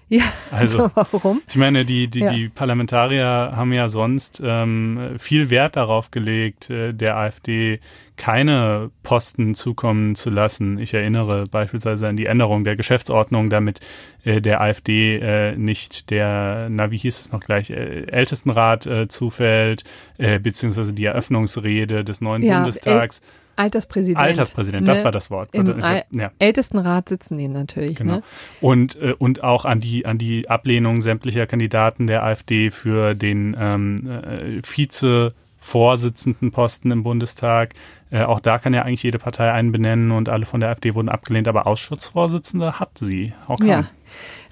Ja, 0.08 0.24
also 0.50 0.90
warum? 0.94 1.42
Ich 1.48 1.56
meine, 1.56 1.84
die, 1.84 2.08
die, 2.08 2.20
ja. 2.20 2.32
die 2.32 2.48
Parlamentarier 2.48 3.52
haben 3.54 3.72
ja 3.72 3.88
sonst 3.88 4.40
ähm, 4.44 5.16
viel 5.18 5.50
Wert 5.50 5.76
darauf 5.76 6.10
gelegt, 6.10 6.70
äh, 6.70 6.92
der 6.92 7.16
AfD 7.16 7.80
keine 8.16 8.90
Posten 9.02 9.54
zukommen 9.54 10.16
zu 10.16 10.30
lassen. 10.30 10.78
Ich 10.78 10.92
erinnere 10.92 11.44
beispielsweise 11.44 12.08
an 12.08 12.16
die 12.16 12.26
Änderung 12.26 12.64
der 12.64 12.74
Geschäftsordnung, 12.74 13.48
damit 13.48 13.80
äh, 14.24 14.40
der 14.40 14.60
AfD 14.60 15.18
äh, 15.18 15.56
nicht 15.56 16.10
der, 16.10 16.68
na 16.70 16.90
wie 16.90 16.98
hieß 16.98 17.20
es 17.20 17.32
noch 17.32 17.40
gleich, 17.40 17.70
äh, 17.70 18.06
Ältestenrat 18.06 18.86
äh, 18.86 19.08
zufällt, 19.08 19.84
äh, 20.18 20.40
beziehungsweise 20.40 20.92
die 20.92 21.04
Eröffnungsrede 21.04 22.02
des 22.02 22.20
neuen 22.20 22.42
ja, 22.42 22.58
Bundestags. 22.58 23.22
Alterspräsident. 23.58 24.20
Alterspräsident, 24.20 24.86
ne? 24.86 24.92
das 24.92 25.02
war 25.04 25.12
das 25.12 25.30
Wort. 25.30 25.50
Im 25.52 25.82
hab, 25.82 26.06
ja. 26.12 26.30
Ältestenrat 26.38 27.08
sitzen 27.08 27.38
die 27.38 27.48
natürlich. 27.48 27.96
Genau. 27.96 28.16
Ne? 28.16 28.22
Und, 28.60 29.00
äh, 29.00 29.14
und 29.18 29.42
auch 29.42 29.64
an 29.64 29.80
die, 29.80 30.04
an 30.06 30.18
die 30.18 30.48
Ablehnung 30.48 31.00
sämtlicher 31.00 31.46
Kandidaten 31.46 32.06
der 32.06 32.22
AfD 32.22 32.70
für 32.70 33.14
den 33.14 33.56
ähm, 33.58 33.96
äh, 34.08 34.60
Vize-Vorsitzendenposten 34.62 36.92
im 36.92 37.02
Bundestag. 37.02 37.74
Äh, 38.10 38.22
auch 38.22 38.40
da 38.40 38.58
kann 38.58 38.74
ja 38.74 38.82
eigentlich 38.82 39.02
jede 39.02 39.18
Partei 39.18 39.52
einen 39.52 39.72
benennen 39.72 40.12
und 40.12 40.28
alle 40.28 40.44
von 40.46 40.60
der 40.60 40.68
AfD 40.70 40.94
wurden 40.94 41.08
abgelehnt, 41.08 41.48
aber 41.48 41.66
Ausschussvorsitzende 41.66 42.78
hat 42.78 42.96
sie. 42.96 43.32
Auch 43.46 43.58
ja. 43.60 43.86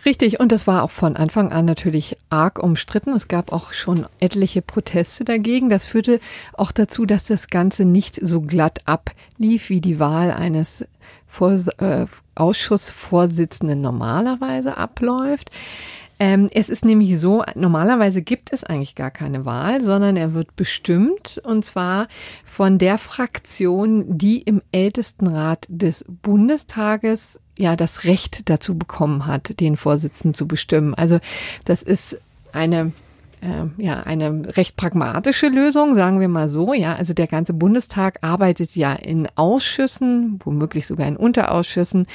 Richtig, 0.06 0.38
und 0.38 0.52
das 0.52 0.68
war 0.68 0.84
auch 0.84 0.90
von 0.90 1.16
Anfang 1.16 1.50
an 1.50 1.64
natürlich 1.64 2.16
arg 2.30 2.62
umstritten. 2.62 3.12
Es 3.12 3.26
gab 3.26 3.52
auch 3.52 3.72
schon 3.72 4.06
etliche 4.20 4.62
Proteste 4.62 5.24
dagegen. 5.24 5.68
Das 5.68 5.84
führte 5.86 6.20
auch 6.52 6.70
dazu, 6.70 7.06
dass 7.06 7.24
das 7.24 7.48
Ganze 7.48 7.84
nicht 7.84 8.20
so 8.22 8.40
glatt 8.40 8.78
ablief 8.84 9.68
wie 9.68 9.80
die 9.80 9.98
Wahl 9.98 10.30
eines 10.30 10.86
Vors 11.26 11.66
äh, 11.78 12.06
Ausschussvorsitzenden 12.36 13.80
normalerweise 13.80 14.76
abläuft. 14.76 15.50
Ähm, 16.20 16.48
es 16.52 16.68
ist 16.68 16.84
nämlich 16.84 17.18
so, 17.18 17.42
normalerweise 17.56 18.22
gibt 18.22 18.52
es 18.52 18.62
eigentlich 18.62 18.94
gar 18.94 19.10
keine 19.10 19.44
Wahl, 19.44 19.80
sondern 19.80 20.16
er 20.16 20.34
wird 20.34 20.54
bestimmt 20.54 21.42
und 21.44 21.64
zwar 21.64 22.06
von 22.44 22.78
der 22.78 22.98
Fraktion, 22.98 24.16
die 24.16 24.40
im 24.40 24.62
Ältestenrat 24.70 25.66
des 25.68 26.04
Bundestages 26.08 27.40
ja 27.58 27.76
das 27.76 28.04
Recht 28.04 28.48
dazu 28.48 28.76
bekommen 28.76 29.26
hat, 29.26 29.60
den 29.60 29.76
Vorsitzenden 29.76 30.34
zu 30.34 30.46
bestimmen. 30.46 30.94
Also 30.94 31.18
das 31.64 31.82
ist 31.82 32.18
eine 32.52 32.92
ja, 33.76 34.00
eine 34.00 34.56
recht 34.56 34.76
pragmatische 34.76 35.48
Lösung, 35.48 35.94
sagen 35.94 36.20
wir 36.20 36.28
mal 36.28 36.48
so. 36.48 36.72
Ja, 36.72 36.94
also 36.94 37.14
der 37.14 37.26
ganze 37.26 37.52
Bundestag 37.52 38.18
arbeitet 38.22 38.74
ja 38.74 38.94
in 38.94 39.28
Ausschüssen, 39.36 40.40
womöglich 40.42 40.86
sogar 40.86 41.06
in 41.06 41.16
Unterausschüssen, 41.16 42.06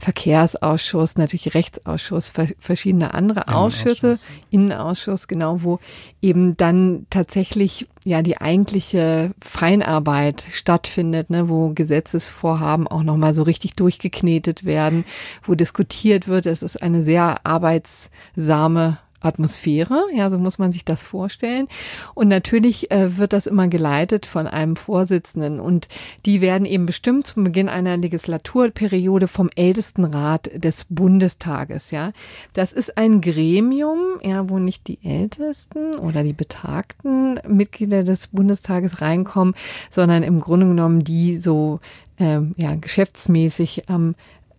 Verkehrsausschuss, 0.00 1.16
natürlich 1.16 1.54
Rechtsausschuss, 1.54 2.32
verschiedene 2.58 3.14
andere 3.14 3.48
Ausschüsse, 3.48 4.18
Innenausschuss, 4.50 5.28
genau, 5.28 5.62
wo 5.62 5.78
eben 6.20 6.56
dann 6.56 7.06
tatsächlich 7.08 7.88
ja 8.04 8.22
die 8.22 8.40
eigentliche 8.40 9.32
Feinarbeit 9.42 10.44
stattfindet, 10.52 11.30
ne, 11.30 11.48
wo 11.48 11.70
Gesetzesvorhaben 11.70 12.88
auch 12.88 13.02
nochmal 13.02 13.32
so 13.32 13.44
richtig 13.44 13.74
durchgeknetet 13.74 14.64
werden, 14.64 15.04
wo 15.42 15.54
diskutiert 15.54 16.28
wird. 16.28 16.46
Es 16.46 16.62
ist 16.62 16.82
eine 16.82 17.02
sehr 17.02 17.46
arbeitssame 17.46 18.98
Atmosphäre, 19.24 20.04
ja, 20.14 20.30
so 20.30 20.38
muss 20.38 20.58
man 20.58 20.72
sich 20.72 20.84
das 20.84 21.02
vorstellen. 21.02 21.68
Und 22.14 22.28
natürlich 22.28 22.90
äh, 22.90 23.18
wird 23.18 23.32
das 23.32 23.46
immer 23.46 23.68
geleitet 23.68 24.26
von 24.26 24.46
einem 24.46 24.76
Vorsitzenden 24.76 25.60
und 25.60 25.88
die 26.26 26.40
werden 26.40 26.66
eben 26.66 26.86
bestimmt 26.86 27.26
zum 27.26 27.44
Beginn 27.44 27.68
einer 27.68 27.96
Legislaturperiode 27.96 29.28
vom 29.28 29.50
Ältestenrat 29.54 30.50
des 30.54 30.86
Bundestages, 30.88 31.90
ja. 31.90 32.12
Das 32.52 32.72
ist 32.72 32.96
ein 32.96 33.20
Gremium, 33.20 34.20
ja, 34.22 34.48
wo 34.48 34.58
nicht 34.58 34.88
die 34.88 34.98
Ältesten 35.04 35.94
oder 35.96 36.22
die 36.22 36.32
betagten 36.32 37.40
Mitglieder 37.46 38.04
des 38.04 38.28
Bundestages 38.28 39.00
reinkommen, 39.00 39.54
sondern 39.90 40.22
im 40.22 40.40
Grunde 40.40 40.66
genommen 40.66 41.04
die 41.04 41.36
so 41.36 41.80
ähm, 42.18 42.54
ja, 42.56 42.74
geschäftsmäßig 42.74 43.88
am 43.88 44.14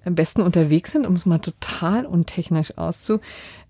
besten 0.05 0.41
unterwegs 0.41 0.91
sind, 0.91 1.05
um 1.07 1.13
es 1.13 1.25
mal 1.25 1.39
total 1.39 2.05
untechnisch 2.05 2.77
auszu, 2.77 3.19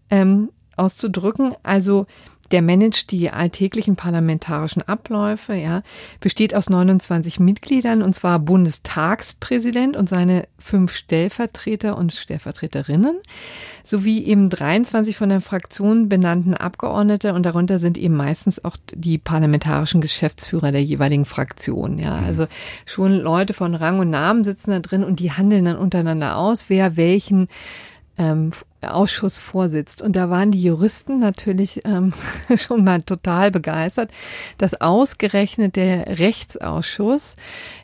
ähm, 0.09 0.49
auszudrücken. 0.75 1.55
Also 1.63 2.05
der 2.51 2.61
managt 2.61 3.11
die 3.11 3.31
alltäglichen 3.31 3.95
parlamentarischen 3.95 4.83
Abläufe, 4.83 5.55
ja, 5.55 5.81
besteht 6.19 6.53
aus 6.53 6.69
29 6.69 7.39
Mitgliedern 7.39 8.01
und 8.01 8.15
zwar 8.15 8.39
Bundestagspräsident 8.39 9.97
und 9.97 10.09
seine 10.09 10.47
fünf 10.59 10.93
Stellvertreter 10.93 11.97
und 11.97 12.13
Stellvertreterinnen 12.13 13.17
sowie 13.83 14.23
eben 14.23 14.49
23 14.49 15.17
von 15.17 15.29
der 15.29 15.41
Fraktion 15.41 16.09
benannten 16.09 16.53
Abgeordnete 16.53 17.33
und 17.33 17.43
darunter 17.43 17.79
sind 17.79 17.97
eben 17.97 18.15
meistens 18.15 18.63
auch 18.63 18.77
die 18.93 19.17
parlamentarischen 19.17 20.01
Geschäftsführer 20.01 20.71
der 20.71 20.83
jeweiligen 20.83 21.25
Fraktion, 21.25 21.97
ja. 21.97 22.17
Mhm. 22.17 22.25
Also 22.25 22.47
schon 22.85 23.13
Leute 23.13 23.53
von 23.53 23.75
Rang 23.75 23.99
und 23.99 24.09
Namen 24.09 24.43
sitzen 24.43 24.71
da 24.71 24.79
drin 24.79 25.03
und 25.03 25.19
die 25.19 25.31
handeln 25.31 25.65
dann 25.65 25.77
untereinander 25.77 26.37
aus, 26.37 26.69
wer 26.69 26.95
welchen 26.95 27.47
ähm, 28.17 28.51
Ausschuss 28.81 29.39
vorsitzt. 29.39 30.01
Und 30.01 30.15
da 30.15 30.29
waren 30.29 30.51
die 30.51 30.61
Juristen 30.61 31.19
natürlich 31.19 31.81
ähm, 31.85 32.13
schon 32.55 32.83
mal 32.83 33.01
total 33.01 33.51
begeistert, 33.51 34.11
dass 34.57 34.79
ausgerechnet 34.79 35.75
der 35.75 36.19
Rechtsausschuss, 36.19 37.35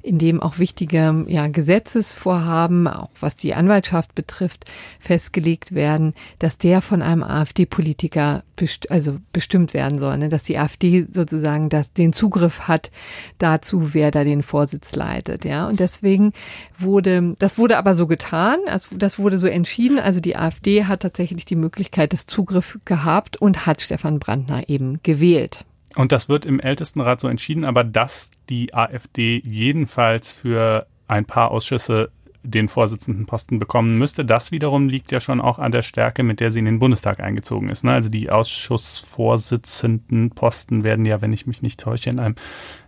in 0.03 0.19
dem 0.19 0.41
auch 0.41 0.59
wichtige 0.59 1.25
ja, 1.27 1.47
Gesetzesvorhaben, 1.47 2.87
auch 2.87 3.09
was 3.19 3.35
die 3.35 3.53
Anwaltschaft 3.53 4.15
betrifft, 4.15 4.65
festgelegt 4.99 5.73
werden, 5.73 6.13
dass 6.39 6.57
der 6.57 6.81
von 6.81 7.01
einem 7.01 7.23
AfD-Politiker 7.23 8.43
best 8.55 8.91
also 8.91 9.17
bestimmt 9.33 9.73
werden 9.73 9.97
soll, 9.97 10.17
ne? 10.17 10.29
dass 10.29 10.43
die 10.43 10.57
AfD 10.57 11.07
sozusagen 11.11 11.69
das, 11.69 11.93
den 11.93 12.13
Zugriff 12.13 12.67
hat 12.67 12.91
dazu, 13.39 13.93
wer 13.93 14.11
da 14.11 14.23
den 14.23 14.43
Vorsitz 14.43 14.95
leitet. 14.95 15.45
Ja, 15.45 15.67
und 15.67 15.79
deswegen 15.79 16.33
wurde, 16.77 17.35
das 17.39 17.57
wurde 17.57 17.77
aber 17.77 17.95
so 17.95 18.05
getan, 18.05 18.59
also 18.67 18.95
das 18.95 19.17
wurde 19.17 19.39
so 19.39 19.47
entschieden. 19.47 19.97
Also 19.97 20.19
die 20.19 20.35
AfD 20.35 20.85
hat 20.85 20.90
tatsächlich 20.99 21.45
die 21.45 21.55
Möglichkeit 21.55 22.13
des 22.13 22.25
Zugriffs 22.25 22.79
gehabt 22.85 23.37
und 23.37 23.65
hat 23.65 23.81
Stefan 23.81 24.19
Brandner 24.19 24.69
eben 24.69 24.99
gewählt. 25.03 25.65
Und 25.95 26.11
das 26.11 26.29
wird 26.29 26.45
im 26.45 26.59
Ältestenrat 26.59 27.19
so 27.19 27.27
entschieden, 27.27 27.65
aber 27.65 27.83
dass 27.83 28.31
die 28.49 28.73
AfD 28.73 29.41
jedenfalls 29.43 30.31
für 30.31 30.87
ein 31.07 31.25
paar 31.25 31.51
Ausschüsse 31.51 32.11
den 32.43 32.67
Vorsitzendenposten 32.67 33.57
bekommen 33.59 33.97
müsste. 33.97 34.25
Das 34.25 34.51
wiederum 34.51 34.89
liegt 34.89 35.11
ja 35.11 35.19
schon 35.19 35.41
auch 35.41 35.59
an 35.59 35.71
der 35.71 35.83
Stärke, 35.83 36.23
mit 36.23 36.39
der 36.39 36.51
sie 36.51 36.59
in 36.59 36.65
den 36.65 36.79
Bundestag 36.79 37.19
eingezogen 37.19 37.69
ist. 37.69 37.83
Ne? 37.83 37.93
Also 37.93 38.09
die 38.09 38.29
Ausschussvorsitzendenposten 38.29 40.83
werden 40.83 41.05
ja, 41.05 41.21
wenn 41.21 41.33
ich 41.33 41.47
mich 41.47 41.61
nicht 41.61 41.79
täusche, 41.79 42.09
in 42.09 42.19
einem 42.19 42.35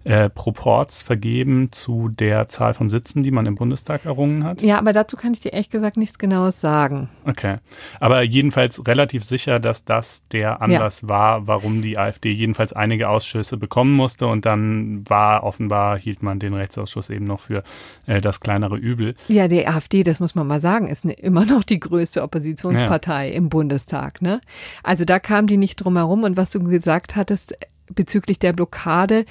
äh, 0.05 0.29
Proports 0.29 1.01
vergeben 1.01 1.71
zu 1.71 2.09
der 2.09 2.47
Zahl 2.47 2.73
von 2.73 2.89
Sitzen, 2.89 3.23
die 3.23 3.31
man 3.31 3.45
im 3.45 3.55
Bundestag 3.55 4.05
errungen 4.05 4.43
hat. 4.43 4.61
Ja, 4.61 4.77
aber 4.77 4.91
dazu 4.91 5.15
kann 5.15 5.33
ich 5.33 5.39
dir 5.39 5.53
ehrlich 5.53 5.69
gesagt 5.69 5.97
nichts 5.97 6.17
Genaues 6.17 6.59
sagen. 6.59 7.09
Okay. 7.25 7.57
Aber 7.99 8.21
jedenfalls 8.21 8.85
relativ 8.85 9.23
sicher, 9.23 9.59
dass 9.59 9.85
das 9.85 10.27
der 10.27 10.61
Anlass 10.61 11.01
ja. 11.01 11.09
war, 11.09 11.47
warum 11.47 11.81
die 11.81 11.97
AfD 11.97 12.31
jedenfalls 12.31 12.73
einige 12.73 13.09
Ausschüsse 13.09 13.57
bekommen 13.57 13.93
musste 13.93 14.27
und 14.27 14.45
dann 14.45 15.03
war 15.07 15.43
offenbar, 15.43 15.97
hielt 15.97 16.21
man 16.21 16.39
den 16.39 16.53
Rechtsausschuss 16.53 17.09
eben 17.09 17.25
noch 17.25 17.39
für 17.39 17.63
äh, 18.05 18.19
das 18.19 18.41
kleinere 18.41 18.75
Übel. 18.75 19.15
Ja, 19.27 19.42
die 19.47 19.67
AfD, 19.67 20.03
das 20.03 20.19
muss 20.19 20.35
man 20.35 20.47
mal 20.47 20.61
sagen, 20.61 20.87
ist 20.87 21.05
ne, 21.05 21.13
immer 21.13 21.45
noch 21.47 21.63
die 21.63 21.79
größte 21.79 22.23
Oppositionspartei 22.23 23.29
ja. 23.29 23.33
im 23.33 23.49
Bundestag. 23.49 24.21
Ne? 24.21 24.41
Also 24.83 25.05
da 25.05 25.19
kam 25.19 25.47
die 25.47 25.57
nicht 25.57 25.77
drum 25.77 25.97
herum 25.97 26.23
und 26.23 26.37
was 26.37 26.51
du 26.51 26.63
gesagt 26.63 27.15
hattest, 27.15 27.55
bezüglich 27.93 28.39
der 28.39 28.53
Blockade, 28.53 29.25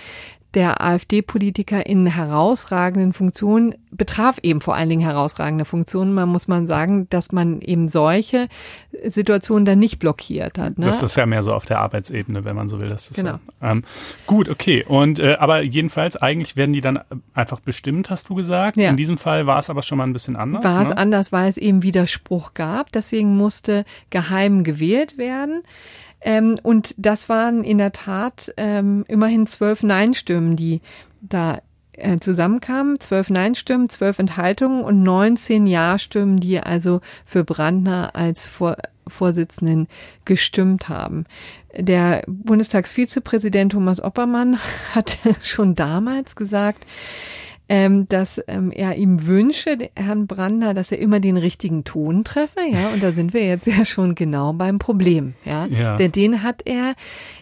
der 0.55 0.83
AfD-Politiker 0.83 1.87
in 1.87 2.07
herausragenden 2.07 3.13
Funktionen 3.13 3.75
betraf 3.91 4.39
eben 4.43 4.61
vor 4.61 4.75
allen 4.75 4.89
Dingen 4.89 5.03
herausragende 5.03 5.65
Funktionen. 5.65 6.15
Man 6.15 6.29
muss 6.29 6.49
man 6.49 6.67
sagen, 6.67 7.09
dass 7.11 7.33
man 7.33 7.61
eben 7.61 7.89
solche 7.89 8.49
Situationen 9.05 9.65
dann 9.65 9.79
nicht 9.79 9.99
blockiert 9.99 10.59
hat. 10.59 10.79
Ne? 10.79 10.87
Das 10.87 11.03
ist 11.03 11.17
ja 11.17 11.27
mehr 11.27 11.43
so 11.43 11.53
auf 11.53 11.65
der 11.65 11.81
Arbeitsebene, 11.81 12.45
wenn 12.45 12.57
man 12.57 12.69
so 12.69 12.81
will. 12.81 12.89
Das 12.89 13.11
ist 13.11 13.17
genau. 13.17 13.35
So. 13.61 13.67
Ähm, 13.67 13.85
gut, 14.27 14.49
okay. 14.49 14.85
Und 14.87 15.19
äh, 15.19 15.37
aber 15.39 15.63
jedenfalls 15.63 16.17
eigentlich 16.17 16.57
werden 16.57 16.73
die 16.73 16.81
dann 16.81 17.01
einfach 17.35 17.61
bestimmt, 17.61 18.11
hast 18.11 18.29
du 18.29 18.35
gesagt. 18.35 18.77
Ja. 18.77 18.91
In 18.91 18.97
diesem 18.97 19.19
Fall 19.19 19.47
war 19.47 19.59
es 19.59 19.71
aber 19.71 19.83
schon 19.83 19.99
mal 19.99 20.05
ein 20.05 20.13
bisschen 20.13 20.37
anders. 20.37 20.65
War 20.65 20.79
ne? 20.79 20.85
es 20.85 20.91
anders, 20.91 21.33
weil 21.33 21.49
es 21.49 21.57
eben 21.57 21.83
Widerspruch 21.83 22.55
gab. 22.55 22.93
Deswegen 22.93 23.37
musste 23.37 23.85
geheim 24.11 24.65
gewählt 24.65 25.19
werden. 25.19 25.63
Ähm, 26.25 26.59
und 26.63 26.95
das 26.99 27.29
waren 27.29 27.65
in 27.65 27.79
der 27.79 27.93
Tat 27.93 28.53
ähm, 28.57 29.05
immerhin 29.09 29.47
zwölf 29.47 29.83
Nein-Stimmen, 29.83 30.57
die 30.57 30.81
da 31.21 31.61
äh, 31.95 32.19
zusammenkamen. 32.19 33.01
Zwölf 33.01 33.31
Nein-Stimmen, 33.31 33.89
zwölf 33.89 34.19
Enthaltungen 34.19 34.85
und 34.85 35.03
19 35.03 35.67
Ja-Stimmen, 35.67 36.39
die 36.39 36.61
also 36.61 37.01
für 37.25 37.45
Brandner 37.45 38.15
als 38.15 38.49
Vor 38.49 38.77
Vorsitzenden 39.09 39.89
gestimmt 40.25 40.89
haben. 40.89 41.27
Der 41.77 42.23
Bundestagsvizepräsident 42.29 43.73
Thomas 43.73 44.01
Oppermann 44.01 44.59
hat 44.95 45.19
schon 45.43 45.75
damals 45.75 46.37
gesagt, 46.37 46.87
ähm, 47.69 48.09
dass 48.09 48.43
ähm, 48.49 48.71
er 48.71 48.97
ihm 48.97 49.27
wünsche, 49.27 49.79
Herrn 49.97 50.27
Brandner, 50.27 50.75
dass 50.75 50.93
er 50.93 50.99
immer 50.99 51.21
den 51.21 51.37
richtigen 51.37 51.85
Ton 51.85 52.25
treffe, 52.25 52.61
ja, 52.71 52.89
und 52.93 53.03
da 53.03 53.13
sind 53.13 53.33
wir 53.33 53.47
jetzt 53.47 53.67
ja 53.79 53.85
schon 53.85 54.15
genau 54.15 54.53
beim 54.53 54.79
Problem, 54.79 55.35
ja. 55.45 55.67
ja. 55.67 55.97
Denn 55.97 56.13
den 56.13 56.43
hat 56.43 56.63
er 56.65 56.95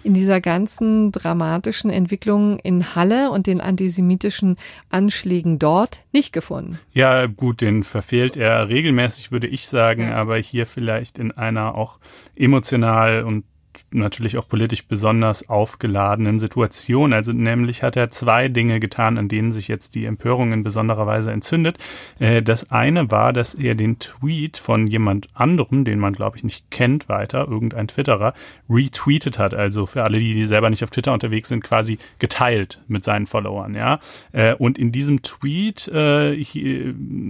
in 0.02 0.14
dieser 0.14 0.40
ganzen 0.40 1.12
dramatischen 1.12 1.90
Entwicklung 1.90 2.58
in 2.58 2.94
Halle 2.94 3.30
und 3.30 3.46
den 3.46 3.60
antisemitischen 3.60 4.56
Anschlägen 4.88 5.58
dort 5.58 6.04
nicht 6.12 6.32
gefunden. 6.32 6.78
Ja, 6.92 7.26
gut, 7.26 7.60
den 7.60 7.82
verfehlt 7.82 8.36
er 8.36 8.68
regelmäßig, 8.68 9.32
würde 9.32 9.46
ich 9.46 9.68
sagen, 9.68 10.08
ja. 10.08 10.14
aber 10.14 10.36
hier 10.36 10.66
vielleicht 10.66 11.18
in 11.18 11.32
einer 11.32 11.74
auch 11.74 11.98
emotional 12.36 13.24
und 13.24 13.44
natürlich 13.90 14.38
auch 14.38 14.48
politisch 14.48 14.86
besonders 14.86 15.48
aufgeladenen 15.48 16.38
Situation. 16.38 17.12
Also 17.12 17.32
nämlich 17.32 17.82
hat 17.82 17.96
er 17.96 18.10
zwei 18.10 18.48
Dinge 18.48 18.80
getan, 18.80 19.18
an 19.18 19.28
denen 19.28 19.52
sich 19.52 19.68
jetzt 19.68 19.94
die 19.94 20.04
Empörung 20.04 20.52
in 20.52 20.62
besonderer 20.62 21.06
Weise 21.06 21.32
entzündet. 21.32 21.78
Äh, 22.18 22.42
das 22.42 22.70
eine 22.70 23.10
war, 23.10 23.32
dass 23.32 23.54
er 23.54 23.74
den 23.74 23.98
Tweet 23.98 24.56
von 24.56 24.86
jemand 24.86 25.28
anderem, 25.34 25.84
den 25.84 25.98
man 25.98 26.12
glaube 26.12 26.36
ich 26.36 26.44
nicht 26.44 26.70
kennt 26.70 27.08
weiter, 27.08 27.48
irgendein 27.48 27.88
Twitterer, 27.88 28.34
retweetet 28.68 29.38
hat. 29.38 29.54
Also 29.54 29.86
für 29.86 30.04
alle, 30.04 30.18
die 30.18 30.46
selber 30.46 30.70
nicht 30.70 30.84
auf 30.84 30.90
Twitter 30.90 31.12
unterwegs 31.12 31.48
sind, 31.48 31.64
quasi 31.64 31.98
geteilt 32.18 32.80
mit 32.88 33.04
seinen 33.04 33.26
Followern. 33.26 33.74
Ja, 33.74 34.00
äh, 34.32 34.54
und 34.54 34.78
in 34.78 34.92
diesem 34.92 35.22
Tweet 35.22 35.88
äh, 35.88 36.42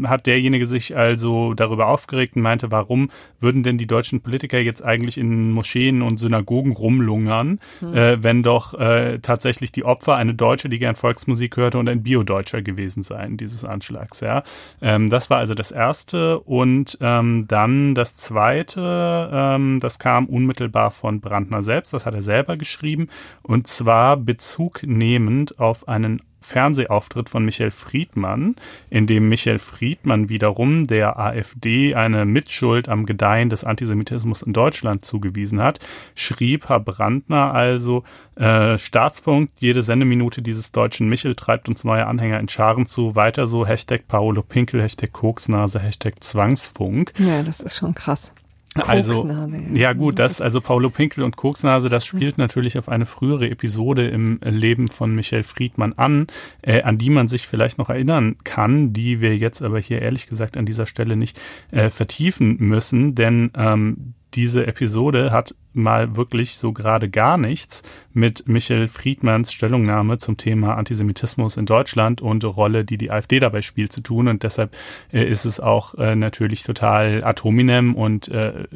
hat 0.05 0.26
derjenige 0.26 0.66
sich 0.66 0.96
also 0.96 1.55
darüber 1.55 1.87
aufgeregt 1.88 2.37
und 2.37 2.42
meinte, 2.42 2.70
warum 2.70 3.11
würden 3.40 3.62
denn 3.62 3.79
die 3.79 3.87
deutschen 3.87 4.20
Politiker 4.20 4.59
jetzt 4.59 4.85
eigentlich 4.85 5.18
in 5.18 5.50
Moscheen 5.53 6.03
und 6.03 6.18
Synagogen 6.30 6.72
rumlungern, 6.72 7.58
hm. 7.80 7.94
äh, 7.94 8.22
wenn 8.22 8.42
doch 8.42 8.74
äh, 8.74 9.18
tatsächlich 9.18 9.72
die 9.72 9.84
Opfer 9.84 10.14
eine 10.14 10.34
Deutsche, 10.34 10.68
die 10.68 10.78
gern 10.78 10.94
Volksmusik 10.94 11.56
hörte 11.56 11.78
und 11.78 11.88
ein 11.88 12.02
Bio-Deutscher 12.02 12.62
gewesen 12.62 13.02
seien, 13.02 13.36
dieses 13.36 13.64
Anschlags. 13.64 14.20
Ja, 14.20 14.44
ähm, 14.80 15.10
das 15.10 15.28
war 15.28 15.38
also 15.38 15.54
das 15.54 15.72
erste 15.72 16.38
und 16.38 16.96
ähm, 17.00 17.46
dann 17.48 17.94
das 17.94 18.16
zweite, 18.16 19.30
ähm, 19.32 19.80
das 19.80 19.98
kam 19.98 20.26
unmittelbar 20.26 20.92
von 20.92 21.20
Brandner 21.20 21.62
selbst, 21.62 21.92
das 21.92 22.06
hat 22.06 22.14
er 22.14 22.22
selber 22.22 22.56
geschrieben 22.56 23.08
und 23.42 23.66
zwar 23.66 24.16
Bezug 24.16 24.82
nehmend 24.84 25.58
auf 25.58 25.88
einen 25.88 26.22
Fernsehauftritt 26.40 27.29
von 27.29 27.44
Michael 27.44 27.70
Friedmann, 27.70 28.57
in 28.88 29.07
dem 29.07 29.29
Michael 29.29 29.59
Friedmann 29.59 30.29
wiederum 30.29 30.87
der 30.87 31.18
AfD 31.18 31.94
eine 31.94 32.24
Mitschuld 32.24 32.88
am 32.88 33.07
Gedeihen 33.07 33.50
des 33.50 33.64
Antisemitismus 33.64 34.42
in 34.42 34.53
Deutschland 34.53 35.05
zugewiesen 35.05 35.61
hat, 35.61 35.79
schrieb 36.14 36.68
Herr 36.68 36.81
Brandner 36.81 37.53
also, 37.55 38.05
äh, 38.37 38.79
Staatsfunk, 38.79 39.50
jede 39.59 39.83
Sendeminute 39.83 40.42
dieses 40.42 40.72
deutschen 40.72 41.09
Michel 41.09 41.35
treibt 41.35 41.68
uns 41.68 41.85
neue 41.85 42.07
Anhänger 42.07 42.40
in 42.40 42.48
Scharen 42.48 42.87
zu, 42.87 43.16
weiter 43.16 43.46
so, 43.46 43.66
Hashtag 43.66 44.09
Paolo 44.09 44.42
Pinkel, 44.42 44.83
Hashtag 44.83 45.12
Koksnase, 45.12 45.81
Hashtag 45.81 46.22
Zwangsfunk. 46.22 47.12
Ja, 47.18 47.42
das 47.42 47.61
ist 47.61 47.76
schon 47.76 47.94
krass. 47.94 48.33
Also, 48.76 49.28
ja. 49.74 49.92
gut, 49.94 50.20
das, 50.20 50.40
also 50.40 50.61
Paulo 50.61 50.90
Pinkel 50.90 51.24
und 51.24 51.37
Koksnase, 51.37 51.88
das 51.88 52.06
spielt 52.06 52.38
natürlich 52.38 52.78
auf 52.78 52.88
eine 52.88 53.04
frühere 53.04 53.50
Episode 53.50 54.06
im 54.06 54.38
Leben 54.44 54.87
von 54.87 55.12
Michael 55.12 55.42
Friedmann 55.42 55.92
an, 55.94 56.28
äh, 56.62 56.83
an 56.83 56.96
die 56.96 57.11
man 57.11 57.26
sich 57.26 57.48
vielleicht 57.48 57.78
noch 57.78 57.90
erinnern 57.90 58.37
kann, 58.44 58.92
die 58.92 59.20
wir 59.20 59.37
jetzt 59.37 59.62
aber 59.62 59.80
hier 59.80 60.00
ehrlich 60.00 60.28
gesagt 60.28 60.56
an 60.56 60.66
dieser 60.66 60.87
Stelle 60.87 61.16
nicht 61.16 61.40
äh, 61.72 61.90
vertiefen 61.90 62.59
müssen, 62.61 63.16
denn 63.16 63.50
ähm, 63.56 64.14
diese 64.34 64.66
Episode 64.66 65.30
hat 65.32 65.54
mal 65.72 66.16
wirklich 66.16 66.56
so 66.56 66.72
gerade 66.72 67.08
gar 67.08 67.38
nichts 67.38 67.82
mit 68.12 68.48
Michael 68.48 68.88
Friedmanns 68.88 69.52
Stellungnahme 69.52 70.18
zum 70.18 70.36
Thema 70.36 70.74
Antisemitismus 70.76 71.56
in 71.56 71.66
Deutschland 71.66 72.20
und 72.20 72.44
Rolle, 72.44 72.84
die 72.84 72.98
die 72.98 73.10
AfD 73.10 73.38
dabei 73.38 73.62
spielt, 73.62 73.92
zu 73.92 74.00
tun. 74.00 74.28
Und 74.28 74.42
deshalb 74.42 74.76
äh, 75.12 75.24
ist 75.24 75.44
es 75.44 75.60
auch 75.60 75.94
äh, 75.94 76.16
natürlich 76.16 76.62
total 76.64 77.22
atominem 77.24 77.94
und 77.94 78.28
äh, 78.28 78.66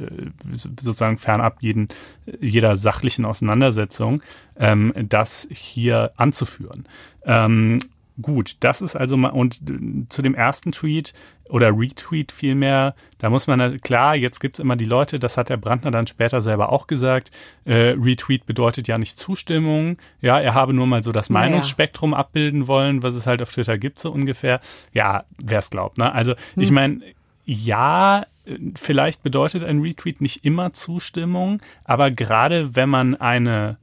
sozusagen 0.52 1.18
fernab 1.18 1.58
jeden, 1.60 1.88
jeder 2.40 2.76
sachlichen 2.76 3.24
Auseinandersetzung, 3.24 4.22
ähm, 4.56 4.92
das 4.96 5.48
hier 5.50 6.12
anzuführen. 6.16 6.86
Ähm, 7.24 7.80
Gut, 8.22 8.56
das 8.60 8.80
ist 8.80 8.94
also 8.94 9.16
mal, 9.16 9.30
und 9.30 9.60
äh, 9.68 10.08
zu 10.08 10.22
dem 10.22 10.34
ersten 10.34 10.70
Tweet 10.70 11.14
oder 11.48 11.76
Retweet 11.76 12.30
vielmehr, 12.30 12.94
da 13.18 13.28
muss 13.28 13.48
man, 13.48 13.80
klar, 13.80 14.14
jetzt 14.14 14.38
gibt's 14.38 14.60
immer 14.60 14.76
die 14.76 14.84
Leute, 14.84 15.18
das 15.18 15.36
hat 15.36 15.48
der 15.48 15.56
Brandner 15.56 15.90
dann 15.90 16.06
später 16.06 16.40
selber 16.40 16.70
auch 16.70 16.86
gesagt, 16.86 17.32
äh, 17.64 17.94
Retweet 17.98 18.46
bedeutet 18.46 18.86
ja 18.86 18.98
nicht 18.98 19.18
Zustimmung, 19.18 19.98
ja, 20.20 20.38
er 20.38 20.54
habe 20.54 20.72
nur 20.72 20.86
mal 20.86 21.02
so 21.02 21.10
das 21.10 21.28
Meinungsspektrum 21.28 22.10
naja. 22.10 22.20
abbilden 22.20 22.68
wollen, 22.68 23.02
was 23.02 23.16
es 23.16 23.26
halt 23.26 23.42
auf 23.42 23.52
Twitter 23.52 23.78
gibt, 23.78 23.98
so 23.98 24.12
ungefähr. 24.12 24.60
Ja, 24.92 25.24
wer's 25.38 25.70
glaubt, 25.70 25.98
ne? 25.98 26.12
Also, 26.12 26.34
hm. 26.54 26.62
ich 26.62 26.70
meine, 26.70 27.00
ja, 27.44 28.26
vielleicht 28.76 29.22
bedeutet 29.22 29.64
ein 29.64 29.80
Retweet 29.80 30.20
nicht 30.20 30.44
immer 30.44 30.72
Zustimmung, 30.72 31.60
aber 31.84 32.10
gerade 32.10 32.76
wenn 32.76 32.88
man 32.88 33.14
eine 33.16 33.76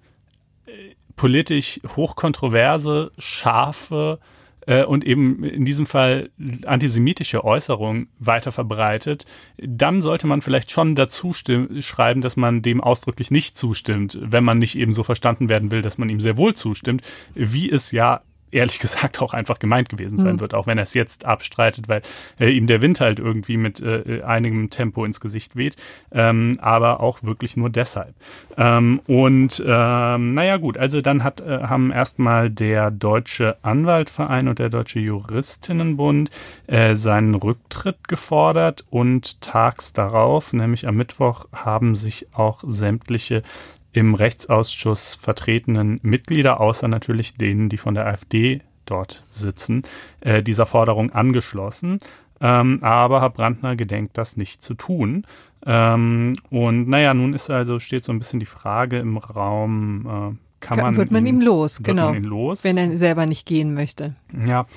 politisch 1.15 1.80
hochkontroverse, 1.95 3.12
scharfe 3.17 4.19
äh, 4.67 4.84
und 4.84 5.06
eben 5.06 5.43
in 5.43 5.65
diesem 5.65 5.86
Fall 5.86 6.30
antisemitische 6.65 7.43
Äußerung 7.43 8.08
weiter 8.19 8.52
verbreitet, 8.52 9.26
dann 9.58 10.02
sollte 10.02 10.28
man 10.28 10.41
vielleicht 10.41 10.71
schon 10.71 10.95
dazu 10.95 11.34
schreiben, 11.34 12.21
dass 12.21 12.38
man 12.38 12.62
dem 12.62 12.82
ausdrücklich 12.82 13.32
nicht 13.32 13.58
zustimmt, 13.58 14.17
wenn 14.21 14.43
man 14.43 14.58
nicht 14.58 14.78
eben 14.78 14.93
so 14.93 15.04
verstanden 15.04 15.50
werden 15.50 15.71
will, 15.71 15.82
dass 15.82 15.97
man 15.97 16.10
ihm 16.10 16.21
sehr 16.21 16.38
wohl 16.38 16.54
zustimmt, 16.54 17.02
wie 17.34 17.69
es 17.69 17.91
ja 17.91 18.21
ehrlich 18.52 18.80
gesagt 18.80 19.22
auch 19.22 19.34
einfach 19.34 19.60
gemeint 19.60 19.90
gewesen 19.90 20.18
sein 20.18 20.36
mhm. 20.36 20.40
wird, 20.42 20.54
auch 20.54 20.68
wenn 20.68 20.78
er 20.78 20.84
es 20.84 20.94
jetzt 20.94 21.26
abstreitet, 21.26 21.88
weil 21.88 22.02
äh, 22.40 22.50
ihm 22.50 22.68
der 22.68 22.82
Wind 22.82 23.00
halt 23.00 23.20
irgendwie 23.20 23.58
mit 23.58 23.82
äh, 23.82 24.22
einigem 24.24 24.70
Tempo 24.70 25.06
ins 25.06 25.20
Gesicht 25.20 25.56
weht, 25.56 25.76
ähm, 26.12 26.58
aber 26.60 27.00
auch 27.00 27.24
wirklich 27.24 27.58
nur 27.58 27.70
deshalb. 27.70 28.14
Ähm, 28.58 29.02
und 29.08 29.64
ähm, 29.66 30.32
naja 30.32 30.58
gut, 30.58 30.78
also 30.78 31.02
dann 31.02 31.24
hat, 31.24 31.42
äh, 31.42 31.64
haben 31.64 31.92
erstmal 31.92 32.50
der 32.50 32.92
Deutsche 32.92 33.58
Anwaltverein 33.62 34.48
und 34.48 34.60
der 34.60 34.70
Deutsche 34.70 35.00
Juristinnenbund 35.00 36.30
äh, 36.68 36.96
seinen 36.96 37.36
Rücktritt 37.36 38.08
gefordert 38.08 38.86
und 38.90 39.42
tags 39.42 39.94
darauf, 39.94 40.54
nämlich 40.54 40.88
am 40.88 40.96
Mittwoch, 40.96 41.46
haben 41.52 41.96
sich 41.96 42.28
auch 42.34 42.64
sämtliche 42.66 43.44
im 43.93 44.15
Rechtsausschuss 44.15 45.15
vertretenen 45.15 45.99
Mitglieder, 46.01 46.60
außer 46.60 46.88
natürlich 46.88 47.36
denen, 47.36 47.69
die 47.69 47.77
von 47.77 47.93
der 47.93 48.08
AfD 48.08 48.62
dort 48.86 49.23
sitzen, 49.30 49.84
äh, 50.21 50.43
dieser 50.43 50.65
Forderung 50.65 51.12
angeschlossen. 51.12 51.99
Ähm, 52.39 52.80
aber 52.82 53.21
Herr 53.21 53.30
Brandner 53.30 53.75
gedenkt 53.75 54.17
das 54.17 54.36
nicht 54.36 54.63
zu 54.63 54.73
tun. 54.73 55.25
Ähm, 55.65 56.34
und 56.49 56.89
naja, 56.89 57.13
nun 57.13 57.34
ist 57.34 57.49
also, 57.49 57.77
steht 57.80 58.04
so 58.04 58.12
ein 58.12 58.19
bisschen 58.19 58.39
die 58.39 58.47
Frage 58.47 58.97
im 58.99 59.17
Raum, 59.17 60.34
äh, 60.34 60.38
kann 60.60 60.80
man 60.80 60.95
wird 60.95 61.12
man 61.12 61.25
ihn, 61.25 61.38
ihm 61.38 61.41
los, 61.41 61.82
genau, 61.82 62.13
los? 62.13 62.63
wenn 62.63 62.77
er 62.77 62.95
selber 62.95 63.25
nicht 63.25 63.47
gehen 63.47 63.73
möchte. 63.73 64.15
Ja, 64.45 64.67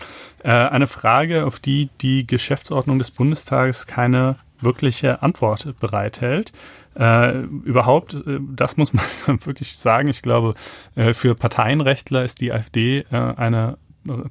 äh, 0.42 0.50
eine 0.50 0.86
Frage, 0.86 1.44
auf 1.44 1.60
die 1.60 1.90
die 2.00 2.26
Geschäftsordnung 2.26 2.98
des 2.98 3.10
Bundestages 3.10 3.86
keine 3.86 4.36
wirkliche 4.60 5.22
Antwort 5.22 5.74
bereithält. 5.80 6.52
Äh, 6.98 7.40
überhaupt, 7.64 8.14
äh, 8.14 8.38
das 8.54 8.76
muss 8.76 8.92
man 8.92 9.04
wirklich 9.44 9.76
sagen, 9.76 10.08
ich 10.08 10.22
glaube, 10.22 10.54
äh, 10.94 11.12
für 11.12 11.34
Parteienrechtler 11.34 12.24
ist 12.24 12.40
die 12.40 12.52
AfD 12.52 13.04
äh, 13.10 13.16
eine 13.16 13.78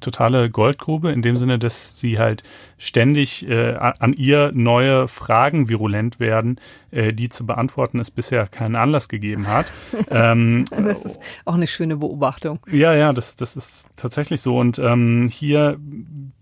totale 0.00 0.50
Goldgrube, 0.50 1.10
in 1.10 1.20
dem 1.20 1.36
Sinne, 1.36 1.58
dass 1.58 1.98
sie 1.98 2.18
halt 2.18 2.44
ständig 2.78 3.48
äh, 3.48 3.74
an 3.74 4.12
ihr 4.12 4.52
neue 4.54 5.08
Fragen 5.08 5.68
virulent 5.68 6.20
werden, 6.20 6.60
äh, 6.90 7.12
die 7.12 7.28
zu 7.28 7.46
beantworten 7.46 7.98
es 7.98 8.10
bisher 8.10 8.46
keinen 8.46 8.76
Anlass 8.76 9.08
gegeben 9.08 9.48
hat. 9.48 9.72
ähm, 10.10 10.64
das 10.70 11.04
ist 11.04 11.20
auch 11.44 11.54
eine 11.54 11.66
schöne 11.66 11.96
Beobachtung. 11.96 12.60
Ja, 12.70 12.94
ja, 12.94 13.12
das, 13.12 13.36
das 13.36 13.56
ist 13.56 13.88
tatsächlich 13.96 14.40
so. 14.40 14.58
Und 14.58 14.78
ähm, 14.78 15.28
hier 15.30 15.78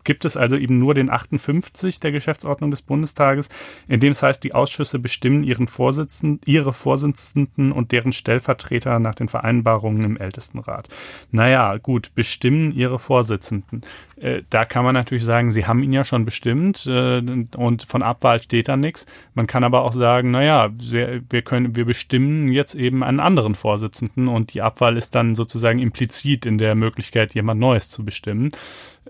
gibt 0.05 0.25
es 0.25 0.37
also 0.37 0.57
eben 0.57 0.79
nur 0.79 0.95
den 0.95 1.11
58 1.11 2.01
der 2.01 2.13
Geschäftsordnung 2.13 2.71
des 2.71 2.83
Bundestages, 2.83 3.49
in 3.89 4.01
dem 4.01 4.13
es 4.13 4.23
heißt, 4.23 4.43
die 4.43 4.55
Ausschüsse 4.55 4.99
bestimmen 4.99 5.45
ihren 5.45 5.69
Vorsitzenden, 5.69 6.41
ihre 6.45 6.73
Vorsitzenden 6.73 7.73
und 7.73 7.93
deren 7.93 8.13
Stellvertreter 8.13 8.99
nach 8.99 9.15
den 9.15 9.29
Vereinbarungen 9.29 10.05
im 10.05 10.17
Ältestenrat. 10.17 10.89
Naja, 11.31 11.77
gut, 11.79 12.15
bestimmen 12.15 12.73
ihre 12.73 12.99
Vorsitzenden. 12.99 13.83
Äh, 14.23 14.43
da 14.51 14.65
kann 14.65 14.85
man 14.85 14.95
natürlich 14.95 15.25
sagen, 15.25 15.51
sie 15.51 15.67
haben 15.67 15.83
ihn 15.83 15.93
ja 15.93 16.05
schon 16.05 16.25
bestimmt 16.25 16.87
äh, 16.87 17.19
und 17.57 17.83
von 17.83 18.03
Abwahl 18.03 18.41
steht 18.41 18.69
da 18.69 18.77
nichts. 18.77 19.07
Man 19.35 19.47
kann 19.47 19.65
aber 19.65 19.83
auch 19.83 19.93
sagen, 19.93 20.31
naja, 20.31 20.71
wir, 20.73 21.23
wir 21.29 21.43
können, 21.43 21.75
wir 21.75 21.85
bestimmen 21.85 22.49
jetzt 22.49 22.75
eben 22.75 23.03
einen 23.03 23.21
anderen 23.21 23.55
Vorsitzenden 23.55 24.29
und 24.29 24.55
die 24.55 24.63
Abwahl 24.63 24.97
ist 24.97 25.15
dann 25.15 25.35
sozusagen 25.35 25.81
implizit 25.81 26.47
in 26.47 26.59
der 26.59 26.75
Möglichkeit, 26.77 27.35
jemand 27.35 27.61
Neues 27.61 27.91
zu 27.91 28.05
bestimmen. 28.05 28.51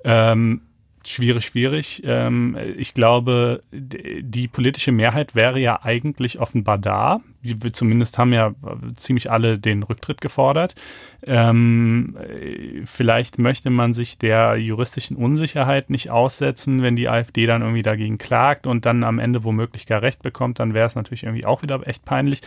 Ähm, 0.03 0.62
schwierig, 1.07 1.44
schwierig. 1.44 2.03
Ähm, 2.05 2.57
ich 2.77 2.94
glaube, 2.94 3.61
die 3.70 4.48
politische 4.48 4.92
Mehrheit 4.92 5.35
wäre 5.35 5.59
ja 5.59 5.83
eigentlich 5.83 6.40
offenbar 6.40 6.79
da. 6.79 7.20
Wir 7.42 7.72
zumindest 7.72 8.18
haben 8.18 8.33
ja 8.33 8.55
ziemlich 8.96 9.31
alle 9.31 9.59
den 9.59 9.83
Rücktritt 9.83 10.20
gefordert. 10.20 10.75
Ähm, 11.25 12.17
vielleicht 12.85 13.39
möchte 13.39 13.71
man 13.71 13.93
sich 13.93 14.19
der 14.19 14.57
juristischen 14.57 15.17
Unsicherheit 15.17 15.89
nicht 15.89 16.11
aussetzen, 16.11 16.83
wenn 16.83 16.97
die 16.97 17.09
AfD 17.09 17.47
dann 17.47 17.63
irgendwie 17.63 17.83
dagegen 17.83 18.19
klagt 18.19 18.67
und 18.67 18.87
dann 18.87 19.05
am 19.05 19.19
Ende 19.19 19.45
womöglich 19.45 19.87
gar 19.87 20.03
Recht 20.03 20.23
bekommt, 20.23 20.59
dann 20.59 20.75
wäre 20.75 20.87
es 20.87 20.97
natürlich 20.97 21.23
irgendwie 21.23 21.47
auch 21.47 21.63
wieder 21.63 21.87
echt 21.87 22.05
peinlich. 22.05 22.43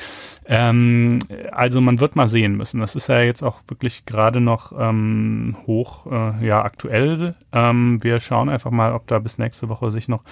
Ähm, 0.46 1.20
also 1.52 1.80
man 1.80 2.00
wird 2.00 2.16
mal 2.16 2.28
sehen 2.28 2.56
müssen. 2.56 2.82
Das 2.82 2.96
ist 2.96 3.08
ja 3.08 3.22
jetzt 3.22 3.44
auch 3.44 3.62
wirklich 3.68 4.06
gerade 4.06 4.42
noch 4.42 4.74
ähm, 4.78 5.56
hoch 5.66 6.06
äh, 6.12 6.46
ja, 6.46 6.64
aktuell. 6.64 7.36
Ähm, 7.54 8.04
wir 8.04 8.20
schauen 8.20 8.50
einfach 8.50 8.72
mal, 8.72 8.94
ob 8.94 9.08
da 9.08 9.20
bis 9.20 9.38
nächste 9.38 9.70
Woche 9.70 9.90
sich 9.90 10.10
noch 10.10 10.24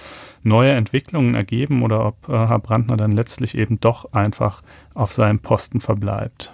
neue 0.42 0.72
Entwicklungen 0.72 1.34
ergeben 1.34 1.82
oder 1.82 2.04
ob 2.06 2.28
äh, 2.28 2.32
Herr 2.32 2.58
Brandner 2.58 2.96
dann 2.96 3.12
letztlich 3.12 3.56
eben 3.56 3.80
doch 3.80 4.12
einfach 4.12 4.62
auf 4.92 5.12
seinem 5.12 5.38
Posten 5.38 5.80
verbleibt. 5.80 6.52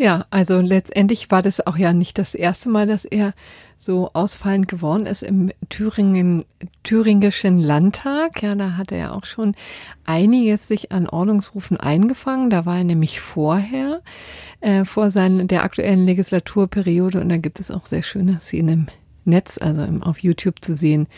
Ja, 0.00 0.26
also 0.30 0.60
letztendlich 0.60 1.28
war 1.32 1.42
das 1.42 1.66
auch 1.66 1.76
ja 1.76 1.92
nicht 1.92 2.18
das 2.18 2.36
erste 2.36 2.68
Mal, 2.68 2.86
dass 2.86 3.04
er 3.04 3.34
so 3.76 4.10
ausfallend 4.12 4.68
geworden 4.68 5.06
ist 5.06 5.24
im 5.24 5.50
Thüringen, 5.70 6.44
thüringischen 6.84 7.58
Landtag. 7.58 8.40
Ja, 8.40 8.54
da 8.54 8.76
hat 8.76 8.92
er 8.92 8.98
ja 8.98 9.10
auch 9.10 9.24
schon 9.24 9.56
einiges 10.04 10.68
sich 10.68 10.92
an 10.92 11.08
Ordnungsrufen 11.08 11.78
eingefangen. 11.78 12.48
Da 12.48 12.64
war 12.64 12.78
er 12.78 12.84
nämlich 12.84 13.20
vorher, 13.20 14.00
äh, 14.60 14.84
vor 14.84 15.10
seiner, 15.10 15.44
der 15.44 15.64
aktuellen 15.64 16.06
Legislaturperiode. 16.06 17.20
Und 17.20 17.28
da 17.28 17.36
gibt 17.36 17.58
es 17.58 17.72
auch 17.72 17.86
sehr 17.86 18.04
schöne 18.04 18.38
Szenen 18.38 18.68
im 18.68 19.32
Netz, 19.32 19.58
also 19.58 19.82
im, 19.82 20.04
auf 20.04 20.20
YouTube 20.20 20.62
zu 20.62 20.76
sehen, 20.76 21.08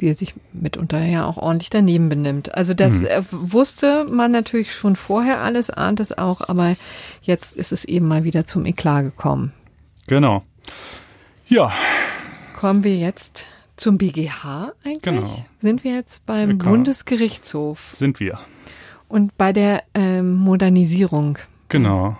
wie 0.00 0.08
er 0.08 0.14
sich 0.14 0.34
mitunter 0.52 1.04
ja 1.04 1.26
auch 1.26 1.36
ordentlich 1.36 1.70
daneben 1.70 2.08
benimmt. 2.08 2.54
Also 2.54 2.74
das 2.74 2.92
mhm. 2.92 3.06
wusste 3.30 4.06
man 4.10 4.32
natürlich 4.32 4.74
schon 4.74 4.96
vorher 4.96 5.40
alles, 5.40 5.70
ahnt 5.70 6.00
es 6.00 6.16
auch, 6.16 6.40
aber 6.48 6.76
jetzt 7.22 7.56
ist 7.56 7.72
es 7.72 7.84
eben 7.84 8.08
mal 8.08 8.24
wieder 8.24 8.46
zum 8.46 8.66
Eklat 8.66 9.04
gekommen. 9.04 9.52
Genau. 10.06 10.42
Ja. 11.46 11.72
Kommen 12.58 12.84
wir 12.84 12.96
jetzt 12.96 13.46
zum 13.76 13.98
BGH 13.98 14.72
eigentlich? 14.84 15.02
Genau. 15.02 15.46
Sind 15.58 15.84
wir 15.84 15.94
jetzt 15.94 16.26
beim 16.26 16.48
wir 16.48 16.58
Bundesgerichtshof? 16.58 17.88
Sind 17.92 18.20
wir. 18.20 18.38
Und 19.08 19.36
bei 19.36 19.52
der 19.52 19.82
ähm, 19.94 20.34
Modernisierung. 20.34 21.38
Genau. 21.68 22.16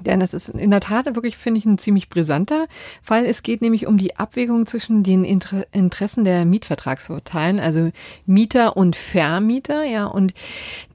Denn 0.00 0.20
das 0.20 0.34
ist 0.34 0.48
in 0.48 0.70
der 0.70 0.80
Tat 0.80 1.06
wirklich, 1.06 1.36
finde 1.36 1.58
ich, 1.58 1.64
ein 1.64 1.78
ziemlich 1.78 2.08
brisanter 2.08 2.66
Fall. 3.02 3.24
Es 3.26 3.42
geht 3.42 3.62
nämlich 3.62 3.86
um 3.86 3.98
die 3.98 4.16
Abwägung 4.16 4.66
zwischen 4.66 5.02
den 5.02 5.24
Inter 5.24 5.66
Interessen 5.72 6.24
der 6.24 6.44
Mietvertragsparteien, 6.44 7.60
also 7.60 7.90
Mieter 8.26 8.76
und 8.76 8.96
Vermieter, 8.96 9.84
ja, 9.84 10.06
und 10.06 10.34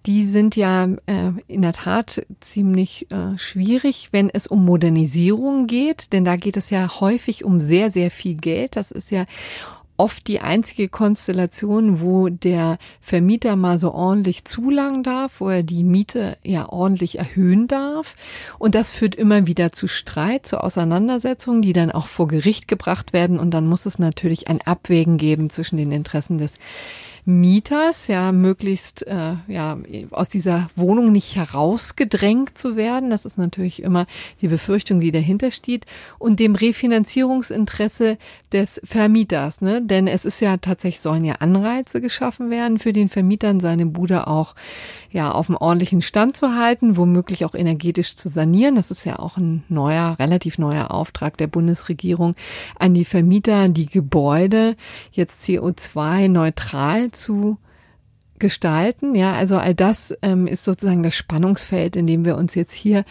die 0.06 0.26
sind 0.26 0.56
ja 0.56 0.86
äh, 1.06 1.32
in 1.48 1.62
der 1.62 1.74
Tat 1.74 2.26
ziemlich 2.40 3.12
äh, 3.12 3.38
schwierig, 3.38 4.10
wenn 4.12 4.30
es 4.30 4.48
um 4.48 4.66
Modernisierung 4.66 5.68
geht, 5.68 6.12
denn 6.14 6.26
da 6.26 6.36
geht 6.36 6.58
es 6.58 6.70
ja 6.70 7.00
häufig 7.00 7.44
um 7.44 7.62
sehr, 7.62 7.92
sehr 7.92 8.10
viel 8.10 8.36
Geld. 8.36 8.76
Das 8.76 8.92
ist 8.92 9.12
ja 9.12 9.26
oft 10.02 10.28
die 10.28 10.40
einzige 10.40 10.90
Konstellation, 10.90 12.02
wo 12.02 12.28
der 12.28 12.80
Vermieter 13.02 13.56
mal 13.56 13.78
so 13.78 13.94
ordentlich 13.94 14.46
zulangen 14.46 15.04
darf, 15.04 15.40
wo 15.40 15.50
er 15.50 15.62
die 15.62 15.84
Miete 15.84 16.40
ja 16.44 16.68
ordentlich 16.68 17.20
erhöhen 17.20 17.68
darf. 17.68 18.16
Und 18.58 18.74
das 18.74 18.94
führt 18.94 19.14
immer 19.14 19.46
wieder 19.46 19.74
zu 19.74 19.88
Streit, 19.88 20.48
zu 20.48 20.60
Auseinandersetzungen, 20.60 21.62
die 21.62 21.74
dann 21.74 21.92
auch 21.92 22.08
vor 22.08 22.28
Gericht 22.28 22.68
gebracht 22.68 23.14
werden. 23.14 23.38
Und 23.38 23.52
dann 23.52 23.68
muss 23.68 23.86
es 23.86 24.00
natürlich 24.00 24.48
ein 24.48 24.60
Abwägen 24.62 25.20
geben 25.20 25.52
zwischen 25.52 25.78
den 25.78 25.92
Interessen 25.92 26.40
des 26.40 26.56
Mieters, 27.26 28.08
ja, 28.08 28.32
möglichst 28.32 29.06
äh, 29.06 29.36
ja, 29.48 29.78
aus 30.12 30.30
dieser 30.30 30.70
Wohnung 30.76 31.12
nicht 31.12 31.36
herausgedrängt 31.36 32.58
zu 32.58 32.76
werden. 32.76 33.10
Das 33.10 33.26
ist 33.26 33.38
natürlich 33.38 33.82
immer 33.84 34.08
die 34.42 34.48
Befürchtung, 34.48 35.00
die 35.00 35.12
dahinter 35.12 35.52
steht. 35.52 35.86
Und 36.18 36.40
dem 36.40 36.56
Refinanzierungsinteresse 36.56 38.18
des 38.52 38.82
Vermieters, 38.84 39.62
ne? 39.62 39.82
Denn 39.82 40.08
es 40.08 40.26
ist 40.26 40.40
ja 40.40 40.58
tatsächlich, 40.58 41.02
sollen 41.02 41.24
ja 41.24 41.36
Anreize 41.36 42.02
geschaffen 42.02 42.50
werden 42.50 42.80
für 42.80 42.94
den 42.94 43.10
Vermietern, 43.10 43.60
seine 43.60 43.86
Bude 43.86 44.28
auch 44.28 44.56
ja 45.12 45.32
auf 45.32 45.50
einem 45.50 45.58
ordentlichen 45.58 46.02
Stand 46.02 46.36
zu 46.38 46.56
halten, 46.56 46.98
womöglich 46.98 47.46
auch 47.46 47.54
energetisch 47.54 48.16
zu 48.16 48.30
sanieren. 48.30 48.76
Das 48.76 48.92
ist 48.92 49.06
ja 49.06 49.20
auch 49.20 49.38
ein 49.38 49.64
neuer, 49.70 50.18
relativ 50.20 50.58
neuer 50.58 50.92
Auftrag 50.92 51.38
der 51.38 51.48
Bundesregierung 51.48 52.36
an 52.80 52.94
die 52.94 53.06
Vermieter, 53.06 53.70
die 53.70 53.86
Gebäude 53.86 54.76
jetzt 55.12 55.44
CO2 55.44 56.28
zu 57.12 57.58
gestalten. 58.40 59.16
Ja, 59.16 59.34
also 59.34 59.58
all 59.58 59.76
das 59.76 60.16
ähm, 60.22 60.48
ist 60.48 60.66
sozusagen 60.66 61.04
das 61.04 61.16
Spannungsfeld, 61.16 61.96
in 61.96 62.08
dem 62.08 62.26
wir 62.26 62.36
uns 62.36 62.56
jetzt 62.56 62.74
hier 62.74 63.06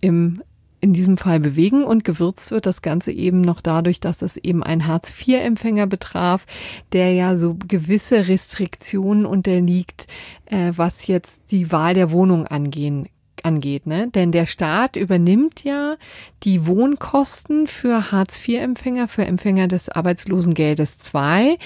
im 0.00 0.42
in 0.80 0.92
diesem 0.92 1.16
Fall 1.16 1.40
bewegen 1.40 1.82
und 1.82 2.04
gewürzt 2.04 2.50
wird 2.50 2.66
das 2.66 2.82
Ganze 2.82 3.10
eben 3.10 3.40
noch 3.40 3.60
dadurch, 3.60 3.98
dass 3.98 4.18
das 4.18 4.36
eben 4.36 4.62
ein 4.62 4.86
Hartz-IV-Empfänger 4.86 5.86
betraf, 5.86 6.46
der 6.92 7.12
ja 7.12 7.36
so 7.38 7.54
gewisse 7.54 8.28
Restriktionen 8.28 9.26
unterliegt, 9.26 10.06
äh, 10.44 10.72
was 10.76 11.06
jetzt 11.06 11.40
die 11.50 11.72
Wahl 11.72 11.94
der 11.94 12.12
Wohnung 12.12 12.46
angehen 12.46 13.08
angeht, 13.44 13.86
ne? 13.86 14.08
Denn 14.08 14.32
der 14.32 14.46
Staat 14.46 14.96
übernimmt 14.96 15.64
ja 15.64 15.96
die 16.42 16.66
Wohnkosten 16.66 17.66
für 17.66 18.10
Hartz-IV-Empfänger, 18.12 19.08
für 19.08 19.24
Empfänger 19.24 19.68
des 19.68 19.88
Arbeitslosengeldes 19.88 20.98
2, 20.98 21.58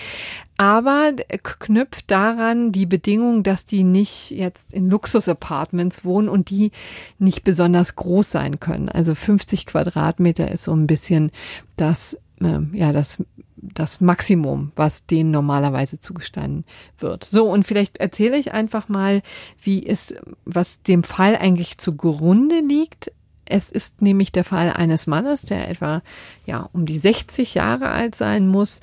aber 0.57 1.13
knüpft 1.43 2.11
daran 2.11 2.71
die 2.71 2.85
Bedingung, 2.85 3.43
dass 3.43 3.65
die 3.65 3.83
nicht 3.83 4.31
jetzt 4.31 4.75
in 4.75 4.91
Luxus-Apartments 4.91 6.05
wohnen 6.05 6.29
und 6.29 6.51
die 6.51 6.73
nicht 7.19 7.45
besonders 7.45 7.97
groß 7.97 8.31
sein 8.31 8.61
können. 8.61 8.91
Also 8.91 9.15
50 9.15 9.65
Quadratmeter 9.65 10.51
ist 10.51 10.65
so 10.65 10.75
ein 10.75 10.87
bisschen 10.87 11.31
das, 11.77 12.19
äh, 12.43 12.59
ja, 12.73 12.93
das 12.93 13.25
das 13.63 14.01
Maximum, 14.01 14.73
was 14.77 15.07
denen 15.07 15.31
normalerweise 15.31 16.01
zugestanden 16.01 16.65
wird. 16.99 17.25
So, 17.25 17.51
und 17.51 17.67
vielleicht 17.67 17.99
erzähle 17.99 18.39
ich 18.39 18.53
einfach 18.53 18.89
mal, 18.89 19.23
wie 19.63 19.87
es, 19.87 20.15
was 20.45 20.81
dem 20.83 21.03
Fall 21.03 21.37
eigentlich 21.37 21.79
zugrunde 21.79 22.61
liegt. 22.61 23.13
Es 23.45 23.69
ist 23.69 24.01
nämlich 24.01 24.33
der 24.33 24.45
Fall 24.45 24.71
eines 24.71 25.07
Mannes, 25.07 25.43
der 25.43 25.69
etwa, 25.69 26.03
ja, 26.47 26.69
um 26.73 26.87
die 26.87 26.99
60 26.99 27.55
Jahre 27.55 27.89
alt 27.89 28.15
sein 28.15 28.49
muss, 28.49 28.81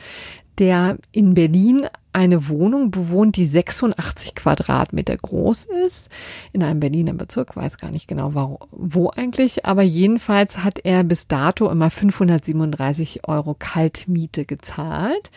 der 0.60 0.98
in 1.12 1.34
Berlin 1.34 1.88
eine 2.14 2.50
Wohnung 2.50 2.90
bewohnt, 2.90 3.36
die 3.36 3.46
86 3.46 4.34
Quadratmeter 4.34 5.16
groß 5.16 5.66
ist, 5.86 6.10
in 6.52 6.64
einem 6.64 6.80
Berliner 6.80 7.14
Bezirk, 7.14 7.56
weiß 7.56 7.78
gar 7.78 7.92
nicht 7.92 8.08
genau 8.08 8.34
wo, 8.34 8.60
wo 8.72 9.10
eigentlich, 9.12 9.66
aber 9.66 9.84
jedenfalls 9.84 10.64
hat 10.64 10.80
er 10.84 11.04
bis 11.04 11.28
dato 11.28 11.70
immer 11.70 11.92
537 11.92 13.28
Euro 13.28 13.56
Kaltmiete 13.58 14.46
gezahlt. 14.46 15.30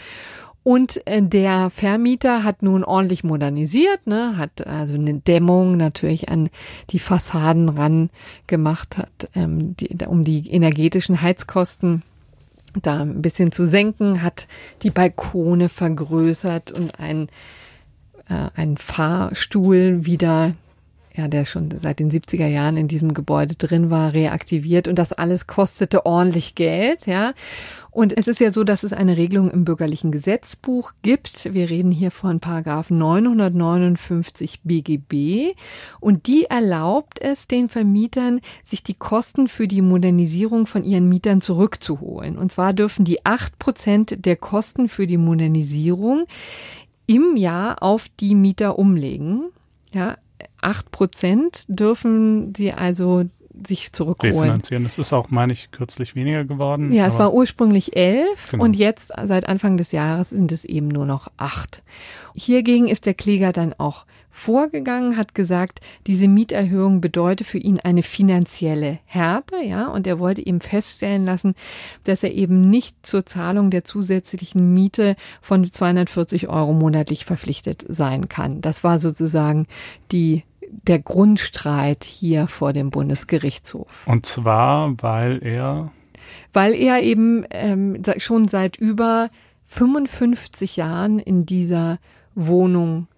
Und 0.63 1.07
äh, 1.07 1.23
der 1.23 1.71
Vermieter 1.71 2.45
hat 2.45 2.63
nun 2.63 2.85
ordentlich 2.85 3.25
modernisiert, 3.25 4.07
ne, 4.07 4.37
hat 4.37 4.67
also 4.67 4.95
eine 4.95 5.15
Dämmung 5.15 5.77
natürlich 5.77 6.29
an 6.29 6.51
die 6.91 6.99
Fassaden 6.99 7.71
ran 7.71 8.11
gemacht, 8.47 8.99
hat, 8.99 9.31
ähm, 9.35 9.75
die, 9.77 9.89
um 10.07 10.25
die 10.25 10.51
energetischen 10.51 11.23
Heizkosten 11.23 12.03
da 12.83 13.03
ein 13.03 13.23
bisschen 13.23 13.53
zu 13.53 13.67
senken, 13.67 14.23
hat 14.23 14.47
die 14.83 14.91
Balkone 14.91 15.69
vergrößert 15.69 16.73
und 16.73 16.99
ein, 16.99 17.29
äh, 18.29 18.49
ein 18.55 18.77
Fahrstuhl 18.77 20.05
wieder 20.05 20.55
ja, 21.15 21.29
der 21.29 21.45
schon 21.45 21.71
seit 21.77 21.99
den 21.99 22.11
70er 22.11 22.47
Jahren 22.47 22.77
in 22.77 22.89
diesem 22.89 23.15
Gebäude 23.15 23.57
drin 23.57 23.91
war, 23.91 24.13
reaktiviert 24.13 24.87
und 24.87 24.97
das 24.97 25.13
alles 25.13 25.47
kostete 25.47 26.07
ordentlich 26.07 26.55
Geld, 26.55 27.07
ja. 27.07 27.33
Und 27.93 28.17
es 28.17 28.29
ist 28.29 28.39
ja 28.39 28.53
so, 28.53 28.63
dass 28.63 28.85
es 28.85 28.93
eine 28.93 29.17
Regelung 29.17 29.51
im 29.51 29.65
bürgerlichen 29.65 30.13
Gesetzbuch 30.13 30.93
gibt. 31.03 31.53
Wir 31.53 31.69
reden 31.69 31.91
hier 31.91 32.13
von 32.13 32.39
Paragraph 32.39 32.91
959 32.91 34.61
BGB 34.63 35.57
und 35.99 36.29
die 36.29 36.45
erlaubt 36.45 37.21
es 37.21 37.49
den 37.49 37.69
Vermietern, 37.69 38.41
sich 38.65 38.85
die 38.85 38.95
Kosten 38.95 39.49
für 39.49 39.67
die 39.67 39.83
Modernisierung 39.83 40.67
von 40.67 40.85
ihren 40.85 41.09
Mietern 41.09 41.41
zurückzuholen. 41.41 42.39
Und 42.39 42.53
zwar 42.53 42.73
dürfen 42.73 43.05
die 43.05 43.27
acht 43.27 43.59
Prozent 43.59 44.25
der 44.25 44.37
Kosten 44.37 44.89
für 44.89 45.09
die 45.09 45.19
Modernisierung 45.19 46.27
im 47.07 47.37
Jahr 47.37 47.83
auf 47.83 48.07
die 48.21 48.37
Mieter 48.37 48.79
umlegen. 48.79 49.51
Ja, 49.93 50.17
acht 50.63 50.91
Prozent 50.91 51.65
dürfen 51.69 52.55
sie 52.55 52.73
also 52.73 53.25
sich 53.67 53.93
zurückholen. 53.93 54.35
Refinanzieren. 54.35 54.85
Das 54.85 54.99
ist 54.99 55.13
auch, 55.13 55.31
meine 55.31 55.53
ich, 55.53 55.71
kürzlich 55.71 56.15
weniger 56.15 56.45
geworden. 56.45 56.93
Ja, 56.93 57.07
es 57.07 57.19
war 57.19 57.35
ursprünglich 57.35 57.97
elf 57.97 58.53
genau. 58.53 58.65
und 58.65 58.77
jetzt 58.77 59.13
seit 59.25 59.49
Anfang 59.49 59.77
des 59.77 59.93
Jahres 59.93 60.31
sind 60.31 60.53
es 60.53 60.65
eben 60.65 60.89
nur 60.89 61.07
noch 61.07 61.29
acht. 61.37 61.83
Hiergegen 62.35 62.89
ist 62.89 63.07
der 63.07 63.15
Kläger 63.15 63.53
dann 63.53 63.75
auch 63.77 64.07
vorgegangen, 64.31 65.17
hat 65.17 65.35
gesagt, 65.35 65.81
diese 66.07 66.29
Mieterhöhung 66.29 67.01
bedeutet 67.01 67.47
für 67.47 67.59
ihn 67.59 67.81
eine 67.81 68.05
finanzielle 68.05 69.01
Härte, 69.05 69.57
ja, 69.57 69.89
und 69.89 70.07
er 70.07 70.21
wollte 70.21 70.47
eben 70.47 70.61
feststellen 70.61 71.25
lassen, 71.25 71.55
dass 72.05 72.23
er 72.23 72.33
eben 72.33 72.71
nicht 72.71 73.05
zur 73.05 73.27
Zahlung 73.27 73.71
der 73.71 73.85
zusätzlichen 73.85 74.73
Miete 74.73 75.17
von 75.43 75.71
240 75.71 76.49
Euro 76.49 76.73
monatlich 76.73 77.25
verpflichtet 77.25 77.85
sein 77.89 78.29
kann. 78.29 78.61
Das 78.61 78.85
war 78.85 79.01
sozusagen 79.01 79.67
die 80.13 80.45
der 80.71 80.99
Grundstreit 81.01 82.05
hier 82.05 82.47
vor 82.47 82.73
dem 82.73 82.91
Bundesgerichtshof. 82.91 84.07
Und 84.07 84.27
zwar, 84.27 84.95
weil 85.03 85.43
er. 85.43 85.93
Weil 86.53 86.75
er 86.75 87.03
eben 87.03 87.45
ähm, 87.51 88.03
schon 88.19 88.49
seit 88.49 88.77
über 88.77 89.31
55 89.67 90.77
Jahren 90.77 91.19
in 91.19 91.47
dieser 91.47 91.99
Wohnung 92.35 93.09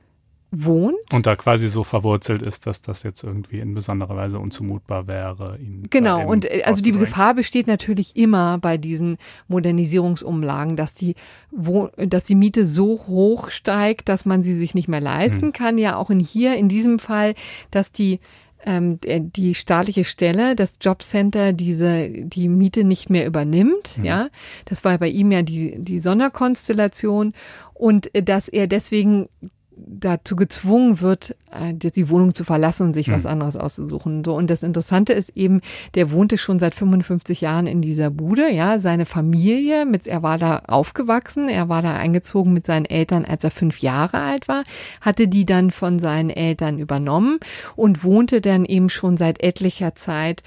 wohnt. 0.53 1.13
Und 1.13 1.27
da 1.27 1.35
quasi 1.35 1.67
so 1.69 1.83
verwurzelt 1.83 2.43
ist, 2.43 2.67
dass 2.67 2.83
das 2.83 3.03
jetzt 3.03 3.25
irgendwie 3.25 3.59
in 3.59 3.75
besonderer 3.75 4.15
Weise 4.15 4.39
unzumutbar 4.39 5.07
wäre. 5.07 5.59
Ihn 5.59 5.87
genau, 5.89 6.29
und 6.29 6.45
äh, 6.45 6.63
also 6.65 6.83
die 6.83 6.93
Gefahr 6.93 7.35
besteht 7.35 7.67
natürlich 7.67 8.17
immer 8.17 8.59
bei 8.59 8.77
diesen 8.77 9.17
Modernisierungsumlagen, 9.49 10.77
dass 10.77 10.95
die, 10.95 11.15
wo, 11.51 11.89
dass 11.97 12.25
die 12.25 12.35
Miete 12.35 12.67
so 12.67 13.01
hoch 13.07 13.51
steigt, 13.51 14.11
dass 14.11 14.27
man 14.27 14.43
sie 14.43 14.55
sich 14.55 14.75
nicht 14.75 14.89
mehr 14.89 15.01
leisten 15.01 15.47
hm. 15.47 15.53
kann. 15.53 15.79
Ja, 15.79 15.97
auch 15.97 16.11
in 16.11 16.21
hier 16.21 16.55
in 16.57 16.69
diesem 16.69 16.99
Fall, 16.99 17.35
dass 17.71 17.91
die 17.91 18.21
ähm, 18.65 19.01
die 19.03 19.55
staatliche 19.55 20.05
Stelle, 20.05 20.55
das 20.55 20.75
Jobcenter, 20.81 21.53
diese 21.53 22.09
die 22.09 22.49
Miete 22.49 22.85
nicht 22.85 23.11
mehr 23.11 23.27
übernimmt. 23.27 23.99
Mhm. 23.99 24.05
Ja, 24.05 24.29
das 24.67 24.85
war 24.85 24.97
bei 24.99 25.09
ihm 25.09 25.33
ja 25.33 25.43
die 25.43 25.75
die 25.79 25.99
Sonderkonstellation 25.99 27.33
und 27.75 28.15
äh, 28.15 28.23
dass 28.23 28.49
er 28.49 28.67
deswegen 28.67 29.29
dazu 29.77 30.37
gezwungen 30.37 31.01
wird, 31.01 31.37
äh, 31.51 31.75
die 31.75 32.09
Wohnung 32.09 32.35
zu 32.35 32.45
verlassen 32.45 32.89
und 32.89 32.95
sich 32.95 33.09
mhm. 33.09 33.13
was 33.13 33.27
anderes 33.27 33.57
auszusuchen. 33.57 34.25
So 34.25 34.35
und 34.35 34.49
das 34.49 34.63
Interessante 34.63 35.13
ist 35.13 35.37
eben, 35.37 35.61
der 35.95 36.11
wohnte 36.11 36.39
schon 36.39 36.59
seit 36.59 36.75
55 36.75 37.41
Jahren 37.41 37.67
in 37.67 37.81
dieser 37.81 38.11
Bude. 38.11 38.51
Ja, 38.51 38.79
seine 38.79 39.07
Familie, 39.07 39.85
mit 39.85 40.07
er 40.07 40.23
war 40.23 40.39
da 40.39 40.63
aufgewachsen, 40.67 41.49
er 41.49 41.69
war 41.69 41.83
da 41.83 41.95
eingezogen 41.95 42.53
mit 42.53 42.67
seinen 42.67 42.85
Eltern, 42.85 43.25
als 43.25 43.45
er 43.45 43.51
fünf 43.51 43.79
Jahre 43.79 44.19
alt 44.19 44.49
war, 44.49 44.65
hatte 45.01 45.29
die 45.29 45.47
dann 45.47 45.71
von 45.71 45.99
seinen 45.99 46.31
Eltern 46.31 46.79
übernommen 46.79 47.39
und 47.77 48.05
wohnte 48.05 48.41
dann 48.41 48.65
eben 48.65 48.89
schon 48.89 49.17
seit 49.17 49.43
etlicher 49.43 49.95
Zeit 49.95 50.43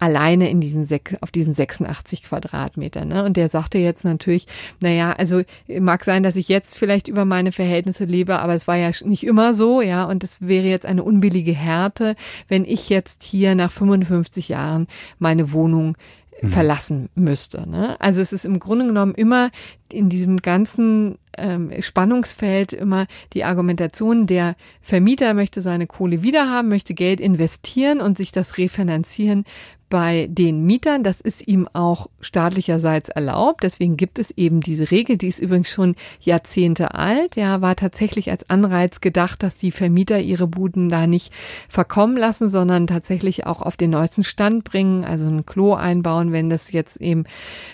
alleine 0.00 0.50
in 0.50 0.60
diesen 0.60 0.88
auf 1.20 1.30
diesen 1.30 1.54
86 1.54 2.24
Quadratmetern. 2.24 3.08
Ne? 3.08 3.24
Und 3.24 3.36
der 3.36 3.48
sagte 3.48 3.78
jetzt 3.78 4.04
natürlich, 4.04 4.46
naja, 4.80 5.12
also 5.12 5.42
mag 5.68 6.04
sein, 6.04 6.22
dass 6.22 6.36
ich 6.36 6.48
jetzt 6.48 6.76
vielleicht 6.76 7.06
über 7.06 7.24
meine 7.24 7.52
Verhältnisse 7.52 8.06
lebe, 8.06 8.38
aber 8.38 8.54
es 8.54 8.66
war 8.66 8.76
ja 8.76 8.90
nicht 9.04 9.24
immer 9.24 9.54
so, 9.54 9.82
ja, 9.82 10.04
und 10.04 10.24
es 10.24 10.40
wäre 10.40 10.66
jetzt 10.66 10.86
eine 10.86 11.04
unbillige 11.04 11.52
Härte, 11.52 12.16
wenn 12.48 12.64
ich 12.64 12.88
jetzt 12.88 13.22
hier 13.22 13.54
nach 13.54 13.70
55 13.70 14.48
Jahren 14.48 14.88
meine 15.18 15.52
Wohnung 15.52 15.96
mhm. 16.40 16.48
verlassen 16.48 17.08
müsste. 17.14 17.68
Ne? 17.68 18.00
Also 18.00 18.20
es 18.20 18.32
ist 18.32 18.44
im 18.44 18.58
Grunde 18.58 18.86
genommen 18.86 19.14
immer 19.14 19.50
in 19.92 20.08
diesem 20.08 20.38
ganzen 20.38 21.18
ähm, 21.36 21.70
Spannungsfeld 21.80 22.72
immer 22.72 23.06
die 23.32 23.44
Argumentation, 23.44 24.26
der 24.26 24.56
Vermieter 24.80 25.34
möchte 25.34 25.60
seine 25.60 25.86
Kohle 25.86 26.22
wiederhaben, 26.22 26.68
möchte 26.68 26.94
Geld 26.94 27.20
investieren 27.20 28.00
und 28.00 28.16
sich 28.16 28.32
das 28.32 28.58
refinanzieren 28.58 29.44
bei 29.90 30.28
den 30.30 30.64
Mietern. 30.64 31.02
Das 31.02 31.20
ist 31.20 31.46
ihm 31.46 31.68
auch 31.72 32.06
staatlicherseits 32.20 33.08
erlaubt. 33.08 33.64
Deswegen 33.64 33.96
gibt 33.96 34.18
es 34.20 34.30
eben 34.30 34.60
diese 34.60 34.90
Regel, 34.90 35.18
die 35.18 35.26
ist 35.26 35.40
übrigens 35.40 35.68
schon 35.68 35.96
Jahrzehnte 36.20 36.94
alt. 36.94 37.36
Ja, 37.36 37.60
war 37.60 37.74
tatsächlich 37.74 38.30
als 38.30 38.48
Anreiz 38.48 39.00
gedacht, 39.00 39.42
dass 39.42 39.56
die 39.56 39.72
Vermieter 39.72 40.20
ihre 40.20 40.46
Buden 40.46 40.88
da 40.88 41.08
nicht 41.08 41.32
verkommen 41.68 42.16
lassen, 42.16 42.48
sondern 42.48 42.86
tatsächlich 42.86 43.46
auch 43.46 43.60
auf 43.62 43.76
den 43.76 43.90
neuesten 43.90 44.22
Stand 44.22 44.62
bringen, 44.62 45.04
also 45.04 45.26
ein 45.26 45.44
Klo 45.44 45.74
einbauen, 45.74 46.30
wenn 46.32 46.48
das 46.48 46.70
jetzt 46.70 46.98
eben 46.98 47.24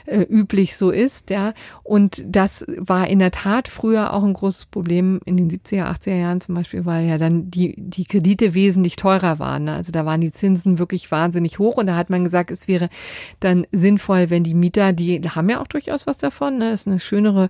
äh, 0.07 0.23
üblich 0.23 0.77
so 0.77 0.91
ist. 0.91 1.29
Ja, 1.29 1.53
und 1.83 2.06
das 2.27 2.65
war 2.79 3.09
in 3.09 3.19
der 3.19 3.31
Tat 3.31 3.69
früher 3.69 4.15
auch 4.15 4.25
ein 4.25 4.33
großes 4.33 4.67
Problem 4.67 5.21
in 5.27 5.37
den 5.37 5.51
70er, 5.51 5.85
80er 5.85 6.17
Jahren 6.17 6.41
zum 6.41 6.55
Beispiel, 6.55 6.87
weil 6.87 7.07
ja 7.07 7.19
dann 7.19 7.51
die, 7.51 7.75
die 7.77 8.05
Kredite 8.05 8.55
wesentlich 8.55 8.97
teurer 8.97 9.39
waren. 9.39 9.65
Ne? 9.65 9.75
Also 9.75 9.93
da 9.93 10.07
waren 10.07 10.23
die 10.23 10.33
Zinsen 10.33 10.79
wirklich 10.79 11.11
wahnsinnig 11.11 11.59
hoch 11.59 11.77
und 11.77 11.87
da 11.87 11.97
hat 11.97 12.07
hat 12.07 12.11
man 12.11 12.23
gesagt, 12.23 12.53
es 12.53 12.69
wäre 12.69 12.89
dann 13.41 13.67
sinnvoll, 13.73 14.31
wenn 14.31 14.45
die 14.45 14.55
Mieter, 14.55 14.93
die 14.93 15.21
haben 15.21 15.49
ja 15.49 15.61
auch 15.61 15.67
durchaus 15.67 16.07
was 16.07 16.19
davon, 16.19 16.59
ne? 16.59 16.71
das 16.71 16.83
ist 16.83 16.87
eine 16.87 17.01
schönere 17.01 17.49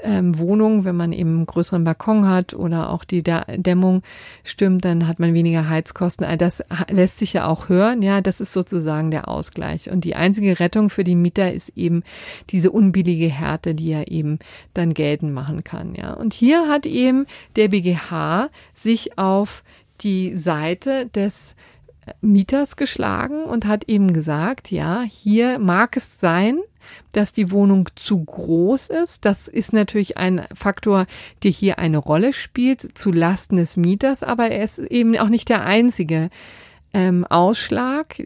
ähm, 0.00 0.38
Wohnung, 0.38 0.84
wenn 0.84 0.94
man 0.94 1.12
eben 1.12 1.38
einen 1.38 1.46
größeren 1.46 1.82
Balkon 1.82 2.28
hat 2.28 2.54
oder 2.54 2.90
auch 2.90 3.02
die 3.02 3.24
Dämmung 3.24 4.02
stimmt, 4.44 4.84
dann 4.84 5.08
hat 5.08 5.18
man 5.18 5.34
weniger 5.34 5.68
Heizkosten. 5.68 6.24
All 6.24 6.36
das 6.36 6.62
lässt 6.88 7.18
sich 7.18 7.32
ja 7.32 7.48
auch 7.48 7.68
hören, 7.68 8.00
ja, 8.00 8.20
das 8.20 8.40
ist 8.40 8.52
sozusagen 8.52 9.10
der 9.10 9.26
Ausgleich. 9.26 9.90
Und 9.90 10.04
die 10.04 10.14
einzige 10.14 10.60
Rettung 10.60 10.88
für 10.88 11.02
die 11.02 11.16
Mieter 11.16 11.52
ist 11.52 11.70
eben 11.70 12.04
diese 12.50 12.70
unbillige 12.70 13.28
Härte, 13.28 13.74
die 13.74 13.95
er 14.00 14.10
eben 14.10 14.38
dann 14.74 14.94
geltend 14.94 15.32
machen 15.32 15.64
kann, 15.64 15.94
ja. 15.94 16.12
Und 16.12 16.34
hier 16.34 16.68
hat 16.68 16.86
eben 16.86 17.26
der 17.56 17.68
BGH 17.68 18.50
sich 18.74 19.18
auf 19.18 19.64
die 20.00 20.36
Seite 20.36 21.06
des 21.06 21.56
Mieters 22.20 22.76
geschlagen 22.76 23.44
und 23.44 23.66
hat 23.66 23.88
eben 23.88 24.12
gesagt, 24.12 24.70
ja, 24.70 25.02
hier 25.02 25.58
mag 25.58 25.96
es 25.96 26.20
sein, 26.20 26.60
dass 27.12 27.32
die 27.32 27.50
Wohnung 27.50 27.88
zu 27.96 28.24
groß 28.24 28.88
ist. 28.88 29.24
Das 29.24 29.48
ist 29.48 29.72
natürlich 29.72 30.16
ein 30.16 30.46
Faktor, 30.54 31.06
der 31.42 31.50
hier 31.50 31.78
eine 31.78 31.98
Rolle 31.98 32.32
spielt, 32.32 32.96
zu 32.96 33.10
Lasten 33.10 33.56
des 33.56 33.76
Mieters, 33.76 34.22
aber 34.22 34.48
er 34.50 34.62
ist 34.62 34.78
eben 34.78 35.18
auch 35.18 35.28
nicht 35.28 35.48
der 35.48 35.64
einzige 35.64 36.30
ähm, 36.94 37.24
Ausschlag 37.24 38.22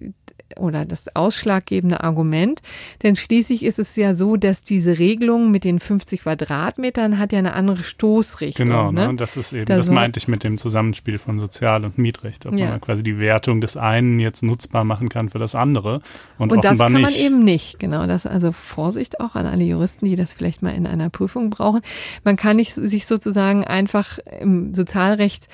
oder 0.59 0.85
das 0.85 1.15
ausschlaggebende 1.15 2.03
Argument. 2.03 2.61
Denn 3.03 3.17
schließlich 3.17 3.65
ist 3.65 3.79
es 3.79 3.97
ja 3.97 4.15
so, 4.15 4.37
dass 4.37 4.63
diese 4.63 4.99
Regelung 4.99 5.51
mit 5.51 5.65
den 5.65 5.81
50 5.81 6.23
Quadratmetern 6.23 7.19
hat 7.19 7.33
ja 7.33 7.39
eine 7.39 7.55
andere 7.55 7.83
Stoßrichtung. 7.83 8.67
Genau, 8.67 8.91
ne? 8.91 9.09
ne? 9.09 9.15
das 9.17 9.37
ist 9.37 9.53
eben, 9.53 9.67
da 9.67 9.77
das 9.77 9.91
meinte 9.91 10.19
ich 10.19 10.29
mit 10.29 10.45
dem 10.45 10.59
Zusammenspiel 10.59 11.19
von 11.19 11.39
Sozial- 11.39 11.85
und 11.85 11.99
Mietrecht, 11.99 12.47
ob 12.47 12.55
ja. 12.55 12.71
man 12.71 12.81
quasi 12.81 13.03
die 13.03 13.19
Wertung 13.19 13.61
des 13.61 13.77
einen 13.77 14.19
jetzt 14.21 14.43
nutzbar 14.43 14.85
machen 14.85 15.09
kann 15.09 15.29
für 15.29 15.39
das 15.39 15.55
andere. 15.55 16.01
Und, 16.39 16.53
und 16.53 16.65
das 16.65 16.79
kann 16.79 16.93
nicht. 16.93 17.03
man 17.03 17.15
eben 17.15 17.45
nicht. 17.45 17.79
Genau, 17.79 18.07
das 18.07 18.27
also 18.27 18.53
Vorsicht 18.53 19.21
auch 19.21 19.35
an 19.35 19.47
alle 19.47 19.65
Juristen, 19.65 20.07
die 20.07 20.17
das 20.17 20.33
vielleicht 20.33 20.63
mal 20.63 20.75
in 20.75 20.87
einer 20.87 21.11
Prüfung 21.11 21.51
brauchen. 21.51 21.81
Man 22.25 22.37
kann 22.37 22.57
nicht 22.57 22.73
sich 22.73 23.07
sozusagen 23.07 23.65
einfach 23.65 24.19
im 24.41 24.75
Sozialrecht 24.75 25.49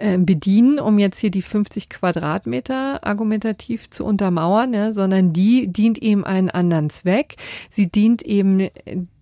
äh, 0.00 0.18
bedienen, 0.18 0.78
um 0.80 0.98
jetzt 0.98 1.18
hier 1.18 1.30
die 1.30 1.42
50 1.42 1.88
Quadratmeter 1.88 3.04
argumentativ 3.04 3.90
zu 3.90 4.04
untermauern, 4.04 4.72
ja, 4.72 4.92
sondern 4.92 5.32
die 5.32 5.68
dient 5.68 5.98
eben 5.98 6.24
einen 6.24 6.50
anderen 6.50 6.90
Zweck. 6.90 7.36
Sie 7.68 7.90
dient 7.90 8.22
eben 8.22 8.70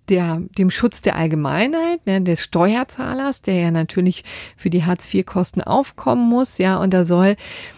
der, 0.08 0.42
dem 0.56 0.70
Schutz 0.70 1.02
der 1.02 1.16
Allgemeinheit, 1.16 2.06
ne, 2.06 2.22
des 2.22 2.42
Steuerzahlers, 2.42 3.42
der 3.42 3.56
ja 3.56 3.70
natürlich 3.70 4.24
für 4.56 4.70
die 4.70 4.84
Hartz-IV-Kosten 4.84 5.62
aufkommen 5.62 6.28
muss, 6.28 6.58
ja, 6.58 6.78
und 6.78 6.94
da 6.94 7.04
soll 7.04 7.36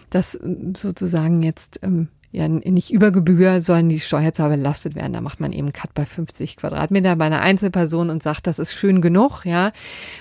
das 0.09 0.39
sozusagen 0.77 1.43
jetzt 1.43 1.79
ähm, 1.83 2.07
ja 2.31 2.47
nicht 2.47 2.91
über 2.91 3.11
Gebühr 3.11 3.61
sollen 3.61 3.89
die 3.89 3.99
Steuerzahler 3.99 4.55
belastet 4.55 4.95
werden. 4.95 5.13
Da 5.13 5.21
macht 5.21 5.41
man 5.41 5.51
eben 5.51 5.73
Cut 5.73 5.93
bei 5.93 6.05
50 6.05 6.55
Quadratmeter 6.57 7.15
bei 7.17 7.25
einer 7.25 7.41
Einzelperson 7.41 8.09
und 8.09 8.23
sagt, 8.23 8.47
das 8.47 8.57
ist 8.57 8.73
schön 8.73 9.01
genug, 9.01 9.45
ja. 9.45 9.73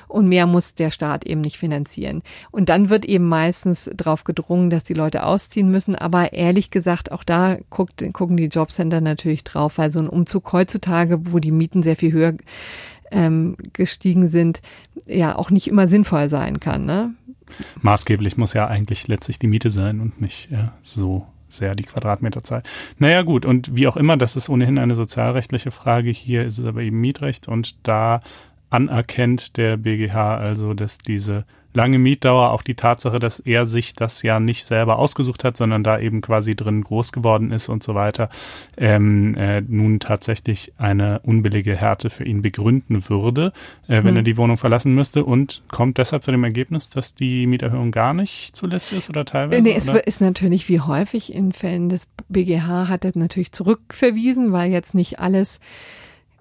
Und 0.08 0.28
mehr 0.28 0.46
muss 0.46 0.74
der 0.74 0.90
Staat 0.90 1.24
eben 1.24 1.40
nicht 1.40 1.58
finanzieren. 1.58 2.22
Und 2.50 2.68
dann 2.68 2.90
wird 2.90 3.04
eben 3.04 3.28
meistens 3.28 3.88
darauf 3.94 4.24
gedrungen, 4.24 4.70
dass 4.70 4.82
die 4.82 4.94
Leute 4.94 5.24
ausziehen 5.24 5.70
müssen. 5.70 5.94
Aber 5.94 6.32
ehrlich 6.32 6.70
gesagt, 6.70 7.12
auch 7.12 7.22
da 7.22 7.58
guckt, 7.70 8.04
gucken 8.12 8.36
die 8.36 8.46
Jobcenter 8.46 9.00
natürlich 9.00 9.44
drauf, 9.44 9.78
weil 9.78 9.90
so 9.90 10.00
ein 10.00 10.08
Umzug 10.08 10.52
heutzutage, 10.52 11.32
wo 11.32 11.38
die 11.38 11.52
Mieten 11.52 11.84
sehr 11.84 11.96
viel 11.96 12.12
höher 12.12 12.34
ähm, 13.12 13.56
gestiegen 13.72 14.28
sind, 14.28 14.62
ja 15.06 15.36
auch 15.36 15.50
nicht 15.50 15.68
immer 15.68 15.86
sinnvoll 15.86 16.28
sein 16.28 16.58
kann. 16.58 16.84
Ne? 16.84 17.14
Maßgeblich 17.82 18.36
muss 18.36 18.52
ja 18.52 18.66
eigentlich 18.66 19.08
letztlich 19.08 19.38
die 19.38 19.46
Miete 19.46 19.70
sein 19.70 20.00
und 20.00 20.20
nicht 20.20 20.50
ja, 20.50 20.74
so 20.82 21.26
sehr 21.52 21.74
die 21.74 21.84
Quadratmeterzahl. 21.84 22.62
Naja 22.98 23.22
gut, 23.22 23.44
und 23.44 23.76
wie 23.76 23.86
auch 23.86 23.96
immer, 23.96 24.16
das 24.16 24.36
ist 24.36 24.48
ohnehin 24.48 24.78
eine 24.78 24.94
sozialrechtliche 24.94 25.70
Frage. 25.70 26.10
Hier 26.10 26.44
ist 26.44 26.58
es 26.58 26.64
aber 26.64 26.82
eben 26.82 27.00
Mietrecht 27.00 27.48
und 27.48 27.86
da 27.86 28.20
anerkennt 28.70 29.56
der 29.56 29.76
BGH 29.76 30.36
also, 30.36 30.74
dass 30.74 30.98
diese 30.98 31.44
lange 31.72 31.98
Mietdauer, 31.98 32.50
auch 32.50 32.62
die 32.62 32.74
Tatsache, 32.74 33.18
dass 33.18 33.38
er 33.40 33.66
sich 33.66 33.94
das 33.94 34.22
ja 34.22 34.40
nicht 34.40 34.66
selber 34.66 34.98
ausgesucht 34.98 35.44
hat, 35.44 35.56
sondern 35.56 35.84
da 35.84 35.98
eben 35.98 36.20
quasi 36.20 36.56
drin 36.56 36.82
groß 36.82 37.12
geworden 37.12 37.52
ist 37.52 37.68
und 37.68 37.82
so 37.82 37.94
weiter, 37.94 38.28
ähm, 38.76 39.34
äh, 39.36 39.60
nun 39.60 40.00
tatsächlich 40.00 40.72
eine 40.78 41.20
unbillige 41.20 41.76
Härte 41.76 42.10
für 42.10 42.24
ihn 42.24 42.42
begründen 42.42 43.08
würde, 43.08 43.52
äh, 43.86 44.02
wenn 44.02 44.12
mhm. 44.12 44.16
er 44.16 44.22
die 44.22 44.36
Wohnung 44.36 44.56
verlassen 44.56 44.94
müsste 44.94 45.24
und 45.24 45.62
kommt 45.68 45.98
deshalb 45.98 46.24
zu 46.24 46.30
dem 46.30 46.44
Ergebnis, 46.44 46.90
dass 46.90 47.14
die 47.14 47.46
Mieterhöhung 47.46 47.90
gar 47.92 48.14
nicht 48.14 48.56
zulässig 48.56 48.98
ist 48.98 49.10
oder 49.10 49.24
teilweise? 49.24 49.62
Nee, 49.62 49.74
es 49.74 49.86
ist 49.86 50.20
natürlich 50.20 50.68
wie 50.68 50.80
häufig 50.80 51.34
in 51.34 51.52
Fällen 51.52 51.88
des 51.88 52.08
BGH 52.28 52.88
hat 52.88 53.04
er 53.04 53.12
natürlich 53.14 53.52
zurückverwiesen, 53.52 54.52
weil 54.52 54.70
jetzt 54.70 54.94
nicht 54.94 55.20
alles 55.20 55.60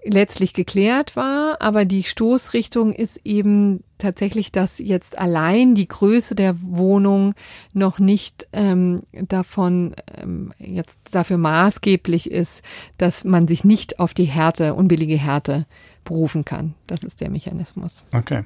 letztlich 0.03 0.53
geklärt 0.53 1.15
war, 1.15 1.61
aber 1.61 1.85
die 1.85 2.03
Stoßrichtung 2.03 2.93
ist 2.93 3.19
eben 3.25 3.83
tatsächlich, 3.97 4.51
dass 4.51 4.79
jetzt 4.79 5.17
allein 5.17 5.75
die 5.75 5.87
Größe 5.87 6.35
der 6.35 6.55
Wohnung 6.61 7.33
noch 7.73 7.99
nicht 7.99 8.47
ähm, 8.53 9.03
davon 9.11 9.95
ähm, 10.17 10.53
jetzt 10.57 10.99
dafür 11.11 11.37
maßgeblich 11.37 12.31
ist, 12.31 12.63
dass 12.97 13.25
man 13.25 13.47
sich 13.47 13.63
nicht 13.63 13.99
auf 13.99 14.13
die 14.13 14.25
Härte, 14.25 14.73
unbillige 14.73 15.17
Härte 15.17 15.65
berufen 16.09 16.43
kann. 16.43 16.73
Das 16.87 17.03
ist 17.03 17.21
der 17.21 17.29
Mechanismus. 17.29 18.03
Okay. 18.11 18.43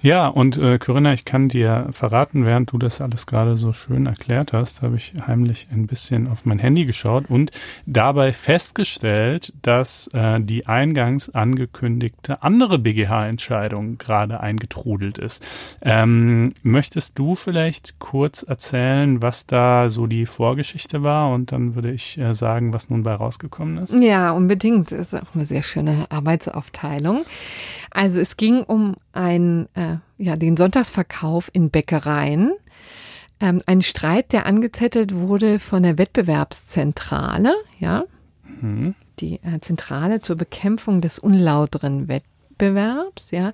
Ja, 0.00 0.26
und 0.28 0.58
äh, 0.58 0.78
Corinna, 0.78 1.12
ich 1.12 1.24
kann 1.24 1.48
dir 1.48 1.86
verraten, 1.90 2.44
während 2.44 2.72
du 2.72 2.78
das 2.78 3.00
alles 3.00 3.26
gerade 3.26 3.56
so 3.56 3.72
schön 3.72 4.06
erklärt 4.06 4.52
hast, 4.52 4.82
habe 4.82 4.96
ich 4.96 5.14
heimlich 5.26 5.68
ein 5.72 5.86
bisschen 5.86 6.26
auf 6.28 6.44
mein 6.44 6.58
Handy 6.58 6.84
geschaut 6.86 7.24
und 7.28 7.52
dabei 7.86 8.32
festgestellt, 8.32 9.52
dass 9.62 10.08
äh, 10.12 10.40
die 10.40 10.66
eingangs 10.66 11.30
angekündigte 11.30 12.42
andere 12.42 12.78
BGH-Entscheidung 12.78 13.98
gerade 13.98 14.40
eingetrudelt 14.40 15.18
ist. 15.18 15.44
Ähm, 15.80 16.52
möchtest 16.62 17.18
du 17.18 17.36
vielleicht 17.36 18.00
kurz 18.00 18.42
erzählen, 18.42 19.22
was 19.22 19.46
da 19.46 19.88
so 19.88 20.06
die 20.08 20.26
Vorgeschichte 20.26 21.04
war 21.04 21.32
und 21.32 21.52
dann 21.52 21.76
würde 21.76 21.92
ich 21.92 22.18
äh, 22.18 22.34
sagen, 22.34 22.72
was 22.72 22.90
nun 22.90 23.04
bei 23.04 23.14
rausgekommen 23.14 23.78
ist? 23.78 23.94
Ja, 23.94 24.32
unbedingt. 24.32 24.90
Ist 24.90 25.14
auch 25.14 25.34
eine 25.34 25.44
sehr 25.44 25.62
schöne 25.62 26.06
Arbeitsaufteilung. 26.08 26.87
Also 27.90 28.20
es 28.20 28.36
ging 28.36 28.62
um 28.62 28.96
ein, 29.12 29.68
äh, 29.74 29.96
ja, 30.18 30.36
den 30.36 30.56
Sonntagsverkauf 30.56 31.50
in 31.52 31.70
Bäckereien. 31.70 32.52
Ähm, 33.40 33.60
ein 33.66 33.82
Streit, 33.82 34.32
der 34.32 34.46
angezettelt 34.46 35.14
wurde 35.14 35.58
von 35.58 35.82
der 35.82 35.98
Wettbewerbszentrale, 35.98 37.54
ja, 37.78 38.04
mhm. 38.60 38.94
die 39.20 39.40
äh, 39.42 39.60
Zentrale 39.60 40.20
zur 40.20 40.36
Bekämpfung 40.36 41.00
des 41.00 41.18
unlauteren 41.18 42.08
Wettbewerbs, 42.08 43.30
ja, 43.30 43.52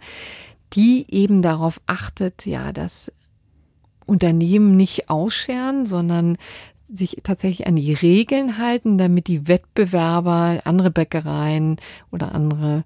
die 0.72 1.06
eben 1.08 1.42
darauf 1.42 1.80
achtet, 1.86 2.46
ja, 2.46 2.72
dass 2.72 3.12
Unternehmen 4.06 4.76
nicht 4.76 5.10
ausscheren, 5.10 5.86
sondern 5.86 6.36
sich 6.88 7.18
tatsächlich 7.22 7.66
an 7.66 7.76
die 7.76 7.94
Regeln 7.94 8.58
halten, 8.58 8.98
damit 8.98 9.26
die 9.26 9.48
Wettbewerber, 9.48 10.60
andere 10.64 10.90
Bäckereien 10.90 11.78
oder 12.10 12.34
andere 12.34 12.84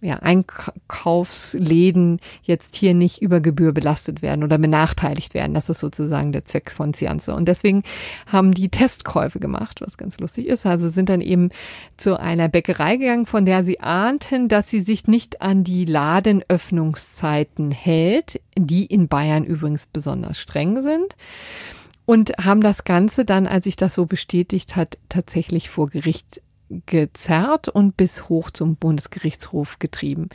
ja, 0.00 0.16
Einkaufsläden 0.16 2.20
jetzt 2.42 2.76
hier 2.76 2.94
nicht 2.94 3.20
über 3.20 3.40
Gebühr 3.40 3.72
belastet 3.72 4.22
werden 4.22 4.44
oder 4.44 4.58
benachteiligt 4.58 5.34
werden. 5.34 5.52
Das 5.52 5.68
ist 5.68 5.80
sozusagen 5.80 6.32
der 6.32 6.46
Zweck 6.46 6.70
von 6.70 6.94
Cianze. 6.94 7.34
Und 7.34 7.46
deswegen 7.46 7.82
haben 8.26 8.52
die 8.52 8.70
Testkäufe 8.70 9.40
gemacht, 9.40 9.80
was 9.80 9.98
ganz 9.98 10.18
lustig 10.18 10.46
ist. 10.46 10.64
Also 10.64 10.88
sind 10.88 11.08
dann 11.08 11.20
eben 11.20 11.50
zu 11.96 12.18
einer 12.18 12.48
Bäckerei 12.48 12.96
gegangen, 12.96 13.26
von 13.26 13.44
der 13.44 13.64
sie 13.64 13.80
ahnten, 13.80 14.48
dass 14.48 14.70
sie 14.70 14.80
sich 14.80 15.06
nicht 15.06 15.42
an 15.42 15.64
die 15.64 15.84
Ladenöffnungszeiten 15.84 17.70
hält, 17.70 18.40
die 18.56 18.86
in 18.86 19.08
Bayern 19.08 19.44
übrigens 19.44 19.86
besonders 19.86 20.38
streng 20.38 20.82
sind 20.82 21.16
und 22.06 22.32
haben 22.40 22.60
das 22.60 22.84
Ganze 22.84 23.24
dann, 23.24 23.46
als 23.46 23.64
sich 23.64 23.76
das 23.76 23.94
so 23.94 24.06
bestätigt 24.06 24.74
hat, 24.74 24.98
tatsächlich 25.08 25.70
vor 25.70 25.90
Gericht 25.90 26.40
gezerrt 26.86 27.68
und 27.68 27.96
bis 27.96 28.28
hoch 28.28 28.50
zum 28.50 28.76
Bundesgerichtshof 28.76 29.78
getrieben. 29.78 30.28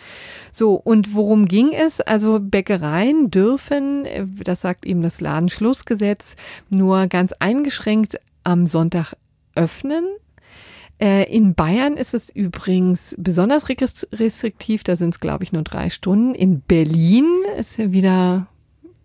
So, 0.52 0.76
und 0.76 1.16
worum 1.16 1.48
ging 1.48 1.72
es? 1.74 2.02
Also 2.02 2.40
Bäckereien 2.42 3.32
dürfen, 3.32 4.06
das 4.44 4.62
sagt 4.62 4.86
eben 4.86 5.02
das 5.02 5.22
Ladenschlussgesetz, 5.22 6.36
nur 6.70 7.08
ganz 7.08 7.34
eingeschränkt 7.34 8.20
am 8.44 8.68
Sonntag 8.68 9.14
öffnen. 9.56 10.06
Äh, 11.00 11.30
in 11.34 11.56
Bayern 11.56 11.98
ist 11.98 12.14
es 12.14 12.30
übrigens 12.30 13.16
besonders 13.18 13.68
restriktiv, 13.70 14.84
da 14.84 14.96
sind 14.96 15.14
es, 15.14 15.20
glaube 15.20 15.44
ich, 15.44 15.52
nur 15.52 15.64
drei 15.64 15.90
Stunden. 15.90 16.36
In 16.36 16.62
Berlin 16.62 17.28
ist 17.58 17.78
ja 17.78 17.92
wieder 17.92 18.48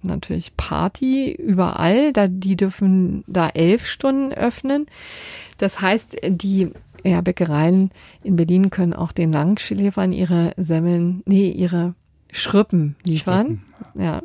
natürlich 0.02 0.56
Party 0.56 1.32
überall, 1.32 2.12
da 2.12 2.26
die 2.28 2.56
dürfen 2.56 3.24
da 3.26 3.48
elf 3.48 3.86
Stunden 3.86 4.32
öffnen. 4.32 4.86
Das 5.58 5.80
heißt, 5.80 6.16
die 6.26 6.70
ja, 7.04 7.20
Bäckereien 7.20 7.90
in 8.22 8.36
Berlin 8.36 8.70
können 8.70 8.92
auch 8.92 9.12
den 9.12 9.32
Langschläfern 9.32 10.12
ihre 10.12 10.52
Semmeln, 10.56 11.22
nee, 11.26 11.50
ihre 11.50 11.94
Schrippen 12.30 12.96
liefern. 13.04 13.46
Schrippen. 13.46 14.02
Ja. 14.02 14.22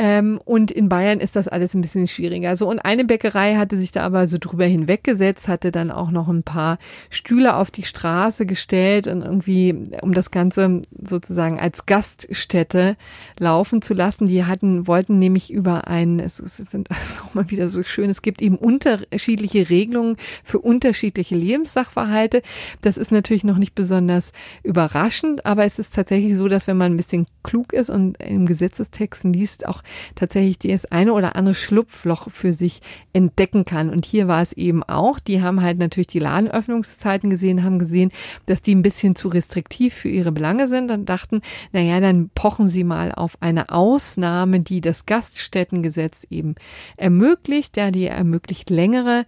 Ähm, 0.00 0.38
und 0.44 0.70
in 0.70 0.88
Bayern 0.88 1.18
ist 1.18 1.34
das 1.34 1.48
alles 1.48 1.74
ein 1.74 1.80
bisschen 1.80 2.06
schwieriger. 2.06 2.54
So, 2.54 2.70
und 2.70 2.78
eine 2.78 3.04
Bäckerei 3.04 3.56
hatte 3.56 3.76
sich 3.76 3.90
da 3.90 4.02
aber 4.02 4.28
so 4.28 4.38
drüber 4.38 4.64
hinweggesetzt, 4.64 5.48
hatte 5.48 5.72
dann 5.72 5.90
auch 5.90 6.12
noch 6.12 6.28
ein 6.28 6.44
paar 6.44 6.78
Stühle 7.10 7.56
auf 7.56 7.72
die 7.72 7.82
Straße 7.82 8.46
gestellt 8.46 9.08
und 9.08 9.22
irgendwie, 9.22 9.74
um 10.00 10.14
das 10.14 10.30
Ganze 10.30 10.82
sozusagen 11.02 11.58
als 11.58 11.86
Gaststätte 11.86 12.96
laufen 13.40 13.82
zu 13.82 13.92
lassen. 13.92 14.28
Die 14.28 14.44
hatten, 14.44 14.86
wollten 14.86 15.18
nämlich 15.18 15.52
über 15.52 15.88
ein, 15.88 16.20
es, 16.20 16.38
es 16.38 16.58
sind 16.58 16.88
das 16.90 17.20
auch 17.26 17.34
mal 17.34 17.50
wieder 17.50 17.68
so 17.68 17.82
schön, 17.82 18.08
es 18.08 18.22
gibt 18.22 18.40
eben 18.40 18.56
unterschiedliche 18.56 19.68
Regelungen 19.68 20.16
für 20.44 20.60
unterschiedliche 20.60 21.34
Lebenssachverhalte. 21.34 22.42
Das 22.82 22.98
ist 22.98 23.10
natürlich 23.10 23.42
noch 23.42 23.58
nicht 23.58 23.74
besonders 23.74 24.32
überraschend, 24.62 25.44
aber 25.44 25.64
es 25.64 25.80
ist 25.80 25.94
tatsächlich 25.94 26.36
so, 26.36 26.46
dass 26.46 26.68
wenn 26.68 26.76
man 26.76 26.92
ein 26.92 26.96
bisschen 26.96 27.26
klug 27.42 27.72
ist 27.72 27.90
und 27.90 28.22
im 28.22 28.46
Gesetzestext 28.46 29.24
liest, 29.24 29.66
auch 29.66 29.82
tatsächlich 30.14 30.58
das 30.58 30.84
eine 30.86 31.12
oder 31.12 31.36
andere 31.36 31.54
Schlupfloch 31.54 32.30
für 32.30 32.52
sich 32.52 32.80
entdecken 33.12 33.64
kann. 33.64 33.90
Und 33.90 34.04
hier 34.04 34.28
war 34.28 34.42
es 34.42 34.52
eben 34.52 34.82
auch. 34.82 35.18
Die 35.20 35.42
haben 35.42 35.62
halt 35.62 35.78
natürlich 35.78 36.08
die 36.08 36.18
Ladenöffnungszeiten 36.18 37.30
gesehen, 37.30 37.64
haben 37.64 37.78
gesehen, 37.78 38.10
dass 38.46 38.62
die 38.62 38.74
ein 38.74 38.82
bisschen 38.82 39.16
zu 39.16 39.28
restriktiv 39.28 39.94
für 39.94 40.08
ihre 40.08 40.32
Belange 40.32 40.68
sind 40.68 40.90
und 40.90 41.08
dachten, 41.08 41.42
naja, 41.72 42.00
dann 42.00 42.30
pochen 42.34 42.68
sie 42.68 42.84
mal 42.84 43.12
auf 43.12 43.36
eine 43.40 43.70
Ausnahme, 43.70 44.60
die 44.60 44.80
das 44.80 45.06
Gaststättengesetz 45.06 46.26
eben 46.30 46.54
ermöglicht. 46.96 47.76
Ja, 47.76 47.90
die 47.90 48.06
ermöglicht 48.06 48.70
längere 48.70 49.26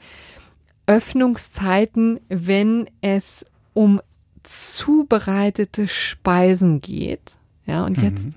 Öffnungszeiten, 0.87 2.21
wenn 2.29 2.89
es 3.01 3.47
um 3.75 4.01
zubereitete 4.43 5.87
Speisen 5.89 6.81
geht. 6.81 7.37
Ja, 7.67 7.85
und 7.85 7.99
mhm. 7.99 8.05
jetzt 8.05 8.29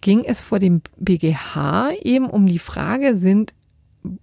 ging 0.00 0.24
es 0.24 0.40
vor 0.40 0.58
dem 0.58 0.82
BGH 0.96 1.92
eben 2.02 2.28
um 2.28 2.46
die 2.46 2.58
Frage, 2.58 3.16
sind 3.16 3.54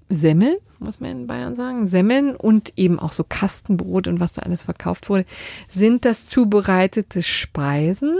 Semmeln, 0.09 0.57
muss 0.79 0.99
man 0.99 1.11
in 1.11 1.27
Bayern 1.27 1.55
sagen, 1.55 1.87
Semmeln 1.87 2.35
und 2.35 2.73
eben 2.77 2.99
auch 2.99 3.11
so 3.11 3.23
Kastenbrot 3.27 4.07
und 4.07 4.19
was 4.19 4.33
da 4.33 4.43
alles 4.43 4.63
verkauft 4.63 5.09
wurde, 5.09 5.25
sind 5.67 6.05
das 6.05 6.25
zubereitete 6.25 7.23
Speisen, 7.23 8.15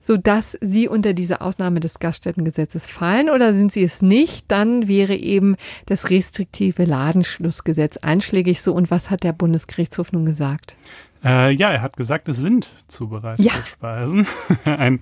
so 0.00 0.16
dass 0.16 0.58
sie 0.60 0.88
unter 0.88 1.14
diese 1.14 1.40
Ausnahme 1.40 1.80
des 1.80 1.98
Gaststättengesetzes 1.98 2.88
fallen? 2.88 3.30
Oder 3.30 3.54
sind 3.54 3.72
sie 3.72 3.84
es 3.84 4.02
nicht, 4.02 4.50
dann 4.50 4.88
wäre 4.88 5.14
eben 5.14 5.56
das 5.86 6.10
restriktive 6.10 6.84
Ladenschlussgesetz 6.84 7.98
einschlägig. 7.98 8.62
So 8.62 8.72
und 8.74 8.90
was 8.90 9.10
hat 9.10 9.22
der 9.22 9.32
Bundesgerichtshof 9.32 10.12
nun 10.12 10.26
gesagt? 10.26 10.76
Äh, 11.24 11.52
ja, 11.52 11.70
er 11.70 11.82
hat 11.82 11.96
gesagt, 11.96 12.28
es 12.28 12.36
sind 12.36 12.70
zubereitete 12.88 13.48
ja. 13.48 13.54
Speisen. 13.64 14.26
ein 14.64 15.00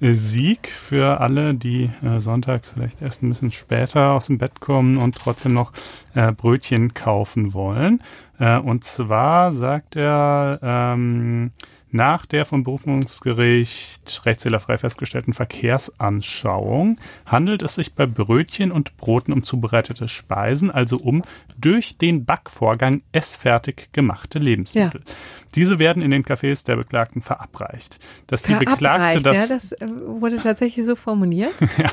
Sieg 0.00 0.68
für 0.68 1.20
alle, 1.20 1.54
die 1.54 1.90
äh, 2.02 2.20
sonntags 2.20 2.72
vielleicht 2.72 3.00
erst 3.00 3.22
ein 3.22 3.28
bisschen 3.28 3.52
später 3.52 4.12
aus 4.12 4.26
dem 4.26 4.38
Bett 4.38 4.60
kommen 4.60 4.96
und 4.96 5.16
trotzdem 5.16 5.54
noch 5.54 5.72
äh, 6.14 6.32
Brötchen 6.32 6.94
kaufen 6.94 7.54
wollen. 7.54 8.02
Äh, 8.38 8.58
und 8.58 8.84
zwar 8.84 9.52
sagt 9.52 9.96
er, 9.96 10.58
ähm, 10.62 11.52
nach 11.94 12.26
der 12.26 12.44
vom 12.44 12.64
Berufungsgericht 12.64 14.22
rechtszählerfrei 14.26 14.78
festgestellten 14.78 15.32
Verkehrsanschauung 15.32 16.98
handelt 17.24 17.62
es 17.62 17.76
sich 17.76 17.94
bei 17.94 18.04
Brötchen 18.04 18.72
und 18.72 18.96
Broten 18.96 19.32
um 19.32 19.44
zubereitete 19.44 20.08
Speisen, 20.08 20.72
also 20.72 20.96
um 20.96 21.22
durch 21.56 21.96
den 21.96 22.24
Backvorgang 22.24 23.02
essfertig 23.12 23.90
gemachte 23.92 24.40
Lebensmittel. 24.40 25.02
Ja. 25.06 25.14
Diese 25.54 25.78
werden 25.78 26.02
in 26.02 26.10
den 26.10 26.24
Cafés 26.24 26.66
der 26.66 26.76
Beklagten 26.76 27.22
verabreicht. 27.22 27.98
Dass 28.26 28.42
die 28.42 28.54
Beklagte 28.54 29.22
das, 29.22 29.48
ja, 29.48 29.54
das 29.54 29.72
äh, 29.72 29.86
wurde 30.06 30.38
tatsächlich 30.38 30.84
so 30.84 30.96
formuliert. 30.96 31.52
ja, 31.78 31.90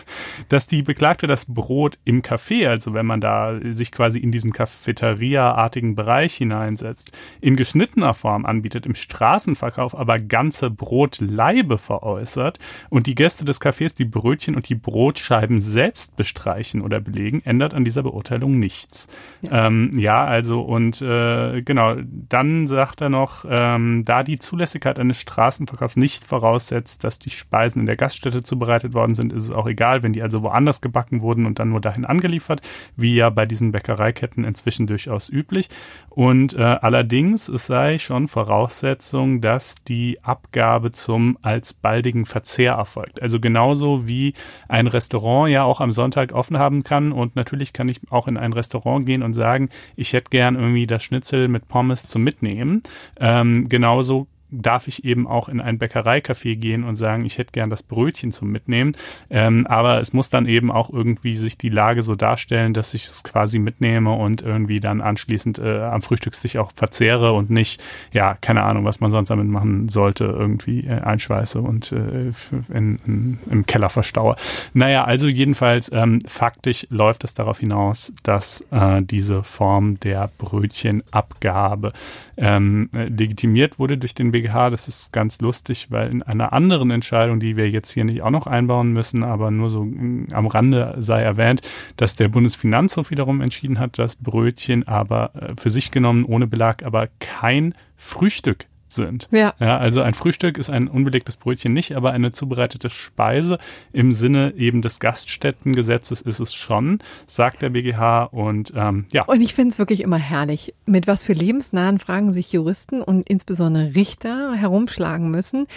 dass 0.49 0.67
die 0.67 0.81
Beklagte 0.81 1.27
das 1.27 1.45
Brot 1.45 1.99
im 2.03 2.21
Café, 2.21 2.67
also 2.67 2.93
wenn 2.93 3.05
man 3.05 3.21
da 3.21 3.59
sich 3.69 3.91
quasi 3.91 4.19
in 4.19 4.31
diesen 4.31 4.51
Cafeteria-artigen 4.51 5.95
Bereich 5.95 6.35
hineinsetzt, 6.35 7.11
in 7.39 7.55
geschnittener 7.55 8.13
Form 8.13 8.45
anbietet, 8.45 8.85
im 8.85 8.95
Straßenverkauf 8.95 9.97
aber 9.97 10.19
ganze 10.19 10.69
Brotlaibe 10.69 11.77
veräußert 11.77 12.59
und 12.89 13.07
die 13.07 13.15
Gäste 13.15 13.45
des 13.45 13.61
Cafés 13.61 13.95
die 13.95 14.05
Brötchen 14.05 14.55
und 14.55 14.69
die 14.69 14.75
Brotscheiben 14.75 15.59
selbst 15.59 16.15
bestreichen 16.15 16.81
oder 16.81 16.99
belegen, 16.99 17.41
ändert 17.45 17.73
an 17.73 17.85
dieser 17.85 18.03
Beurteilung 18.03 18.59
nichts. 18.59 19.07
Ja, 19.41 19.67
ähm, 19.67 19.91
ja 19.97 20.25
also 20.25 20.61
und 20.61 21.01
äh, 21.01 21.61
genau, 21.61 21.95
dann 22.29 22.67
sagt 22.67 23.01
er 23.01 23.09
noch, 23.09 23.45
ähm, 23.51 24.03
da 24.05 24.23
die 24.23 24.39
Zulässigkeit 24.39 24.97
eines 24.97 25.19
Straßenverkaufs 25.19 25.97
nicht 25.97 26.23
voraussetzt, 26.23 27.03
dass 27.03 27.19
die 27.19 27.31
Speisen 27.31 27.81
in 27.81 27.85
der 27.85 27.97
Gaststätte 27.97 28.43
zubereitet 28.43 28.93
worden 28.93 29.13
sind, 29.13 29.33
ist 29.33 29.43
es 29.43 29.51
auch 29.51 29.67
egal, 29.67 30.03
wenn 30.03 30.13
die 30.13 30.23
also 30.23 30.41
woanders 30.41 30.79
gebacken 30.79 31.19
wurden 31.19 31.45
und 31.45 31.59
dann 31.59 31.67
nur 31.67 31.81
dahin 31.81 32.05
angeliefert, 32.05 32.61
wie 32.95 33.13
ja 33.13 33.29
bei 33.29 33.45
diesen 33.45 33.73
Bäckereiketten 33.73 34.45
inzwischen 34.45 34.87
durchaus 34.87 35.27
üblich. 35.27 35.67
Und 36.07 36.53
äh, 36.53 36.61
allerdings, 36.61 37.49
es 37.49 37.65
sei 37.65 37.97
schon 37.97 38.29
Voraussetzung, 38.29 39.41
dass 39.41 39.83
die 39.83 40.23
Abgabe 40.23 40.93
zum 40.93 41.37
als 41.41 41.73
baldigen 41.73 42.25
Verzehr 42.25 42.75
erfolgt. 42.75 43.21
Also 43.21 43.41
genauso 43.41 44.07
wie 44.07 44.33
ein 44.69 44.87
Restaurant 44.87 45.51
ja 45.51 45.63
auch 45.63 45.81
am 45.81 45.91
Sonntag 45.91 46.31
offen 46.31 46.57
haben 46.57 46.83
kann 46.83 47.11
und 47.11 47.35
natürlich 47.35 47.73
kann 47.73 47.89
ich 47.89 47.99
auch 48.11 48.29
in 48.29 48.37
ein 48.37 48.53
Restaurant 48.53 49.05
gehen 49.05 49.23
und 49.23 49.33
sagen, 49.33 49.67
ich 49.97 50.13
hätte 50.13 50.29
gern 50.29 50.55
irgendwie 50.55 50.87
das 50.87 51.03
Schnitzel 51.03 51.49
mit 51.49 51.67
Pommes 51.67 52.05
zum 52.05 52.23
Mitnehmen. 52.23 52.81
Äh, 53.19 53.40
ähm, 53.41 53.67
genauso 53.69 54.27
darf 54.51 54.87
ich 54.87 55.05
eben 55.05 55.27
auch 55.27 55.49
in 55.49 55.61
ein 55.61 55.79
Bäckereicafé 55.79 56.55
gehen 56.55 56.83
und 56.83 56.95
sagen, 56.95 57.25
ich 57.25 57.37
hätte 57.37 57.51
gern 57.53 57.69
das 57.69 57.83
Brötchen 57.83 58.31
zum 58.31 58.51
Mitnehmen. 58.51 58.95
Ähm, 59.29 59.65
aber 59.67 59.99
es 59.99 60.13
muss 60.13 60.29
dann 60.29 60.45
eben 60.45 60.71
auch 60.71 60.91
irgendwie 60.91 61.35
sich 61.35 61.57
die 61.57 61.69
Lage 61.69 62.03
so 62.03 62.15
darstellen, 62.15 62.73
dass 62.73 62.93
ich 62.93 63.05
es 63.05 63.23
quasi 63.23 63.59
mitnehme 63.59 64.13
und 64.13 64.41
irgendwie 64.41 64.79
dann 64.79 65.01
anschließend 65.01 65.59
äh, 65.59 65.81
am 65.81 66.01
Frühstückstisch 66.01 66.57
auch 66.57 66.71
verzehre 66.75 67.33
und 67.33 67.49
nicht, 67.49 67.81
ja, 68.11 68.37
keine 68.41 68.63
Ahnung, 68.63 68.85
was 68.85 68.99
man 68.99 69.11
sonst 69.11 69.29
damit 69.29 69.47
machen 69.47 69.89
sollte, 69.89 70.25
irgendwie 70.25 70.85
äh, 70.85 70.99
einschweiße 70.99 71.61
und 71.61 71.91
äh, 71.91 72.31
in, 72.73 72.99
in, 73.05 73.39
im 73.49 73.65
Keller 73.65 73.89
verstaue. 73.89 74.35
Naja, 74.73 75.05
also 75.05 75.27
jedenfalls 75.27 75.91
ähm, 75.91 76.19
faktisch 76.27 76.87
läuft 76.89 77.23
es 77.23 77.33
darauf 77.33 77.59
hinaus, 77.59 78.13
dass 78.23 78.65
äh, 78.71 79.01
diese 79.01 79.43
Form 79.43 79.99
der 79.99 80.29
Brötchenabgabe 80.37 81.93
ähm, 82.37 82.89
legitimiert 82.91 83.79
wurde 83.79 83.97
durch 83.97 84.15
den 84.15 84.33
BGH. 84.41 84.69
Das 84.69 84.87
ist 84.87 85.13
ganz 85.13 85.39
lustig, 85.41 85.87
weil 85.89 86.09
in 86.09 86.23
einer 86.23 86.53
anderen 86.53 86.91
Entscheidung, 86.91 87.39
die 87.39 87.57
wir 87.57 87.69
jetzt 87.69 87.91
hier 87.91 88.03
nicht 88.03 88.21
auch 88.21 88.29
noch 88.29 88.47
einbauen 88.47 88.91
müssen, 88.93 89.23
aber 89.23 89.51
nur 89.51 89.69
so 89.69 89.83
mm, 89.83 90.27
am 90.33 90.47
Rande 90.47 90.95
sei 90.97 91.21
erwähnt, 91.21 91.61
dass 91.97 92.15
der 92.15 92.27
Bundesfinanzhof 92.27 93.11
wiederum 93.11 93.41
entschieden 93.41 93.79
hat, 93.79 93.99
dass 93.99 94.15
Brötchen 94.15 94.87
aber 94.87 95.31
äh, 95.35 95.53
für 95.59 95.69
sich 95.69 95.91
genommen 95.91 96.25
ohne 96.25 96.47
Belag 96.47 96.83
aber 96.83 97.07
kein 97.19 97.75
Frühstück 97.95 98.65
sind. 98.93 99.27
Ja. 99.31 99.53
ja. 99.59 99.77
Also 99.77 100.01
ein 100.01 100.13
Frühstück 100.13 100.57
ist 100.57 100.69
ein 100.69 100.87
unbelegtes 100.87 101.37
Brötchen 101.37 101.73
nicht, 101.73 101.95
aber 101.95 102.11
eine 102.11 102.31
zubereitete 102.31 102.89
Speise 102.89 103.57
im 103.93 104.11
Sinne 104.11 104.53
eben 104.57 104.81
des 104.81 104.99
Gaststättengesetzes 104.99 106.21
ist 106.21 106.39
es 106.39 106.53
schon, 106.53 106.99
sagt 107.27 107.61
der 107.61 107.69
BGH. 107.69 108.23
Und 108.25 108.73
ähm, 108.75 109.05
ja. 109.11 109.25
Und 109.25 109.41
ich 109.41 109.53
finde 109.53 109.71
es 109.71 109.79
wirklich 109.79 110.01
immer 110.01 110.17
herrlich, 110.17 110.73
mit 110.85 111.07
was 111.07 111.25
für 111.25 111.33
lebensnahen 111.33 111.99
Fragen 111.99 112.33
sich 112.33 112.51
Juristen 112.51 113.01
und 113.01 113.27
insbesondere 113.29 113.95
Richter 113.95 114.53
herumschlagen 114.53 115.31
müssen. 115.31 115.67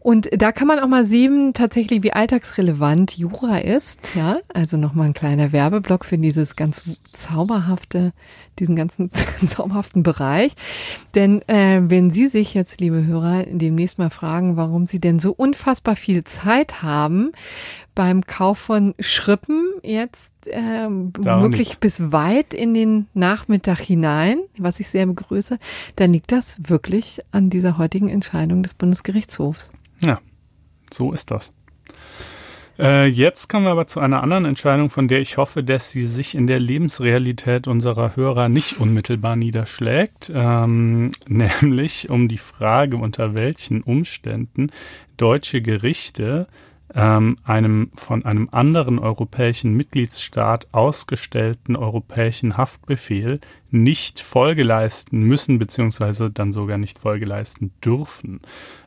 Und 0.00 0.28
da 0.30 0.52
kann 0.52 0.68
man 0.68 0.78
auch 0.78 0.88
mal 0.88 1.04
sehen, 1.04 1.52
tatsächlich, 1.54 2.02
wie 2.02 2.12
alltagsrelevant 2.12 3.16
Jura 3.16 3.58
ist. 3.58 4.14
Ja, 4.14 4.38
also 4.52 4.76
nochmal 4.76 5.06
ein 5.06 5.14
kleiner 5.14 5.52
Werbeblock 5.52 6.04
für 6.04 6.18
dieses 6.18 6.56
ganz 6.56 6.84
zauberhafte 7.12 8.12
diesen 8.58 8.76
ganzen 8.76 9.10
zauberhaften 9.46 10.02
Bereich. 10.02 10.52
Denn 11.14 11.42
äh, 11.48 11.80
wenn 11.82 12.10
Sie 12.10 12.28
sich 12.28 12.54
jetzt, 12.58 12.80
liebe 12.80 13.06
Hörer, 13.06 13.44
demnächst 13.44 13.98
mal 13.98 14.10
fragen, 14.10 14.56
warum 14.56 14.86
Sie 14.86 15.00
denn 15.00 15.18
so 15.18 15.32
unfassbar 15.32 15.96
viel 15.96 16.24
Zeit 16.24 16.82
haben 16.82 17.32
beim 17.94 18.24
Kauf 18.24 18.58
von 18.58 18.94
Schrippen 19.00 19.72
jetzt 19.82 20.32
äh, 20.46 20.88
wirklich 20.88 21.68
nicht. 21.68 21.80
bis 21.80 22.12
weit 22.12 22.54
in 22.54 22.74
den 22.74 23.06
Nachmittag 23.14 23.80
hinein, 23.80 24.38
was 24.56 24.78
ich 24.78 24.88
sehr 24.88 25.06
begrüße, 25.06 25.58
dann 25.96 26.12
liegt 26.12 26.30
das 26.30 26.56
wirklich 26.62 27.20
an 27.32 27.50
dieser 27.50 27.78
heutigen 27.78 28.08
Entscheidung 28.08 28.62
des 28.62 28.74
Bundesgerichtshofs. 28.74 29.72
Ja, 30.00 30.20
so 30.92 31.12
ist 31.12 31.30
das. 31.30 31.52
Äh, 32.78 33.06
jetzt 33.06 33.48
kommen 33.48 33.64
wir 33.64 33.72
aber 33.72 33.88
zu 33.88 33.98
einer 33.98 34.22
anderen 34.22 34.44
Entscheidung, 34.44 34.88
von 34.88 35.08
der 35.08 35.20
ich 35.20 35.36
hoffe, 35.36 35.64
dass 35.64 35.90
sie 35.90 36.04
sich 36.04 36.36
in 36.36 36.46
der 36.46 36.60
Lebensrealität 36.60 37.66
unserer 37.66 38.14
Hörer 38.14 38.48
nicht 38.48 38.78
unmittelbar 38.78 39.34
niederschlägt, 39.34 40.30
ähm, 40.32 41.10
nämlich 41.28 42.08
um 42.08 42.28
die 42.28 42.38
Frage, 42.38 42.96
unter 42.96 43.34
welchen 43.34 43.82
Umständen 43.82 44.70
deutsche 45.16 45.60
Gerichte 45.60 46.46
ähm, 46.94 47.36
einem 47.44 47.90
von 47.94 48.24
einem 48.24 48.48
anderen 48.52 48.98
europäischen 48.98 49.74
Mitgliedsstaat 49.74 50.68
ausgestellten 50.72 51.76
europäischen 51.76 52.56
Haftbefehl 52.56 53.40
nicht 53.70 54.20
Folge 54.20 54.62
leisten 54.62 55.22
müssen, 55.22 55.58
beziehungsweise 55.58 56.30
dann 56.30 56.52
sogar 56.52 56.78
nicht 56.78 56.98
Folge 56.98 57.26
leisten 57.26 57.72
dürfen. 57.84 58.40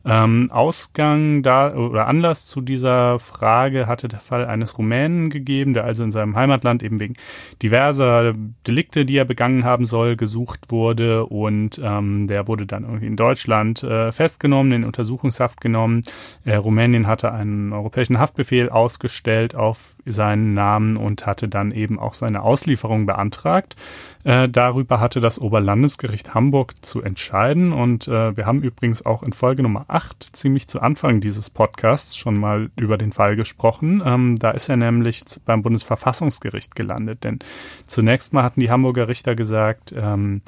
Ähm, 0.04 0.50
Ausgang 0.52 1.44
da 1.44 1.76
oder 1.76 2.08
Anlass 2.08 2.48
zu 2.48 2.62
dieser 2.62 3.20
Frage 3.20 3.86
hatte 3.86 4.08
der 4.08 4.20
Fall 4.20 4.46
eines 4.46 4.78
Rumänen 4.80 5.30
gegeben, 5.30 5.76
der 5.76 5.84
also 5.84 6.04
in 6.04 6.10
seinem 6.10 6.36
Heimatland 6.36 6.82
eben 6.82 7.00
wegen 7.00 7.14
diverser 7.62 8.34
Delikte, 8.66 9.06
die 9.06 9.18
er 9.18 9.26
begangen 9.26 9.64
haben 9.64 9.86
soll, 9.86 10.16
gesucht 10.16 10.72
wurde 10.72 11.28
und 11.28 11.80
ähm, 11.84 12.26
der 12.26 12.48
wurde 12.48 12.66
dann 12.66 12.84
irgendwie 12.84 13.06
in 13.06 13.16
Deutschland 13.16 13.84
äh, 13.84 14.12
festgenommen, 14.12 14.72
in 14.72 14.84
Untersuchungshaft 14.84 15.62
genommen. 15.62 16.04
Äh, 16.46 16.56
Rumänien 16.56 17.06
hatte 17.06 17.32
einen 17.32 17.72
europäischen 17.72 18.18
Haftbefehl 18.18 18.70
ausgestellt 18.70 19.54
auf 19.54 19.96
seinen 20.08 20.56
Namen 20.56 20.98
und 20.98 21.28
hatte 21.28 21.48
dann 21.48 21.72
eben 21.72 22.00
auch 22.00 22.16
seine 22.16 22.42
Auslieferung 22.42 23.06
beantragt. 23.06 23.76
Äh, 24.24 24.50
darüber 24.50 25.00
hatte 25.00 25.20
das 25.20 25.40
Oberlandesgericht 25.40 26.34
Hamburg 26.34 26.74
zu 26.84 27.02
entscheiden. 27.02 27.74
Und 27.74 28.08
äh, 28.08 28.36
wir 28.36 28.46
haben 28.46 28.62
übrigens 28.62 29.06
auch 29.06 29.24
in 29.24 29.34
Folge 29.34 29.64
Nummer 29.64 29.86
8, 29.88 30.36
ziemlich 30.36 30.68
zu 30.68 30.82
Anfang 30.82 31.22
dieses 31.22 31.50
Podcasts, 31.50 32.16
schon 32.16 32.38
mal 32.38 32.70
über 32.76 32.98
den 32.98 33.12
Fall 33.12 33.36
gesprochen. 33.36 34.02
Ähm, 34.06 34.38
da 34.38 34.52
ist 34.52 34.70
er 34.70 34.78
nämlich 34.78 35.24
beim 35.46 35.62
Bundesverfassungsgericht 35.62 36.76
gelandet. 36.76 37.24
Denn 37.24 37.40
zunächst 37.86 38.34
mal 38.34 38.44
hatten 38.44 38.60
die 38.60 38.72
Hamburger 38.72 39.08
Richter 39.08 39.36
gesagt, 39.36 39.94
ähm, 39.96 40.42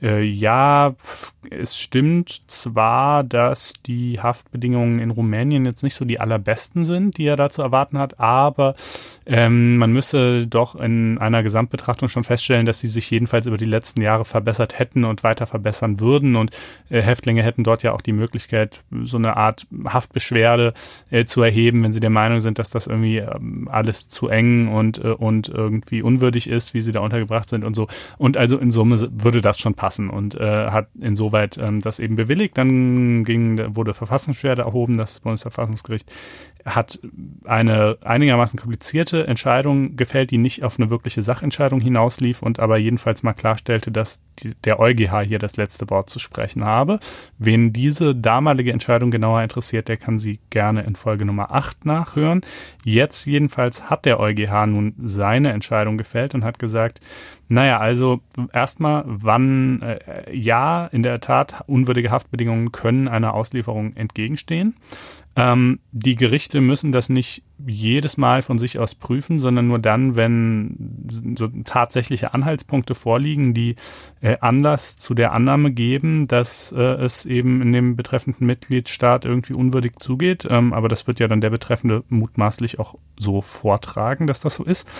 äh, 0.00 0.22
ja, 0.22 0.94
es 1.50 1.76
stimmt 1.76 2.42
zwar, 2.46 3.24
dass 3.24 3.74
die 3.84 4.20
Haftbedingungen 4.20 5.00
in 5.00 5.10
Rumänien 5.10 5.64
jetzt 5.64 5.82
nicht 5.82 5.94
so 5.94 6.04
die 6.04 6.20
allerbesten 6.20 6.84
sind, 6.84 7.18
die 7.18 7.26
er 7.26 7.36
da 7.36 7.50
zu 7.50 7.62
erwarten 7.62 7.98
hat, 7.98 8.20
aber 8.20 8.74
ähm, 9.28 9.76
man 9.76 9.92
müsse 9.92 10.46
doch 10.46 10.74
in 10.74 11.18
einer 11.18 11.42
Gesamtbetrachtung 11.42 12.08
schon 12.08 12.24
feststellen, 12.24 12.64
dass 12.64 12.80
sie 12.80 12.88
sich 12.88 13.10
jedenfalls 13.10 13.46
über 13.46 13.58
die 13.58 13.66
letzten 13.66 14.00
Jahre 14.00 14.24
verbessert 14.24 14.78
hätten 14.78 15.04
und 15.04 15.22
weiter 15.22 15.46
verbessern 15.46 16.00
würden. 16.00 16.34
Und 16.34 16.50
äh, 16.88 17.02
Häftlinge 17.02 17.42
hätten 17.42 17.62
dort 17.62 17.82
ja 17.82 17.92
auch 17.92 18.00
die 18.00 18.12
Möglichkeit, 18.12 18.82
so 19.02 19.18
eine 19.18 19.36
Art 19.36 19.66
Haftbeschwerde 19.84 20.72
äh, 21.10 21.26
zu 21.26 21.42
erheben, 21.42 21.84
wenn 21.84 21.92
sie 21.92 22.00
der 22.00 22.08
Meinung 22.08 22.40
sind, 22.40 22.58
dass 22.58 22.70
das 22.70 22.86
irgendwie 22.86 23.18
ähm, 23.18 23.68
alles 23.70 24.08
zu 24.08 24.28
eng 24.28 24.68
und, 24.68 25.04
äh, 25.04 25.08
und 25.08 25.50
irgendwie 25.50 26.00
unwürdig 26.00 26.48
ist, 26.48 26.72
wie 26.72 26.80
sie 26.80 26.92
da 26.92 27.00
untergebracht 27.00 27.50
sind 27.50 27.64
und 27.64 27.76
so. 27.76 27.86
Und 28.16 28.38
also 28.38 28.56
in 28.56 28.70
Summe 28.70 28.96
würde 29.12 29.42
das 29.42 29.58
schon 29.58 29.74
passen 29.74 30.08
und 30.08 30.36
äh, 30.36 30.70
hat 30.70 30.88
insoweit 30.98 31.58
ähm, 31.58 31.80
das 31.82 31.98
eben 31.98 32.16
bewilligt. 32.16 32.56
Dann 32.56 33.24
ging, 33.24 33.76
wurde 33.76 33.92
Verfassungsbeschwerde 33.92 34.62
erhoben, 34.62 34.96
das 34.96 35.20
Bundesverfassungsgericht 35.20 36.10
hat 36.64 36.98
eine 37.44 37.98
einigermaßen 38.02 38.58
komplizierte 38.58 39.17
Entscheidung 39.26 39.96
gefällt, 39.96 40.30
die 40.30 40.38
nicht 40.38 40.62
auf 40.62 40.78
eine 40.78 40.90
wirkliche 40.90 41.22
Sachentscheidung 41.22 41.80
hinauslief 41.80 42.42
und 42.42 42.60
aber 42.60 42.78
jedenfalls 42.78 43.22
mal 43.22 43.32
klarstellte, 43.32 43.90
dass 43.90 44.22
die, 44.38 44.54
der 44.64 44.78
EuGH 44.80 45.20
hier 45.20 45.38
das 45.38 45.56
letzte 45.56 45.88
Wort 45.90 46.10
zu 46.10 46.18
sprechen 46.18 46.64
habe. 46.64 47.00
Wen 47.38 47.72
diese 47.72 48.14
damalige 48.14 48.72
Entscheidung 48.72 49.10
genauer 49.10 49.42
interessiert, 49.42 49.88
der 49.88 49.96
kann 49.96 50.18
sie 50.18 50.40
gerne 50.50 50.82
in 50.82 50.94
Folge 50.96 51.24
Nummer 51.24 51.52
8 51.52 51.84
nachhören. 51.84 52.42
Jetzt 52.84 53.26
jedenfalls 53.26 53.90
hat 53.90 54.04
der 54.04 54.20
EuGH 54.20 54.66
nun 54.66 54.94
seine 55.02 55.52
Entscheidung 55.52 55.98
gefällt 55.98 56.34
und 56.34 56.44
hat 56.44 56.58
gesagt, 56.58 57.00
naja, 57.48 57.78
also 57.78 58.20
erstmal, 58.52 59.04
wann, 59.06 59.80
äh, 59.82 60.34
ja, 60.36 60.86
in 60.86 61.02
der 61.02 61.20
Tat, 61.20 61.64
unwürdige 61.66 62.10
Haftbedingungen 62.10 62.72
können 62.72 63.08
einer 63.08 63.34
Auslieferung 63.34 63.96
entgegenstehen. 63.96 64.74
Ähm, 65.38 65.78
die 65.92 66.16
Gerichte 66.16 66.60
müssen 66.60 66.90
das 66.90 67.08
nicht 67.08 67.44
jedes 67.64 68.16
Mal 68.16 68.42
von 68.42 68.58
sich 68.58 68.80
aus 68.80 68.96
prüfen, 68.96 69.38
sondern 69.38 69.68
nur 69.68 69.78
dann, 69.78 70.16
wenn 70.16 71.06
so 71.36 71.46
tatsächliche 71.64 72.34
Anhaltspunkte 72.34 72.96
vorliegen, 72.96 73.54
die 73.54 73.76
äh, 74.20 74.36
Anlass 74.40 74.96
zu 74.96 75.14
der 75.14 75.32
Annahme 75.32 75.70
geben, 75.70 76.26
dass 76.26 76.72
äh, 76.72 76.80
es 76.80 77.24
eben 77.24 77.62
in 77.62 77.72
dem 77.72 77.94
betreffenden 77.94 78.48
Mitgliedstaat 78.48 79.26
irgendwie 79.26 79.54
unwürdig 79.54 79.92
zugeht. 80.00 80.44
Ähm, 80.50 80.72
aber 80.72 80.88
das 80.88 81.06
wird 81.06 81.20
ja 81.20 81.28
dann 81.28 81.40
der 81.40 81.50
Betreffende 81.50 82.02
mutmaßlich 82.08 82.80
auch 82.80 82.96
so 83.16 83.40
vortragen, 83.40 84.26
dass 84.26 84.40
das 84.40 84.56
so 84.56 84.64
ist. 84.64 84.90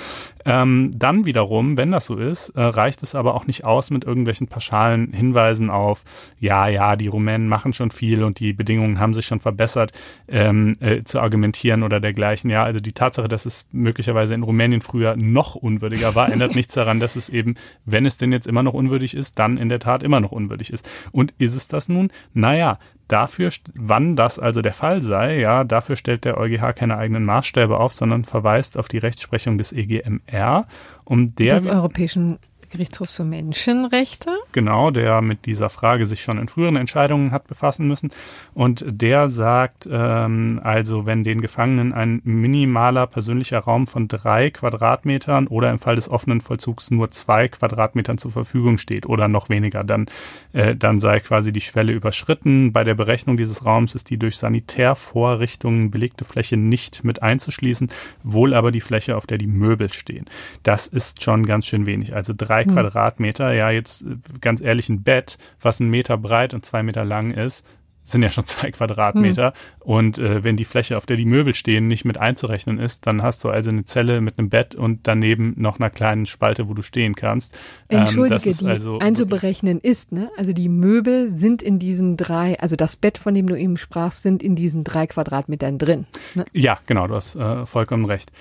Ähm, 0.45 0.93
dann 0.95 1.25
wiederum, 1.27 1.77
wenn 1.77 1.91
das 1.91 2.07
so 2.07 2.17
ist, 2.17 2.51
äh, 2.51 2.63
reicht 2.63 3.03
es 3.03 3.15
aber 3.15 3.35
auch 3.35 3.47
nicht 3.47 3.65
aus 3.65 3.91
mit 3.91 4.05
irgendwelchen 4.05 4.49
pauschalen 4.49 5.13
Hinweisen 5.13 5.71
auf, 5.71 6.05
ja, 6.39 6.69
ja, 6.69 6.97
die 6.97 7.09
Rumänen 7.09 7.49
machen 7.49 7.73
schon 7.73 7.91
viel 7.91 8.23
und 8.23 8.41
die 8.41 8.53
Bedingungen 8.53 8.99
haben 8.99 9.15
sich 9.15 9.27
schon 9.27 9.41
verbessert, 9.41 9.93
ähm, 10.29 10.77
äh, 10.81 11.03
zu 11.03 11.21
argumentieren 11.21 11.83
oder 11.83 12.01
dergleichen 12.01 12.51
ja, 12.51 12.65
also 12.65 12.81
die 12.81 12.93
Tatsache, 12.93 13.29
dass 13.29 13.47
es 13.47 13.67
möglicherweise 13.73 14.35
in 14.35 14.43
Rumänien 14.43 14.81
früher 14.81 15.17
noch 15.17 15.55
unwürdiger 15.55 16.15
war, 16.15 16.31
ändert 16.31 16.55
nichts 16.55 16.75
daran, 16.75 17.01
dass 17.01 17.17
es 17.17 17.29
eben, 17.29 17.57
wenn 17.85 18.07
es 18.07 18.19
denn 18.19 18.33
jetzt 18.33 18.47
immer 18.47 18.63
noch 18.63 18.75
unwürdig 18.75 19.15
ist, 19.15 19.39
dann 19.39 19.59
in 19.59 19.69
der 19.69 19.81
Tat 19.81 20.03
immer 20.03 20.21
noch 20.21 20.33
unwürdig 20.33 20.73
ist. 20.73 20.89
Und 21.13 21.35
ist 21.39 21.55
es 21.55 21.69
das 21.69 21.89
nun? 21.89 22.11
Naja, 22.35 22.79
dafür, 23.09 23.51
wann 23.75 24.17
das 24.17 24.39
also 24.39 24.63
der 24.63 24.73
Fall 24.75 25.03
sei, 25.03 25.39
ja, 25.39 25.65
dafür 25.65 25.97
stellt 25.97 26.25
der 26.25 26.39
EuGH 26.39 26.75
keine 26.75 26.97
eigenen 26.97 27.25
Maßstäbe 27.25 27.79
auf, 27.79 27.95
sondern 27.95 28.25
verweist 28.25 28.79
auf 28.79 28.89
die 28.89 28.99
Rechtsprechung 28.99 29.59
des 29.59 29.73
EGMR, 29.73 30.67
um 31.05 31.35
der 31.35 31.57
des 31.57 31.67
Europäischen 31.67 32.39
Gerichtshof 32.71 33.11
für 33.11 33.25
Menschenrechte. 33.25 34.31
Genau, 34.53 34.91
der 34.91 35.21
mit 35.23 35.47
dieser 35.47 35.71
Frage 35.71 36.07
sich 36.07 36.23
schon 36.23 36.39
in 36.39 36.49
früheren 36.49 36.77
Entscheidungen 36.77 37.31
hat 37.33 37.47
befassen 37.49 37.89
müssen. 37.89 38.11
Und 38.55 38.85
der 38.89 39.29
sagt, 39.29 39.89
ähm, 39.91 40.61
also 40.63 41.07
wenn 41.07 41.23
den 41.23 41.41
Gefangenen 41.41 41.93
ein 41.93 42.21
minimaler 42.25 43.07
persönlicher 43.07 43.61
Raum 43.61 43.87
von 43.87 44.09
drei 44.09 44.51
Quadratmetern 44.51 45.47
oder 45.47 45.71
im 45.71 45.79
Fall 45.79 45.97
des 45.97 46.11
offenen 46.11 46.41
Vollzugs 46.41 46.91
nur 46.91 47.11
zwei 47.11 47.49
Quadratmetern 47.49 48.19
zur 48.19 48.33
Verfügung 48.33 48.79
steht 48.79 49.07
oder 49.07 49.29
noch 49.29 49.49
weniger, 49.49 49.83
dann, 49.85 50.07
äh, 50.53 50.77
dann 50.77 51.01
sei 51.01 51.21
quasi 51.21 51.53
die 51.53 51.61
Schwelle 51.61 51.93
überschritten. 51.93 52.73
Bei 52.73 52.85
der 52.85 52.95
Berechnung 52.95 53.37
dieses 53.37 53.65
Raums 53.65 53.95
ist 53.95 54.11
die 54.11 54.19
durch 54.19 54.37
Sanitärvorrichtungen 54.37 55.91
belegte 55.91 56.25
Fläche 56.25 56.57
nicht 56.57 57.05
mit 57.05 57.23
einzuschließen, 57.23 57.89
wohl 58.23 58.53
aber 58.53 58.71
die 58.71 58.81
Fläche, 58.81 59.17
auf 59.17 59.27
der 59.27 59.39
die 59.39 59.47
Möbel 59.47 59.93
stehen. 59.93 60.27
Das 60.63 60.87
ist 60.87 61.23
schon 61.23 61.47
ganz 61.47 61.67
schön 61.67 61.87
wenig. 61.87 62.15
Also 62.15 62.35
drei 62.37 62.58
drei 62.59 62.65
hm. 62.65 62.73
Quadratmeter, 62.73 63.53
ja, 63.53 63.71
jetzt 63.71 64.03
äh, 64.03 64.17
ganz 64.41 64.61
ehrlich, 64.61 64.89
ein 64.89 65.03
Bett, 65.03 65.39
was 65.61 65.81
ein 65.81 65.89
Meter 65.89 66.17
breit 66.17 66.55
und 66.55 66.65
zwei 66.65 66.83
Meter 66.83 67.05
lang 67.05 67.31
ist, 67.31 67.67
sind 68.05 68.23
ja 68.23 68.31
schon 68.31 68.45
zwei 68.47 68.71
Quadratmeter. 68.71 69.49
Hm. 69.49 69.53
Und 69.81 70.19
äh, 70.19 70.43
wenn 70.43 70.57
die 70.57 70.65
Fläche, 70.65 70.97
auf 70.97 71.07
der 71.07 71.17
die 71.17 71.27
Möbel 71.27 71.55
stehen, 71.55 71.89
nicht 71.89 72.05
mit 72.05 72.19
einzurechnen 72.19 72.79
ist, 72.79 73.07
dann 73.07 73.23
hast 73.23 73.45
du 73.45 73.51
also 73.51 73.71
eine 73.71 73.85
Zelle 73.85 74.21
mit 74.21 74.39
einem 74.39 74.49
Bett 74.49 74.75
und 74.75 75.07
daneben 75.07 75.55
noch 75.57 75.79
einer 75.79 75.91
kleinen 75.91 76.27
Spalte, 76.27 76.69
wo 76.69 76.75
du 76.75 76.83
stehen 76.83 77.15
kannst. 77.15 77.55
Ähm, 77.91 78.01
Entschuldige, 78.01 78.49
ähm, 78.49 78.57
die 78.61 78.67
also 78.67 78.99
einzuberechnen 78.99 79.81
ist, 79.81 80.13
ne? 80.13 80.31
Also 80.37 80.53
die 80.53 80.69
Möbel 80.69 81.31
sind 81.31 81.63
in 81.63 81.79
diesen 81.79 82.17
drei, 82.17 82.59
also 82.61 82.77
das 82.77 82.97
Bett, 82.97 83.19
von 83.19 83.35
dem 83.35 83.47
du 83.47 83.55
eben 83.55 83.77
sprachst, 83.77 84.23
sind 84.23 84.43
in 84.43 84.57
diesen 84.57 84.85
drei 84.85 85.07
Quadratmetern 85.07 85.79
drin. 85.79 86.07
Ne? 86.35 86.47
Ja, 86.53 86.79
genau, 86.87 87.07
du 87.07 87.15
hast 87.15 87.37
äh, 87.37 87.67
vollkommen 87.67 88.07
recht. 88.07 88.33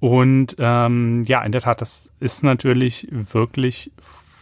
Und 0.00 0.56
ähm, 0.58 1.24
ja, 1.24 1.42
in 1.42 1.52
der 1.52 1.62
Tat, 1.62 1.80
das 1.80 2.10
ist 2.20 2.42
natürlich 2.42 3.08
wirklich 3.10 3.90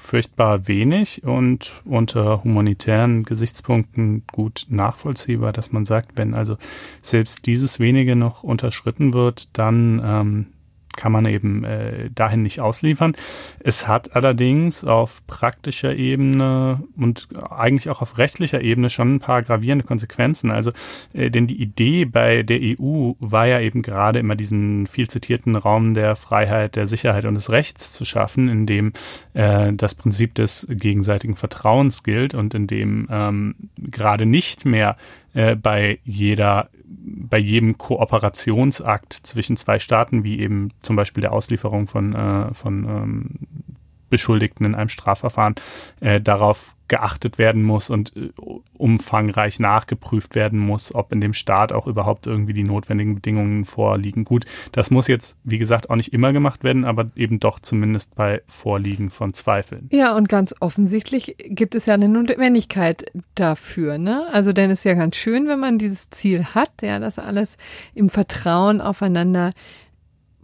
furchtbar 0.04 0.68
wenig 0.68 1.24
und 1.24 1.80
unter 1.86 2.44
humanitären 2.44 3.22
Gesichtspunkten 3.22 4.22
gut 4.30 4.66
nachvollziehbar, 4.68 5.52
dass 5.52 5.72
man 5.72 5.86
sagt, 5.86 6.18
wenn 6.18 6.34
also 6.34 6.58
selbst 7.00 7.46
dieses 7.46 7.80
wenige 7.80 8.14
noch 8.14 8.42
unterschritten 8.42 9.14
wird, 9.14 9.56
dann 9.56 10.02
ähm, 10.04 10.46
kann 10.96 11.12
man 11.12 11.26
eben 11.26 11.64
äh, 11.64 12.10
dahin 12.14 12.42
nicht 12.42 12.60
ausliefern. 12.60 13.14
Es 13.60 13.88
hat 13.88 14.14
allerdings 14.14 14.84
auf 14.84 15.26
praktischer 15.26 15.94
Ebene 15.94 16.82
und 16.96 17.28
eigentlich 17.50 17.88
auch 17.90 18.02
auf 18.02 18.18
rechtlicher 18.18 18.60
Ebene 18.60 18.90
schon 18.90 19.16
ein 19.16 19.20
paar 19.20 19.42
gravierende 19.42 19.84
Konsequenzen. 19.84 20.50
Also, 20.50 20.70
äh, 21.12 21.30
denn 21.30 21.46
die 21.46 21.60
Idee 21.60 22.04
bei 22.04 22.42
der 22.42 22.60
EU 22.62 23.12
war 23.18 23.46
ja 23.46 23.60
eben 23.60 23.82
gerade 23.82 24.18
immer 24.18 24.36
diesen 24.36 24.86
viel 24.86 25.08
zitierten 25.08 25.56
Raum 25.56 25.94
der 25.94 26.16
Freiheit, 26.16 26.76
der 26.76 26.86
Sicherheit 26.86 27.24
und 27.24 27.34
des 27.34 27.50
Rechts 27.50 27.92
zu 27.92 28.04
schaffen, 28.04 28.48
in 28.48 28.66
dem 28.66 28.92
äh, 29.34 29.72
das 29.72 29.94
Prinzip 29.94 30.34
des 30.34 30.66
gegenseitigen 30.70 31.36
Vertrauens 31.36 32.02
gilt 32.02 32.34
und 32.34 32.54
in 32.54 32.66
dem 32.66 33.06
ähm, 33.10 33.54
gerade 33.78 34.26
nicht 34.26 34.64
mehr 34.64 34.96
äh, 35.34 35.54
bei 35.56 35.98
jeder 36.04 36.70
bei 37.06 37.38
jedem 37.38 37.76
Kooperationsakt 37.76 39.12
zwischen 39.12 39.56
zwei 39.56 39.78
Staaten, 39.78 40.24
wie 40.24 40.40
eben 40.40 40.70
zum 40.82 40.96
Beispiel 40.96 41.20
der 41.20 41.32
Auslieferung 41.32 41.86
von, 41.86 42.14
äh, 42.14 42.54
von 42.54 42.84
ähm, 42.84 43.30
Beschuldigten 44.10 44.66
in 44.66 44.74
einem 44.74 44.88
Strafverfahren, 44.88 45.54
äh, 46.00 46.20
darauf 46.20 46.74
geachtet 46.88 47.38
werden 47.38 47.62
muss 47.62 47.88
und 47.88 48.14
äh, 48.14 48.30
umfangreich 48.74 49.58
nachgeprüft 49.58 50.34
werden 50.34 50.58
muss, 50.58 50.94
ob 50.94 51.12
in 51.12 51.20
dem 51.20 51.32
Staat 51.32 51.72
auch 51.72 51.86
überhaupt 51.86 52.26
irgendwie 52.26 52.52
die 52.52 52.62
notwendigen 52.62 53.14
Bedingungen 53.14 53.64
vorliegen. 53.64 54.24
Gut, 54.24 54.44
das 54.72 54.90
muss 54.90 55.08
jetzt, 55.08 55.38
wie 55.44 55.58
gesagt, 55.58 55.88
auch 55.88 55.96
nicht 55.96 56.12
immer 56.12 56.32
gemacht 56.32 56.62
werden, 56.62 56.84
aber 56.84 57.10
eben 57.16 57.40
doch 57.40 57.58
zumindest 57.58 58.14
bei 58.16 58.42
Vorliegen 58.46 59.10
von 59.10 59.32
Zweifeln. 59.32 59.88
Ja, 59.92 60.14
und 60.14 60.28
ganz 60.28 60.54
offensichtlich 60.60 61.36
gibt 61.38 61.74
es 61.74 61.86
ja 61.86 61.94
eine 61.94 62.08
Notwendigkeit 62.08 63.06
dafür. 63.34 63.96
Ne? 63.96 64.26
Also 64.32 64.52
denn 64.52 64.70
es 64.70 64.80
ist 64.80 64.84
ja 64.84 64.94
ganz 64.94 65.16
schön, 65.16 65.48
wenn 65.48 65.60
man 65.60 65.78
dieses 65.78 66.10
Ziel 66.10 66.44
hat, 66.54 66.82
ja, 66.82 66.98
das 66.98 67.18
alles 67.18 67.56
im 67.94 68.10
Vertrauen 68.10 68.80
aufeinander 68.80 69.52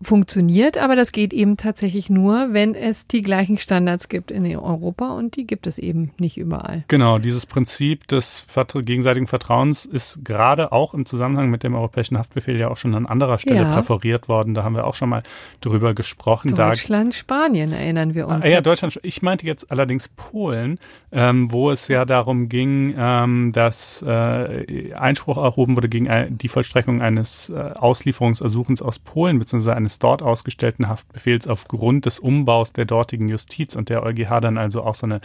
funktioniert, 0.03 0.79
aber 0.79 0.97
das 0.97 1.13
geht 1.13 1.33
eben 1.35 1.57
tatsächlich 1.57 2.09
nur, 2.09 2.53
wenn 2.53 2.75
es 2.75 3.07
die 3.07 3.21
gleichen 3.21 3.59
Standards 3.59 4.09
gibt 4.09 4.31
in 4.31 4.47
Europa 4.47 5.11
und 5.11 5.37
die 5.37 5.47
gibt 5.47 5.67
es 5.67 5.79
eben 5.79 6.13
nicht 6.19 6.39
überall. 6.39 6.85
Genau, 6.89 7.19
dieses 7.19 7.45
Prinzip 7.45 8.09
des 8.09 8.47
gegenseitigen 8.75 9.27
Vertrauens 9.27 9.85
ist 9.85 10.25
gerade 10.25 10.73
auch 10.73 10.95
im 10.95 11.05
Zusammenhang 11.05 11.51
mit 11.51 11.65
dem 11.65 11.75
europäischen 11.75 12.17
Haftbefehl 12.17 12.59
ja 12.59 12.69
auch 12.69 12.79
schon 12.79 12.95
an 12.95 13.07
anderer 13.07 13.39
Stelle 13.39 13.63
ja. 13.63 13.75
präferiert 13.75 14.29
worden. 14.29 14.55
Da 14.55 14.65
haben 14.65 14.75
wir 14.75 14.87
auch 14.87 14.95
schon 14.95 15.11
mal 15.11 15.23
drüber 15.61 15.93
gesprochen. 15.93 16.55
Deutschland, 16.55 17.13
da, 17.13 17.17
Spanien 17.19 17.73
erinnern 17.73 18.15
wir 18.15 18.27
uns. 18.27 18.47
Ah, 18.47 18.49
ja, 18.49 18.61
Deutschland. 18.63 18.99
Ich 19.03 19.21
meinte 19.21 19.45
jetzt 19.45 19.71
allerdings 19.71 20.09
Polen, 20.09 20.79
ähm, 21.13 21.53
wo 21.53 21.71
es 21.71 21.89
ja 21.89 22.07
darum 22.07 22.49
ging, 22.49 22.95
ähm, 22.97 23.53
dass 23.53 24.03
äh, 24.03 24.95
Einspruch 24.95 25.37
erhoben 25.37 25.77
wurde 25.77 25.89
gegen 25.89 26.39
die 26.39 26.49
Vollstreckung 26.49 27.03
eines 27.03 27.51
äh, 27.51 27.59
Auslieferungsersuchens 27.59 28.81
aus 28.81 28.99
Polen 28.99 29.39
beziehungsweise 29.39 29.77
eines 29.77 29.89
eines 29.91 29.99
dort 29.99 30.22
ausgestellten 30.22 30.88
Haftbefehls 30.88 31.49
aufgrund 31.49 32.07
des 32.07 32.20
Umbaus 32.20 32.72
der 32.72 32.84
dortigen 32.84 33.28
Justiz 33.28 33.74
und 33.74 33.88
der 33.88 34.05
EuGH 34.05 34.41
dann 34.41 34.57
also 34.57 34.82
auch 34.82 34.95
so 34.95 35.07
eine 35.07 35.20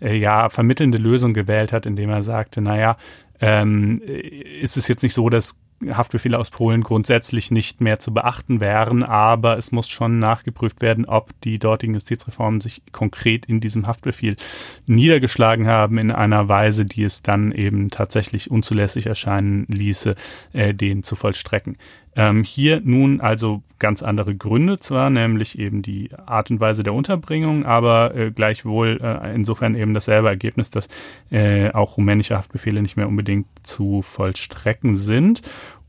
äh, 0.00 0.16
ja 0.16 0.48
vermittelnde 0.48 0.98
Lösung 0.98 1.34
gewählt 1.34 1.72
hat, 1.72 1.84
indem 1.84 2.10
er 2.10 2.22
sagte, 2.22 2.60
naja, 2.62 2.96
ähm, 3.40 4.00
ist 4.00 4.78
es 4.78 4.88
jetzt 4.88 5.02
nicht 5.02 5.12
so, 5.12 5.28
dass 5.28 5.60
Haftbefehle 5.86 6.38
aus 6.38 6.48
Polen 6.48 6.82
grundsätzlich 6.82 7.50
nicht 7.50 7.82
mehr 7.82 7.98
zu 7.98 8.14
beachten 8.14 8.60
wären, 8.60 9.02
aber 9.02 9.58
es 9.58 9.72
muss 9.72 9.90
schon 9.90 10.18
nachgeprüft 10.18 10.80
werden, 10.80 11.04
ob 11.04 11.38
die 11.42 11.58
dortigen 11.58 11.92
Justizreformen 11.92 12.62
sich 12.62 12.80
konkret 12.92 13.44
in 13.44 13.60
diesem 13.60 13.86
Haftbefehl 13.86 14.36
niedergeschlagen 14.86 15.66
haben 15.66 15.98
in 15.98 16.10
einer 16.10 16.48
Weise, 16.48 16.86
die 16.86 17.04
es 17.04 17.22
dann 17.22 17.52
eben 17.52 17.90
tatsächlich 17.90 18.50
unzulässig 18.50 19.04
erscheinen 19.04 19.66
ließe, 19.68 20.14
äh, 20.54 20.72
den 20.72 21.02
zu 21.02 21.14
vollstrecken. 21.14 21.76
Ähm, 22.16 22.42
hier 22.42 22.80
nun 22.82 23.20
also 23.20 23.62
ganz 23.78 24.02
andere 24.02 24.34
Gründe 24.34 24.78
zwar, 24.78 25.10
nämlich 25.10 25.58
eben 25.58 25.82
die 25.82 26.10
Art 26.24 26.50
und 26.50 26.60
Weise 26.60 26.82
der 26.82 26.94
Unterbringung, 26.94 27.66
aber 27.66 28.14
äh, 28.14 28.30
gleichwohl 28.30 28.98
äh, 29.02 29.34
insofern 29.34 29.74
eben 29.74 29.92
dasselbe 29.92 30.28
Ergebnis, 30.28 30.70
dass 30.70 30.88
äh, 31.30 31.70
auch 31.72 31.98
rumänische 31.98 32.36
Haftbefehle 32.36 32.80
nicht 32.80 32.96
mehr 32.96 33.08
unbedingt 33.08 33.46
zu 33.62 34.00
vollstrecken 34.00 34.94
sind. 34.94 35.42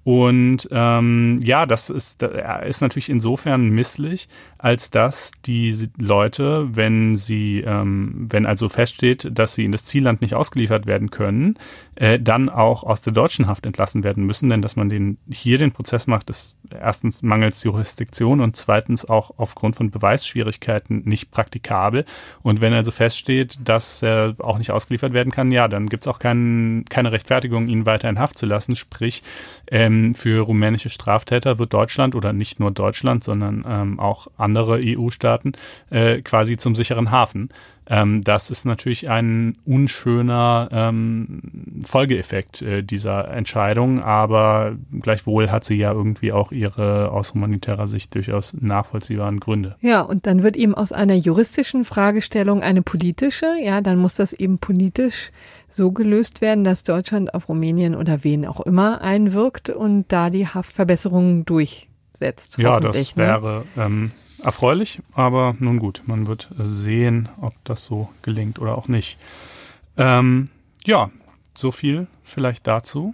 Und 0.08 0.70
ähm, 0.72 1.42
ja, 1.44 1.66
das 1.66 1.90
ist, 1.90 2.24
ist 2.24 2.80
natürlich 2.80 3.10
insofern 3.10 3.68
misslich, 3.72 4.30
als 4.58 4.90
dass 4.90 5.34
die 5.46 5.90
Leute, 5.98 6.70
wenn 6.72 7.18
sie, 7.18 7.60
ähm, 7.68 8.28
wenn 8.30 8.46
also 8.46 8.70
feststeht, 8.70 9.28
dass 9.34 9.56
sie 9.56 9.66
in 9.66 9.74
das 9.74 9.84
Zielland 9.84 10.22
nicht 10.22 10.34
ausgeliefert 10.34 10.86
werden 10.86 11.12
können, 11.12 11.60
äh, 12.00 12.20
dann 12.20 12.48
auch 12.50 12.84
aus 12.84 13.02
der 13.02 13.12
deutschen 13.12 13.48
Haft 13.48 13.66
entlassen 13.66 14.04
werden 14.04 14.24
müssen. 14.24 14.50
Denn 14.50 14.62
dass 14.62 14.76
man 14.76 14.88
den 14.88 15.18
hier 15.30 15.58
den 15.58 15.72
Prozess 15.72 16.06
macht, 16.06 16.30
ist 16.30 16.58
erstens 16.70 17.24
mangels 17.24 17.64
Jurisdiktion 17.64 18.40
und 18.40 18.56
zweitens 18.56 19.10
auch 19.10 19.32
aufgrund 19.38 19.76
von 19.76 19.90
Beweisschwierigkeiten 19.90 21.02
nicht 21.06 21.32
praktikabel. 21.32 22.06
Und 22.44 22.62
wenn 22.62 22.74
also 22.74 22.92
feststeht, 22.92 23.58
dass 23.64 24.04
er 24.04 24.36
auch 24.38 24.60
nicht 24.60 24.72
ausgeliefert 24.72 25.14
werden 25.14 25.32
kann, 25.32 25.52
ja, 25.52 25.68
dann 25.68 25.90
gibt 25.90 26.04
es 26.04 26.08
auch 26.08 26.20
kein, 26.20 26.86
keine 26.88 27.12
Rechtfertigung, 27.12 27.68
ihn 27.68 27.88
weiter 27.88 28.10
in 28.10 28.20
Haft 28.20 28.38
zu 28.38 28.46
lassen. 28.46 28.76
Sprich, 28.76 29.24
ähm, 29.72 30.14
für 30.14 30.42
rumänische 30.42 30.90
Straftäter 30.90 31.58
wird 31.58 31.74
Deutschland 31.74 32.14
oder 32.14 32.32
nicht 32.32 32.60
nur 32.60 32.70
Deutschland, 32.70 33.24
sondern 33.24 33.66
ähm, 33.68 34.00
auch 34.00 34.28
andere 34.38 34.80
EU-Staaten 34.84 35.54
äh, 35.90 36.22
quasi 36.22 36.58
zum 36.58 36.76
sicheren 36.76 37.10
Hafen. 37.10 37.50
Ähm, 37.90 38.24
das 38.24 38.52
ist 38.52 38.66
natürlich 38.66 39.10
ein 39.10 39.58
unschöner 39.66 40.70
ähm, 40.72 41.42
Folgeeffekt 41.84 42.62
äh, 42.62 42.84
dieser 42.84 43.30
Entscheidung, 43.30 44.02
aber 44.02 44.76
gleichwohl 45.02 45.52
hat 45.52 45.64
sie 45.64 45.78
ja 45.78 45.92
irgendwie 45.92 46.32
auch 46.32 46.52
ihre 46.52 47.12
aus 47.12 47.34
humanitärer 47.34 47.88
Sicht 47.88 48.14
durchaus 48.16 48.54
nachvollziehbaren 48.54 49.40
Gründe. 49.40 49.76
Ja, 49.82 50.02
und 50.02 50.28
dann 50.28 50.44
wird 50.44 50.58
eben 50.58 50.76
aus 50.76 50.92
einer 50.92 51.16
juristischen 51.16 51.86
Fragestellung 51.86 52.62
eine 52.62 52.82
politische, 52.82 53.54
ja, 53.64 53.82
dann 53.82 53.98
muss 53.98 54.16
das 54.16 54.34
eben 54.34 54.58
politisch 54.60 55.32
so 55.70 55.92
gelöst 55.92 56.42
werden, 56.42 56.64
dass 56.64 56.84
Deutschland 56.84 57.34
auf 57.34 57.50
Rumänien 57.50 57.96
oder 57.96 58.24
wen 58.24 58.46
auch 58.46 58.62
immer 58.62 59.02
einwirkt 59.02 59.70
und 59.70 60.06
da 60.10 60.30
die 60.30 60.48
Haftverbesserungen 60.48 61.46
durchsetzt. 61.46 62.58
Ja, 62.58 62.80
das 62.80 63.16
ne? 63.16 63.24
wäre 63.24 63.66
ne? 63.76 63.84
ähm, 63.86 64.12
erfreulich, 64.44 65.00
aber 65.14 65.56
nun 65.60 65.80
gut, 65.80 66.04
man 66.06 66.28
wird 66.28 66.50
sehen, 66.58 67.30
ob 67.42 67.54
das 67.64 67.86
so 67.86 68.10
gelingt 68.22 68.60
oder 68.60 68.78
auch 68.78 68.88
nicht. 68.88 69.18
Ähm, 69.98 70.50
ja, 70.86 71.10
so 71.54 71.72
viel 71.72 72.08
vielleicht 72.24 72.68
dazu. 72.68 73.14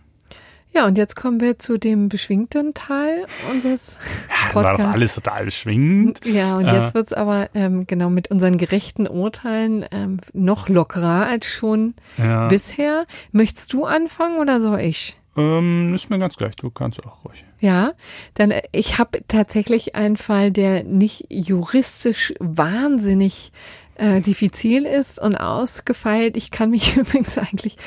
Ja, 0.74 0.88
und 0.88 0.98
jetzt 0.98 1.16
kommen 1.16 1.40
wir 1.40 1.60
zu 1.60 1.78
dem 1.78 2.10
beschwingten 2.10 2.74
Teil 2.74 3.28
unseres 3.52 4.00
ja, 4.30 4.36
das 4.46 4.54
Podcasts. 4.54 4.80
war 4.80 4.88
doch 4.88 4.94
alles 4.94 5.16
total 5.16 5.46
beschwingend. 5.46 6.22
Ja, 6.26 6.58
und 6.58 6.66
äh, 6.66 6.80
jetzt 6.80 6.96
wird's 6.96 7.14
aber 7.14 7.50
ähm, 7.54 7.86
genau 7.86 8.10
mit 8.10 8.32
unseren 8.32 8.58
gerechten 8.58 9.08
Urteilen 9.08 9.86
ähm, 9.92 10.20
noch 10.34 10.70
lockerer 10.70 11.28
als 11.28 11.46
schon 11.46 11.94
ja. 12.18 12.48
bisher. 12.48 13.06
Möchtest 13.32 13.72
du 13.74 13.86
anfangen 13.86 14.40
oder 14.40 14.62
soll 14.62 14.80
ich? 14.80 15.16
Ähm, 15.36 15.94
ist 15.94 16.10
mir 16.10 16.20
ganz 16.20 16.38
gleich, 16.38 16.56
du 16.56 16.70
kannst 16.70 17.04
auch 17.06 17.26
ruhig. 17.26 17.44
Ja, 17.62 17.94
dann 18.36 18.52
äh, 18.52 18.62
ich 18.72 19.00
habe 19.00 19.22
tatsächlich 19.28 19.96
einen 19.96 20.18
Fall, 20.18 20.52
der 20.52 20.84
nicht 20.84 21.26
juristisch 21.30 22.34
wahnsinnig 22.40 23.52
äh, 23.96 24.22
diffizil 24.22 24.86
ist 24.86 25.20
und 25.20 25.36
ausgefeilt. 25.36 26.38
Ich 26.38 26.52
kann 26.52 26.70
mich 26.70 26.98
übrigens 26.98 27.38
eigentlich 27.38 27.78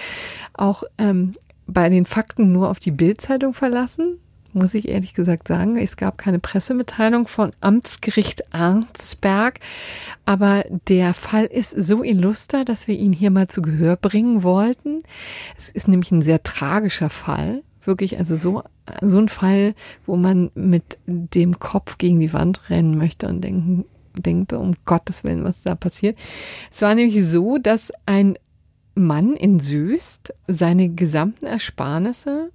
auch 0.55 0.83
ähm, 0.99 1.35
bei 1.67 1.89
den 1.89 2.07
Fakten 2.07 2.53
nur 2.53 2.71
auf 2.71 2.79
die 2.79 2.91
Bildzeitung 2.91 3.55
verlassen, 3.55 4.19
muss 4.57 4.75
ich 4.75 4.89
ehrlich 4.89 5.15
gesagt 5.15 5.47
sagen. 5.47 5.77
Es 5.77 5.97
gab 5.97 6.19
keine 6.19 6.39
Pressemitteilung 6.39 7.29
von 7.29 7.53
Amtsgericht 7.61 8.53
Arnsberg, 8.53 9.61
aber 10.25 10.65
der 10.89 11.15
Fall 11.15 11.45
ist 11.45 11.71
so 11.71 12.03
illuster, 12.03 12.65
dass 12.65 12.89
wir 12.89 12.99
ihn 12.99 13.13
hier 13.13 13.31
mal 13.31 13.49
zu 13.49 13.63
Gehör 13.63 13.97
bringen 13.97 14.43
wollten. 14.43 15.03
Es 15.57 15.69
ist 15.69 15.87
nämlich 15.87 16.11
ein 16.11 16.23
sehr 16.23 16.43
tragischer 16.43 17.11
Fall. 17.11 17.63
Wirklich, 17.85 18.19
also 18.19 18.37
so, 18.37 18.65
so 19.01 19.19
ein 19.19 19.29
Fall, 19.29 19.75
wo 20.07 20.17
man 20.17 20.51
mit 20.55 20.99
dem 21.07 21.61
Kopf 21.61 21.99
gegen 21.99 22.19
die 22.19 22.33
Wand 22.33 22.69
rennen 22.69 22.99
möchte 22.99 23.29
und 23.29 23.43
denken, 23.43 23.85
denkt, 24.17 24.53
um 24.53 24.73
Gottes 24.87 25.23
Willen, 25.23 25.45
was 25.45 25.63
da 25.63 25.75
passiert. 25.75 26.19
Es 26.73 26.83
war 26.83 26.95
nämlich 26.95 27.25
so, 27.25 27.59
dass 27.59 27.93
ein 28.07 28.37
Mann 28.95 29.37
in 29.37 29.61
Süßt 29.61 30.33
seine 30.49 30.89
gesamten 30.89 31.47
Ersparnisse 31.47 32.51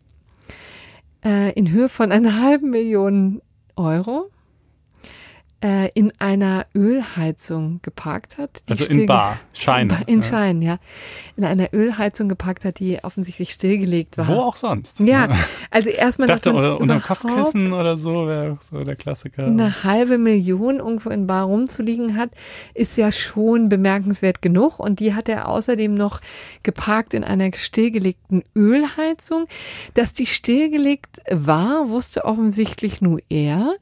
äh, 1.23 1.51
in 1.53 1.71
Höhe 1.71 1.89
von 1.89 2.11
einer 2.11 2.41
halben 2.41 2.69
Million 2.69 3.41
Euro 3.75 4.29
äh, 5.63 5.89
in 5.93 6.11
einer 6.19 6.65
Ölheizung 6.75 7.79
geparkt 7.83 8.37
hat. 8.37 8.63
also 8.69 8.85
in 8.85 9.05
Bar, 9.05 9.37
Schein. 9.53 9.95
In 10.07 10.23
Schein, 10.23 10.61
ja. 10.61 10.79
In 11.37 11.45
einer 11.45 11.73
Ölheizung 11.73 12.29
geparkt 12.29 12.65
hat, 12.65 12.79
die 12.79 13.03
offensichtlich 13.03 13.51
stillgelegt 13.51 14.17
war. 14.17 14.27
Wo 14.27 14.33
auch 14.41 14.55
sonst. 14.55 14.99
Ja, 14.99 15.29
also 15.69 15.89
erstmal. 15.89 16.29
Ich 16.29 16.35
dachte, 16.35 16.53
oder 16.53 16.79
unter 16.79 16.99
Kopfkissen 16.99 17.73
oder 17.73 17.95
so 17.97 18.27
wäre 18.27 18.57
so 18.59 18.83
der 18.83 18.95
Klassiker. 18.95 19.45
Eine 19.45 19.83
halbe 19.83 20.17
Million 20.17 20.77
irgendwo 20.77 21.09
in 21.09 21.27
Bar 21.27 21.45
rumzuliegen 21.45 22.17
hat, 22.17 22.31
ist 22.73 22.97
ja 22.97 23.11
schon 23.11 23.69
bemerkenswert 23.69 24.41
genug. 24.41 24.79
Und 24.79 24.99
die 24.99 25.13
hat 25.13 25.29
er 25.29 25.47
außerdem 25.47 25.93
noch 25.93 26.21
geparkt 26.63 27.13
in 27.13 27.23
einer 27.23 27.51
stillgelegten 27.53 28.43
Ölheizung. 28.55 29.47
Dass 29.93 30.13
die 30.13 30.25
stillgelegt 30.25 31.21
war, 31.29 31.89
wusste 31.89 32.25
offensichtlich 32.25 33.01
nur 33.01 33.19
er. 33.29 33.75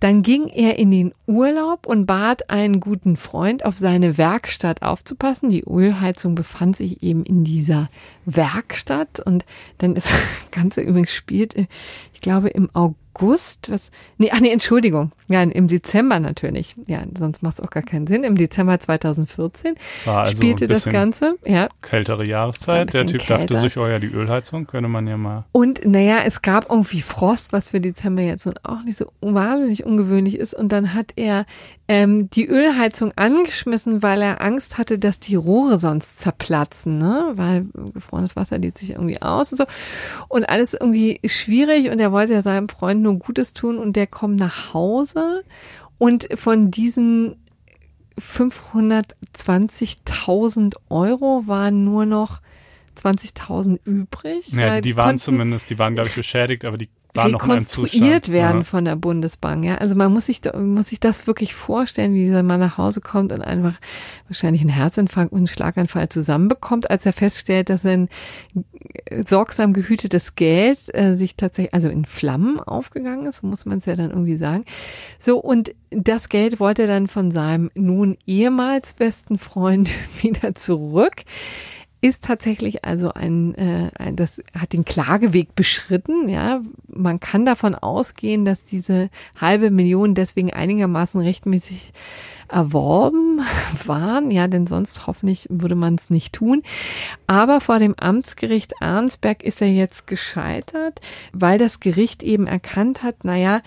Dann 0.00 0.22
ging 0.22 0.48
er 0.48 0.78
in 0.78 0.90
den 0.90 1.12
Urlaub 1.26 1.86
und 1.86 2.06
bat 2.06 2.50
einen 2.50 2.80
guten 2.80 3.16
Freund, 3.16 3.64
auf 3.64 3.76
seine 3.76 4.16
Werkstatt 4.16 4.82
aufzupassen. 4.82 5.50
Die 5.50 5.64
Ölheizung 5.64 6.34
befand 6.34 6.76
sich 6.76 7.02
eben 7.02 7.24
in 7.24 7.42
dieser 7.42 7.90
Werkstatt 8.24 9.20
und 9.20 9.44
dann 9.78 9.96
ist 9.96 10.10
das 10.10 10.50
Ganze 10.50 10.82
übrigens 10.82 11.12
spielt, 11.12 11.56
ich 11.56 12.17
glaube, 12.20 12.48
im 12.48 12.70
August 12.72 13.70
was, 13.70 13.90
nee, 14.16 14.30
ach 14.32 14.40
nee, 14.40 14.50
Entschuldigung, 14.50 15.12
ja, 15.28 15.42
im 15.42 15.66
Dezember 15.66 16.20
natürlich, 16.20 16.76
ja, 16.86 17.02
sonst 17.18 17.42
macht 17.42 17.58
es 17.58 17.64
auch 17.64 17.70
gar 17.70 17.82
keinen 17.82 18.06
Sinn, 18.06 18.22
im 18.22 18.36
Dezember 18.36 18.78
2014 18.78 19.74
War 20.04 20.20
also 20.20 20.36
spielte 20.36 20.68
das 20.68 20.84
Ganze, 20.84 21.36
ja. 21.44 21.68
Kältere 21.82 22.24
Jahreszeit, 22.24 22.94
der 22.94 23.06
Typ 23.06 23.22
kälter. 23.22 23.46
dachte 23.46 23.56
sich, 23.56 23.76
oh 23.76 23.86
ja, 23.86 23.98
die 23.98 24.06
Ölheizung 24.06 24.66
könnte 24.66 24.88
man 24.88 25.06
ja 25.06 25.16
mal. 25.16 25.44
Und 25.52 25.84
naja, 25.84 26.18
es 26.24 26.42
gab 26.42 26.70
irgendwie 26.70 27.00
Frost, 27.00 27.52
was 27.52 27.70
für 27.70 27.80
Dezember 27.80 28.22
jetzt 28.22 28.48
auch 28.64 28.82
nicht 28.84 28.98
so 28.98 29.06
wahnsinnig 29.20 29.84
ungewöhnlich 29.84 30.38
ist 30.38 30.54
und 30.54 30.70
dann 30.70 30.94
hat 30.94 31.12
er 31.16 31.44
ähm, 31.88 32.30
die 32.30 32.46
Ölheizung 32.46 33.12
angeschmissen, 33.16 34.02
weil 34.02 34.20
er 34.20 34.42
Angst 34.42 34.76
hatte, 34.76 34.98
dass 34.98 35.20
die 35.20 35.36
Rohre 35.36 35.78
sonst 35.78 36.20
zerplatzen, 36.20 36.98
ne, 36.98 37.32
weil 37.32 37.64
gefrorenes 37.94 38.36
Wasser 38.36 38.58
lädt 38.58 38.76
sich 38.76 38.90
irgendwie 38.90 39.22
aus 39.22 39.52
und 39.52 39.58
so 39.58 39.64
und 40.28 40.46
alles 40.48 40.74
irgendwie 40.74 41.20
schwierig 41.24 41.90
und 41.90 41.98
er 41.98 42.12
wollte 42.12 42.34
ja 42.34 42.42
seinem 42.42 42.68
Freund 42.68 43.00
nur 43.00 43.18
Gutes 43.18 43.54
tun 43.54 43.78
und 43.78 43.96
der 43.96 44.06
kommt 44.06 44.38
nach 44.38 44.74
Hause 44.74 45.44
und 45.96 46.28
von 46.34 46.70
diesen 46.70 47.36
520.000 48.20 50.74
Euro 50.90 51.44
waren 51.46 51.84
nur 51.84 52.04
noch 52.04 52.42
20.000 53.00 53.78
übrig. 53.84 54.52
Ja, 54.52 54.70
also 54.70 54.82
die 54.82 54.96
waren 54.96 55.18
zumindest, 55.18 55.70
die 55.70 55.78
waren 55.78 55.94
glaube 55.94 56.10
ich 56.10 56.16
beschädigt, 56.16 56.66
aber 56.66 56.76
die 56.76 56.90
rekonstruiert 57.16 58.30
werden 58.30 58.58
ja. 58.58 58.64
von 58.64 58.84
der 58.84 58.96
Bundesbank. 58.96 59.64
Ja, 59.64 59.76
also 59.76 59.94
man 59.94 60.12
muss 60.12 60.26
sich 60.26 60.40
muss 60.54 60.88
sich 60.88 61.00
das 61.00 61.26
wirklich 61.26 61.54
vorstellen, 61.54 62.14
wie 62.14 62.24
dieser 62.24 62.42
Mann 62.42 62.60
nach 62.60 62.78
Hause 62.78 63.00
kommt 63.00 63.32
und 63.32 63.40
einfach 63.40 63.74
wahrscheinlich 64.28 64.62
einen 64.62 64.70
Herzinfarkt 64.70 65.32
und 65.32 65.38
einen 65.38 65.46
Schlaganfall 65.46 66.08
zusammenbekommt, 66.08 66.90
als 66.90 67.06
er 67.06 67.12
feststellt, 67.12 67.70
dass 67.70 67.82
sein 67.82 68.08
sorgsam 69.24 69.72
gehütetes 69.72 70.34
Geld 70.34 70.78
äh, 70.94 71.16
sich 71.16 71.36
tatsächlich 71.36 71.74
also 71.74 71.88
in 71.88 72.04
Flammen 72.04 72.60
aufgegangen 72.60 73.26
ist, 73.26 73.38
so 73.38 73.46
muss 73.46 73.66
man 73.66 73.78
es 73.78 73.86
ja 73.86 73.96
dann 73.96 74.10
irgendwie 74.10 74.36
sagen. 74.36 74.64
So 75.18 75.38
und 75.38 75.74
das 75.90 76.28
Geld 76.28 76.60
wollte 76.60 76.82
er 76.82 76.88
dann 76.88 77.06
von 77.06 77.30
seinem 77.30 77.70
nun 77.74 78.18
ehemals 78.26 78.94
besten 78.94 79.38
Freund 79.38 79.90
wieder 80.22 80.54
zurück 80.54 81.24
ist 82.00 82.22
tatsächlich 82.22 82.84
also 82.84 83.12
ein, 83.12 83.54
äh, 83.56 83.90
ein, 83.98 84.14
das 84.14 84.40
hat 84.56 84.72
den 84.72 84.84
Klageweg 84.84 85.54
beschritten. 85.54 86.28
Ja, 86.28 86.60
man 86.86 87.18
kann 87.18 87.44
davon 87.44 87.74
ausgehen, 87.74 88.44
dass 88.44 88.64
diese 88.64 89.10
halbe 89.40 89.70
Million 89.70 90.14
deswegen 90.14 90.52
einigermaßen 90.52 91.20
rechtmäßig 91.20 91.92
erworben 92.48 93.40
waren. 93.84 94.30
Ja, 94.30 94.46
denn 94.46 94.66
sonst 94.66 95.06
hoffentlich 95.06 95.46
würde 95.50 95.74
man 95.74 95.96
es 95.96 96.08
nicht 96.08 96.34
tun. 96.34 96.62
Aber 97.26 97.60
vor 97.60 97.78
dem 97.78 97.94
Amtsgericht 97.98 98.80
Arnsberg 98.80 99.42
ist 99.42 99.60
er 99.60 99.70
jetzt 99.70 100.06
gescheitert, 100.06 101.00
weil 101.32 101.58
das 101.58 101.80
Gericht 101.80 102.22
eben 102.22 102.46
erkannt 102.46 103.02
hat, 103.02 103.24
naja, 103.24 103.60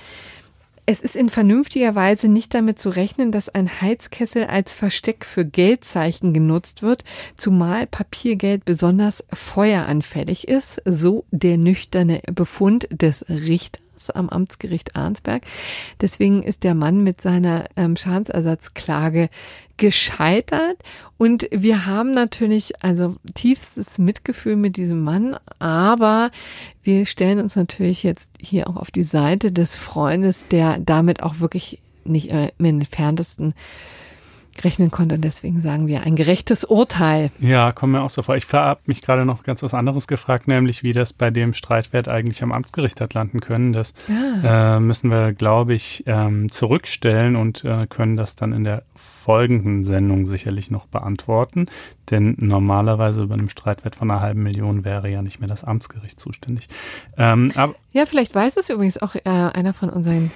es 0.86 1.00
ist 1.00 1.16
in 1.16 1.30
vernünftiger 1.30 1.96
Weise 1.96 2.28
nicht 2.28 2.54
damit 2.54 2.80
zu 2.80 2.90
rechnen, 2.90 3.32
dass 3.32 3.50
ein 3.50 3.82
Heizkessel 3.82 4.46
als 4.46 4.74
Versteck 4.74 5.26
für 5.26 5.46
Geldzeichen 5.46 6.34
genutzt 6.34 6.82
wird, 6.82 7.04
zumal 7.38 7.88
Papiergeld 7.88 8.66
besonders 8.66 9.24
feueranfällig 9.32 10.48
ist, 10.48 10.82
so 10.86 11.26
der 11.32 11.58
nüchterne 11.58 12.22
Befund 12.34 12.88
des 12.92 13.28
Richters. 13.30 13.91
Prozess 14.02 14.10
am 14.10 14.30
Amtsgericht 14.30 14.96
Arnsberg. 14.96 15.44
Deswegen 16.00 16.44
ist 16.44 16.64
der 16.64 16.76
Mann 16.76 17.04
mit 17.04 17.22
seiner 17.22 17.66
ähm, 17.76 17.96
Schadensersatzklage 17.96 19.30
gescheitert. 19.78 20.78
Und 21.18 21.48
wir 21.52 21.86
haben 21.86 22.12
natürlich 22.12 22.84
also 22.84 23.16
tiefstes 23.34 23.98
Mitgefühl 23.98 24.56
mit 24.56 24.78
diesem 24.78 25.04
Mann, 25.04 25.38
aber 25.60 26.32
wir 26.84 27.06
stellen 27.06 27.40
uns 27.40 27.56
natürlich 27.56 28.04
jetzt 28.04 28.30
hier 28.40 28.68
auch 28.68 28.76
auf 28.76 28.92
die 28.92 29.04
Seite 29.04 29.52
des 29.52 29.76
Freundes, 29.76 30.46
der 30.50 30.80
damit 30.80 31.24
auch 31.24 31.40
wirklich 31.40 31.80
nicht 32.04 32.32
im 32.32 32.66
entferntesten 32.66 33.54
rechnen 34.64 34.92
konnte. 34.92 35.16
Und 35.16 35.22
deswegen 35.22 35.62
sagen 35.62 35.88
wir 35.88 36.04
ein 36.04 36.16
gerechtes 36.16 36.64
Urteil. 36.64 37.32
Ja, 37.40 37.72
kommen 37.72 37.94
mir 37.94 38.02
auch 38.02 38.10
so 38.10 38.22
vor. 38.22 38.36
Ich 38.36 38.52
habe 38.52 38.82
mich 38.86 39.02
gerade 39.02 39.26
noch 39.26 39.44
ganz 39.44 39.64
was 39.64 39.74
anderes 39.74 40.08
gefragt, 40.08 40.48
nämlich 40.48 40.84
wie 40.84 40.94
das 40.94 41.14
bei 41.14 41.32
dem 41.32 41.54
Streitwert 41.54 42.08
eigentlich 42.08 42.44
am 42.44 42.52
Amtsgericht 42.52 43.02
hat 43.02 43.14
landen 43.14 43.40
können. 43.40 43.74
Das 43.74 43.94
ja. 44.08 44.78
äh, 44.78 44.80
müssen 44.80 45.10
wir, 45.10 45.34
glaube 45.34 45.74
ich, 45.74 46.04
ähm, 46.06 46.52
zurückstellen 46.52 47.36
und 47.36 47.64
äh, 47.64 47.88
können 47.88 48.16
das 48.16 48.36
dann 48.36 48.54
in 48.54 48.64
der 48.64 48.84
folgenden 48.96 49.84
Sendung 49.86 50.28
sicherlich 50.28 50.72
noch 50.72 50.88
beantworten. 50.88 51.68
Denn 52.10 52.36
normalerweise 52.40 53.24
über 53.24 53.36
einem 53.36 53.50
Streitwert 53.50 53.96
von 53.96 54.12
einer 54.12 54.22
halben 54.22 54.44
Million 54.44 54.84
wäre 54.84 55.10
ja 55.10 55.22
nicht 55.22 55.40
mehr 55.40 55.50
das 55.50 55.64
Amtsgericht 55.64 56.20
zuständig. 56.20 56.68
Ähm, 57.18 57.52
ja, 57.94 58.06
vielleicht 58.06 58.36
weiß 58.36 58.58
es 58.58 58.70
übrigens 58.70 59.02
auch 59.02 59.16
äh, 59.16 59.22
einer 59.26 59.74
von 59.74 59.90
unseren 59.90 60.32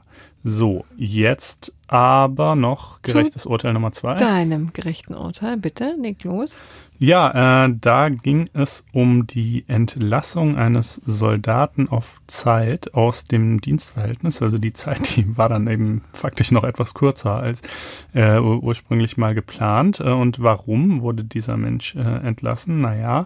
So, 0.47 0.85
jetzt 0.95 1.73
aber 1.87 2.55
noch 2.55 3.01
gerechtes 3.01 3.41
Zu 3.41 3.49
Urteil 3.49 3.73
Nummer 3.73 3.91
zwei. 3.91 4.13
Deinem 4.17 4.73
gerechten 4.73 5.15
Urteil, 5.15 5.57
bitte, 5.57 5.95
leg 5.99 6.23
los. 6.23 6.61
Ja, 6.99 7.65
äh, 7.65 7.73
da 7.81 8.09
ging 8.09 8.47
es 8.53 8.85
um 8.93 9.25
die 9.25 9.65
Entlassung 9.67 10.55
eines 10.55 11.01
Soldaten 11.03 11.89
auf 11.89 12.21
Zeit 12.27 12.93
aus 12.93 13.25
dem 13.25 13.59
Dienstverhältnis. 13.59 14.43
Also 14.43 14.59
die 14.59 14.71
Zeit, 14.71 15.15
die 15.15 15.35
war 15.35 15.49
dann 15.49 15.65
eben 15.65 16.03
faktisch 16.13 16.51
noch 16.51 16.63
etwas 16.63 16.93
kürzer 16.93 17.37
als 17.37 17.63
äh, 18.13 18.37
ursprünglich 18.37 19.17
mal 19.17 19.33
geplant. 19.33 19.99
Äh, 19.99 20.11
und 20.11 20.43
warum 20.43 21.01
wurde 21.01 21.23
dieser 21.23 21.57
Mensch 21.57 21.95
äh, 21.95 22.01
entlassen? 22.01 22.81
Naja, 22.81 23.25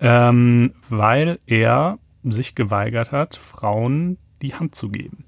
ähm, 0.00 0.72
weil 0.90 1.38
er 1.46 2.00
sich 2.24 2.56
geweigert 2.56 3.12
hat, 3.12 3.36
Frauen 3.36 4.18
die 4.42 4.54
Hand 4.54 4.74
zu 4.74 4.88
geben. 4.88 5.25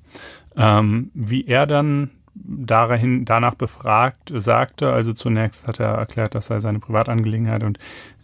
Ähm, 0.59 1.11
wie 1.15 1.45
er 1.45 1.67
dann 1.67 2.11
dahin, 2.35 3.25
danach 3.25 3.55
befragt 3.55 4.33
sagte, 4.35 4.93
also 4.93 5.13
zunächst 5.13 5.67
hat 5.67 5.81
er 5.81 5.95
erklärt, 5.95 6.35
das 6.35 6.47
sei 6.47 6.61
seine 6.61 6.79
Privatangelegenheit 6.79 7.65
und 7.65 7.79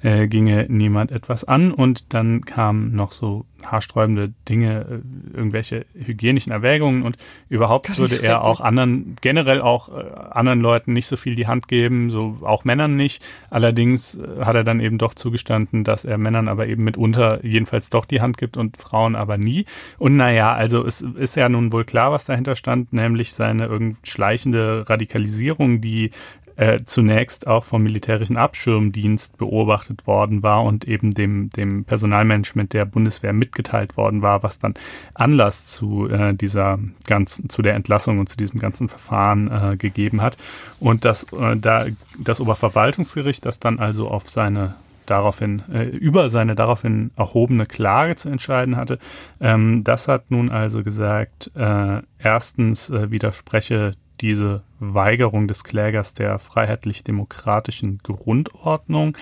äh, 0.05 0.29
ginge 0.29 0.67
niemand 0.69 1.11
etwas 1.11 1.45
an 1.45 1.73
und 1.73 2.13
dann 2.13 2.45
kamen 2.45 2.95
noch 2.95 3.11
so 3.11 3.47
haarsträubende 3.65 4.35
Dinge, 4.47 5.03
äh, 5.33 5.37
irgendwelche 5.37 5.87
hygienischen 5.95 6.53
Erwägungen 6.53 7.03
und 7.03 7.17
überhaupt 7.49 7.87
Gott, 7.89 7.99
würde 7.99 8.23
er 8.23 8.45
auch 8.45 8.61
anderen, 8.61 9.17
generell 9.23 9.63
auch 9.63 9.89
äh, 9.89 10.05
anderen 10.31 10.61
Leuten 10.61 10.93
nicht 10.93 11.07
so 11.07 11.17
viel 11.17 11.35
die 11.35 11.47
Hand 11.47 11.69
geben, 11.69 12.11
so 12.11 12.37
auch 12.43 12.65
Männern 12.65 12.97
nicht. 12.97 13.25
Allerdings 13.49 14.17
äh, 14.19 14.45
hat 14.45 14.55
er 14.55 14.63
dann 14.63 14.81
eben 14.81 14.99
doch 14.99 15.15
zugestanden, 15.15 15.85
dass 15.85 16.05
er 16.05 16.19
Männern 16.19 16.49
aber 16.49 16.67
eben 16.67 16.85
mitunter 16.85 17.43
jedenfalls 17.43 17.89
doch 17.89 18.05
die 18.05 18.21
Hand 18.21 18.37
gibt 18.37 18.59
und 18.59 18.77
Frauen 18.77 19.17
aber 19.17 19.39
nie. 19.39 19.65
Und 19.99 20.17
naja, 20.17 20.53
also 20.53 20.85
es 20.85 21.01
ist 21.01 21.35
ja 21.35 21.49
nun 21.49 21.73
wohl 21.73 21.85
klar, 21.87 22.13
was 22.13 22.27
dahinter 22.27 22.57
stand, 22.57 22.93
nämlich 22.93 23.33
seine 23.33 23.67
irgend 23.67 24.07
schleichende 24.07 24.85
Radikalisierung, 24.87 25.81
die 25.81 26.11
äh, 26.57 26.81
zunächst 26.85 27.47
auch 27.47 27.65
vom 27.65 27.83
militärischen 27.83 28.37
Abschirmdienst 28.37 29.39
beobachtet 29.39 30.07
worden 30.07 30.43
war 30.43 30.63
und 30.65 30.87
eben 30.87 31.13
dem, 31.13 31.51
dem 31.51 31.85
Personalmanagement 31.85 32.73
der 32.73 32.85
Bundeswehr 32.85 33.33
mitgeteilt 33.33 33.97
worden 33.97 34.23
war, 34.23 34.43
was 34.43 34.59
dann 34.59 34.75
Anlass 35.15 35.67
zu 35.67 36.09
äh, 36.09 36.35
dieser 36.35 36.79
ganzen, 37.07 37.49
zu 37.49 37.63
der 37.63 37.75
Entlassung 37.75 38.19
und 38.19 38.29
zu 38.29 38.37
diesem 38.37 38.61
ganzen 38.61 38.89
Verfahren 38.89 39.51
äh, 39.51 39.77
gegeben 39.77 40.23
hat. 40.23 40.37
Und 40.81 41.05
das, 41.05 41.25
äh, 41.33 41.57
da, 41.57 41.87
das 42.19 42.41
Oberverwaltungsgericht, 42.41 43.45
das 43.45 43.61
dann 43.61 43.79
also 43.79 44.09
auf 44.09 44.29
seine 44.29 44.77
daraufhin 45.07 45.63
äh, 45.73 45.85
über 45.85 46.31
seine 46.31 46.55
daraufhin 46.55 47.11
erhobene 47.17 47.67
Klage 47.67 48.15
zu 48.17 48.29
entscheiden 48.29 48.77
hatte. 48.77 48.99
Ähm, 49.41 49.85
das 49.85 50.09
hat 50.09 50.31
nun 50.31 50.51
also 50.51 50.83
gesagt, 50.83 51.51
äh, 51.55 52.01
erstens 52.19 52.91
äh, 52.91 53.11
widerspreche 53.11 53.95
diese 54.21 54.63
Weigerung 54.79 55.49
des 55.49 55.65
Klägers 55.65 56.15
der 56.15 56.39
freiheitlich-demokratischen 56.39 57.99
Grundordnung 57.99 59.17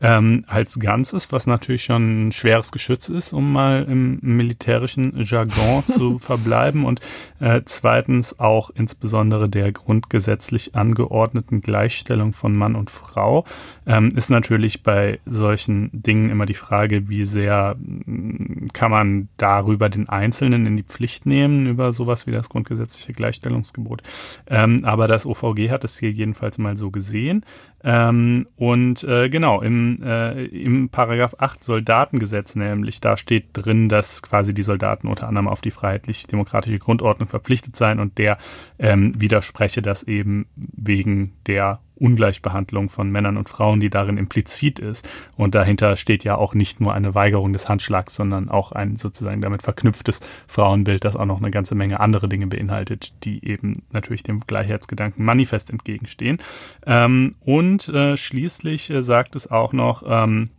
ähm, 0.00 0.44
als 0.46 0.78
Ganzes, 0.78 1.32
was 1.32 1.46
natürlich 1.46 1.84
schon 1.84 2.28
ein 2.28 2.32
schweres 2.32 2.72
Geschütz 2.72 3.08
ist, 3.08 3.32
um 3.32 3.52
mal 3.52 3.84
im 3.88 4.18
militärischen 4.22 5.12
Jargon 5.24 5.82
zu 5.86 6.18
verbleiben 6.18 6.84
und 6.84 7.00
äh, 7.40 7.62
zweitens 7.64 8.38
auch 8.38 8.70
insbesondere 8.70 9.48
der 9.48 9.72
grundgesetzlich 9.72 10.74
angeordneten 10.74 11.60
Gleichstellung 11.60 12.32
von 12.32 12.54
Mann 12.54 12.76
und 12.76 12.90
Frau 12.90 13.44
ähm, 13.86 14.10
ist 14.14 14.30
natürlich 14.30 14.82
bei 14.82 15.20
solchen 15.26 15.90
Dingen 15.92 16.30
immer 16.30 16.46
die 16.46 16.54
Frage, 16.54 17.08
wie 17.08 17.24
sehr 17.24 17.76
mm, 17.78 18.68
kann 18.72 18.90
man 18.90 19.28
darüber 19.36 19.88
den 19.88 20.08
Einzelnen 20.08 20.66
in 20.66 20.76
die 20.76 20.82
Pflicht 20.82 21.26
nehmen, 21.26 21.66
über 21.66 21.92
sowas 21.92 22.26
wie 22.26 22.32
das 22.32 22.48
grundgesetzliche 22.48 23.12
Gleichstellungsgebot. 23.12 24.02
Ähm, 24.46 24.84
aber 24.84 24.97
das 25.06 25.26
OVG 25.26 25.70
hat 25.70 25.84
es 25.84 25.98
hier 25.98 26.10
jedenfalls 26.10 26.58
mal 26.58 26.76
so 26.76 26.90
gesehen. 26.90 27.44
Ähm, 27.84 28.46
und 28.56 29.04
äh, 29.04 29.28
genau, 29.28 29.60
im, 29.60 30.02
äh, 30.02 30.44
im 30.46 30.88
Paragraph 30.88 31.36
8 31.38 31.62
Soldatengesetz 31.62 32.56
nämlich, 32.56 33.00
da 33.00 33.16
steht 33.16 33.50
drin, 33.52 33.88
dass 33.88 34.22
quasi 34.22 34.52
die 34.52 34.62
Soldaten 34.62 35.06
unter 35.06 35.28
anderem 35.28 35.48
auf 35.48 35.60
die 35.60 35.70
freiheitlich-demokratische 35.70 36.78
Grundordnung 36.78 37.28
verpflichtet 37.28 37.76
seien 37.76 38.00
und 38.00 38.18
der 38.18 38.38
ähm, 38.78 39.20
widerspreche 39.20 39.82
das 39.82 40.02
eben 40.02 40.46
wegen 40.56 41.32
der 41.46 41.80
Ungleichbehandlung 42.00 42.88
von 42.88 43.10
Männern 43.10 43.36
und 43.36 43.48
Frauen, 43.48 43.80
die 43.80 43.90
darin 43.90 44.16
implizit 44.16 44.78
ist. 44.78 45.08
Und 45.36 45.54
dahinter 45.54 45.96
steht 45.96 46.24
ja 46.24 46.36
auch 46.36 46.54
nicht 46.54 46.80
nur 46.80 46.94
eine 46.94 47.14
Weigerung 47.14 47.52
des 47.52 47.68
Handschlags, 47.68 48.14
sondern 48.14 48.48
auch 48.48 48.72
ein 48.72 48.96
sozusagen 48.96 49.40
damit 49.40 49.62
verknüpftes 49.62 50.20
Frauenbild, 50.46 51.04
das 51.04 51.16
auch 51.16 51.26
noch 51.26 51.38
eine 51.38 51.50
ganze 51.50 51.74
Menge 51.74 52.00
andere 52.00 52.28
Dinge 52.28 52.46
beinhaltet, 52.46 53.24
die 53.24 53.44
eben 53.44 53.82
natürlich 53.90 54.22
dem 54.22 54.40
Gleichheitsgedanken 54.40 55.24
manifest 55.24 55.70
entgegenstehen. 55.70 56.38
Ähm, 56.86 57.34
und 57.40 57.67
äh, 57.76 58.16
schließlich 58.16 58.90
äh, 58.90 59.02
sagt 59.02 59.36
es 59.36 59.50
auch 59.50 59.72
noch, 59.72 60.02
ähm, 60.06 60.50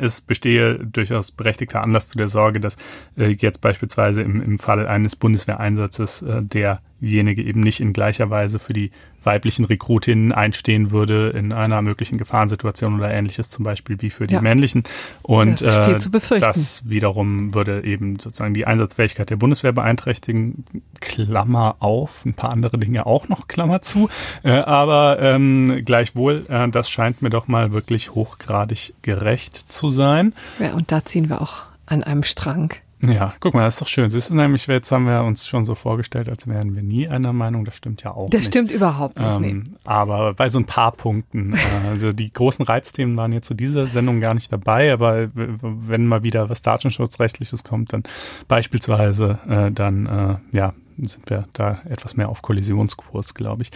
es 0.00 0.20
bestehe 0.20 0.78
durchaus 0.78 1.30
berechtigter 1.30 1.82
Anlass 1.82 2.08
zu 2.08 2.18
der 2.18 2.28
Sorge, 2.28 2.60
dass 2.60 2.76
äh, 3.16 3.28
jetzt 3.28 3.60
beispielsweise 3.60 4.22
im, 4.22 4.40
im 4.40 4.58
Fall 4.58 4.86
eines 4.86 5.16
Bundeswehreinsatzes 5.16 6.22
äh, 6.22 6.42
derjenige 6.42 7.42
eben 7.42 7.60
nicht 7.60 7.80
in 7.80 7.92
gleicher 7.92 8.30
Weise 8.30 8.58
für 8.58 8.72
die 8.72 8.90
weiblichen 9.24 9.64
Rekrutinnen 9.64 10.32
einstehen 10.32 10.90
würde 10.90 11.30
in 11.30 11.52
einer 11.52 11.82
möglichen 11.82 12.18
Gefahrensituation 12.18 12.96
oder 12.96 13.10
ähnliches, 13.10 13.50
zum 13.50 13.64
Beispiel 13.64 14.00
wie 14.00 14.10
für 14.10 14.26
die 14.26 14.34
ja. 14.34 14.40
männlichen. 14.40 14.84
Und 15.22 15.60
das, 15.60 16.06
äh, 16.30 16.40
das 16.40 16.88
wiederum 16.88 17.54
würde 17.54 17.84
eben 17.84 18.18
sozusagen 18.18 18.54
die 18.54 18.66
Einsatzfähigkeit 18.66 19.30
der 19.30 19.36
Bundeswehr 19.36 19.72
beeinträchtigen. 19.72 20.64
Klammer 21.00 21.76
auf, 21.80 22.24
ein 22.24 22.34
paar 22.34 22.50
andere 22.50 22.78
Dinge 22.78 23.06
auch 23.06 23.28
noch, 23.28 23.48
Klammer 23.48 23.82
zu. 23.82 24.08
Äh, 24.42 24.52
aber 24.52 25.18
ähm, 25.20 25.82
gleichwohl, 25.84 26.46
äh, 26.48 26.68
das 26.68 26.90
scheint 26.90 27.22
mir 27.22 27.30
doch 27.30 27.48
mal 27.48 27.72
wirklich 27.72 28.14
hochgradig 28.14 28.94
gerecht 29.02 29.72
zu 29.72 29.90
sein. 29.90 30.34
Ja, 30.58 30.74
und 30.74 30.92
da 30.92 31.04
ziehen 31.04 31.28
wir 31.28 31.40
auch 31.40 31.64
an 31.86 32.02
einem 32.02 32.22
Strang. 32.22 32.74
Ja, 33.04 33.34
guck 33.40 33.54
mal, 33.54 33.64
das 33.64 33.74
ist 33.74 33.80
doch 33.80 33.88
schön. 33.88 34.10
Siehst 34.10 34.30
du 34.30 34.36
nämlich, 34.36 34.66
jetzt 34.68 34.92
haben 34.92 35.06
wir 35.06 35.24
uns 35.24 35.48
schon 35.48 35.64
so 35.64 35.74
vorgestellt, 35.74 36.28
als 36.28 36.46
wären 36.46 36.76
wir 36.76 36.84
nie 36.84 37.08
einer 37.08 37.32
Meinung. 37.32 37.64
Das 37.64 37.76
stimmt 37.76 38.02
ja 38.04 38.12
auch 38.12 38.30
das 38.30 38.40
nicht. 38.40 38.46
Das 38.46 38.46
stimmt 38.46 38.70
überhaupt 38.70 39.18
nicht. 39.18 39.36
Ähm, 39.36 39.64
nee. 39.64 39.70
Aber 39.84 40.34
bei 40.34 40.48
so 40.48 40.60
ein 40.60 40.66
paar 40.66 40.92
Punkten. 40.92 41.54
Äh, 41.54 41.88
also 41.88 42.12
die 42.12 42.32
großen 42.32 42.64
Reizthemen 42.64 43.16
waren 43.16 43.32
jetzt 43.32 43.48
zu 43.48 43.54
dieser 43.54 43.88
Sendung 43.88 44.20
gar 44.20 44.34
nicht 44.34 44.52
dabei, 44.52 44.92
aber 44.92 45.28
wenn 45.34 46.06
mal 46.06 46.22
wieder 46.22 46.48
was 46.48 46.62
Datenschutzrechtliches 46.62 47.64
kommt, 47.64 47.92
dann 47.92 48.04
beispielsweise, 48.46 49.38
äh, 49.48 49.72
dann 49.72 50.06
äh, 50.52 50.56
ja, 50.56 50.74
sind 51.06 51.28
wir 51.30 51.46
da 51.52 51.82
etwas 51.88 52.16
mehr 52.16 52.28
auf 52.28 52.42
Kollisionskurs, 52.42 53.34
glaube 53.34 53.62
ich. 53.62 53.70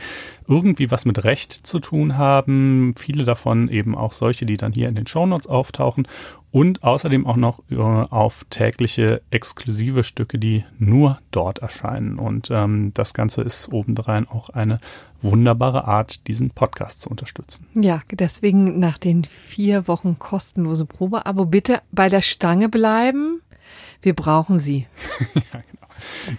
irgendwie 0.48 0.90
was 0.92 1.06
mit 1.06 1.24
Recht 1.24 1.54
zu 1.54 1.80
tun 1.80 2.18
haben. 2.18 2.94
Viele 2.98 3.24
davon 3.24 3.70
eben 3.70 3.96
auch 3.96 4.14
solche, 4.14 4.46
die 4.46 4.58
dann 4.58 4.74
hier 4.74 4.90
in 4.90 4.96
den 4.96 5.08
Shownotes 5.08 5.48
auftauchen 5.48 6.08
und 6.52 6.84
außerdem 6.84 7.26
auch 7.26 7.38
noch 7.38 7.64
äh, 7.70 7.76
auf 7.78 8.46
tägliche 8.50 9.22
exklusive 9.32 10.04
Stücke, 10.04 10.38
die 10.38 10.66
nur 10.78 11.20
dort 11.32 11.60
erscheinen. 11.60 12.20
Und 12.20 12.50
ähm, 12.52 12.92
das 12.94 13.14
Ganze 13.14 13.42
ist 13.42 13.72
obendrein 13.72 14.28
auch 14.28 14.50
eine 14.50 14.80
wunderbare 15.22 15.86
Art, 15.86 16.28
diesen 16.28 16.52
Podcast 16.52 17.02
zu 17.02 17.10
unterstützen. 17.10 17.68
Ja, 17.76 18.02
deswegen 18.12 18.80
nach 18.80 18.98
den 18.98 19.24
vier 19.24 19.88
Wochen 19.88 20.18
kostenlose 20.20 20.86
Probeabo 20.86 21.46
bitte 21.46 21.82
bei 21.92 22.10
der 22.10 22.22
Stange 22.22 22.70
bleiben. 22.70 23.42
Wir 24.02 24.16
brauchen 24.16 24.60
sie. 24.60 24.88
ja. 25.36 25.62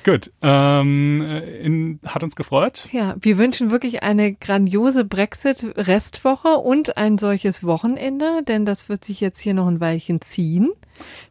Gut, 0.05 0.31
ähm, 0.43 1.23
in, 1.63 2.01
hat 2.07 2.23
uns 2.23 2.37
gefreut. 2.37 2.89
Ja, 2.93 3.17
wir 3.21 3.39
wünschen 3.39 3.71
wirklich 3.71 4.03
eine 4.03 4.33
grandiose 4.35 5.05
Brexit-Restwoche 5.05 6.57
und 6.59 6.97
ein 6.97 7.19
solches 7.19 7.65
Wochenende, 7.65 8.43
denn 8.47 8.65
das 8.65 8.89
wird 8.89 9.05
sich 9.05 9.21
jetzt 9.21 9.41
hier 9.41 9.55
noch 9.55 9.67
ein 9.67 9.81
Weilchen 9.81 10.21
ziehen 10.21 10.71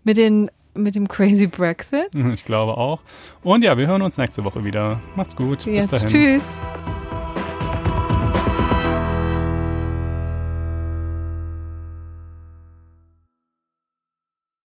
mit 0.03 0.17
den 0.17 0.49
mit 0.73 0.95
dem 0.95 1.07
Crazy 1.09 1.47
Brexit. 1.47 2.07
Ich 2.34 2.45
glaube 2.45 2.77
auch. 2.77 3.01
Und 3.43 3.63
ja, 3.63 3.77
wir 3.77 3.88
hören 3.88 4.01
uns 4.01 4.17
nächste 4.17 4.45
Woche 4.45 4.63
wieder. 4.63 5.01
Macht's 5.15 5.36
gut. 5.36 5.65
Ja, 5.65 5.73
Bis 5.73 5.89
dahin. 5.89 6.07
Tschüss. 6.07 6.57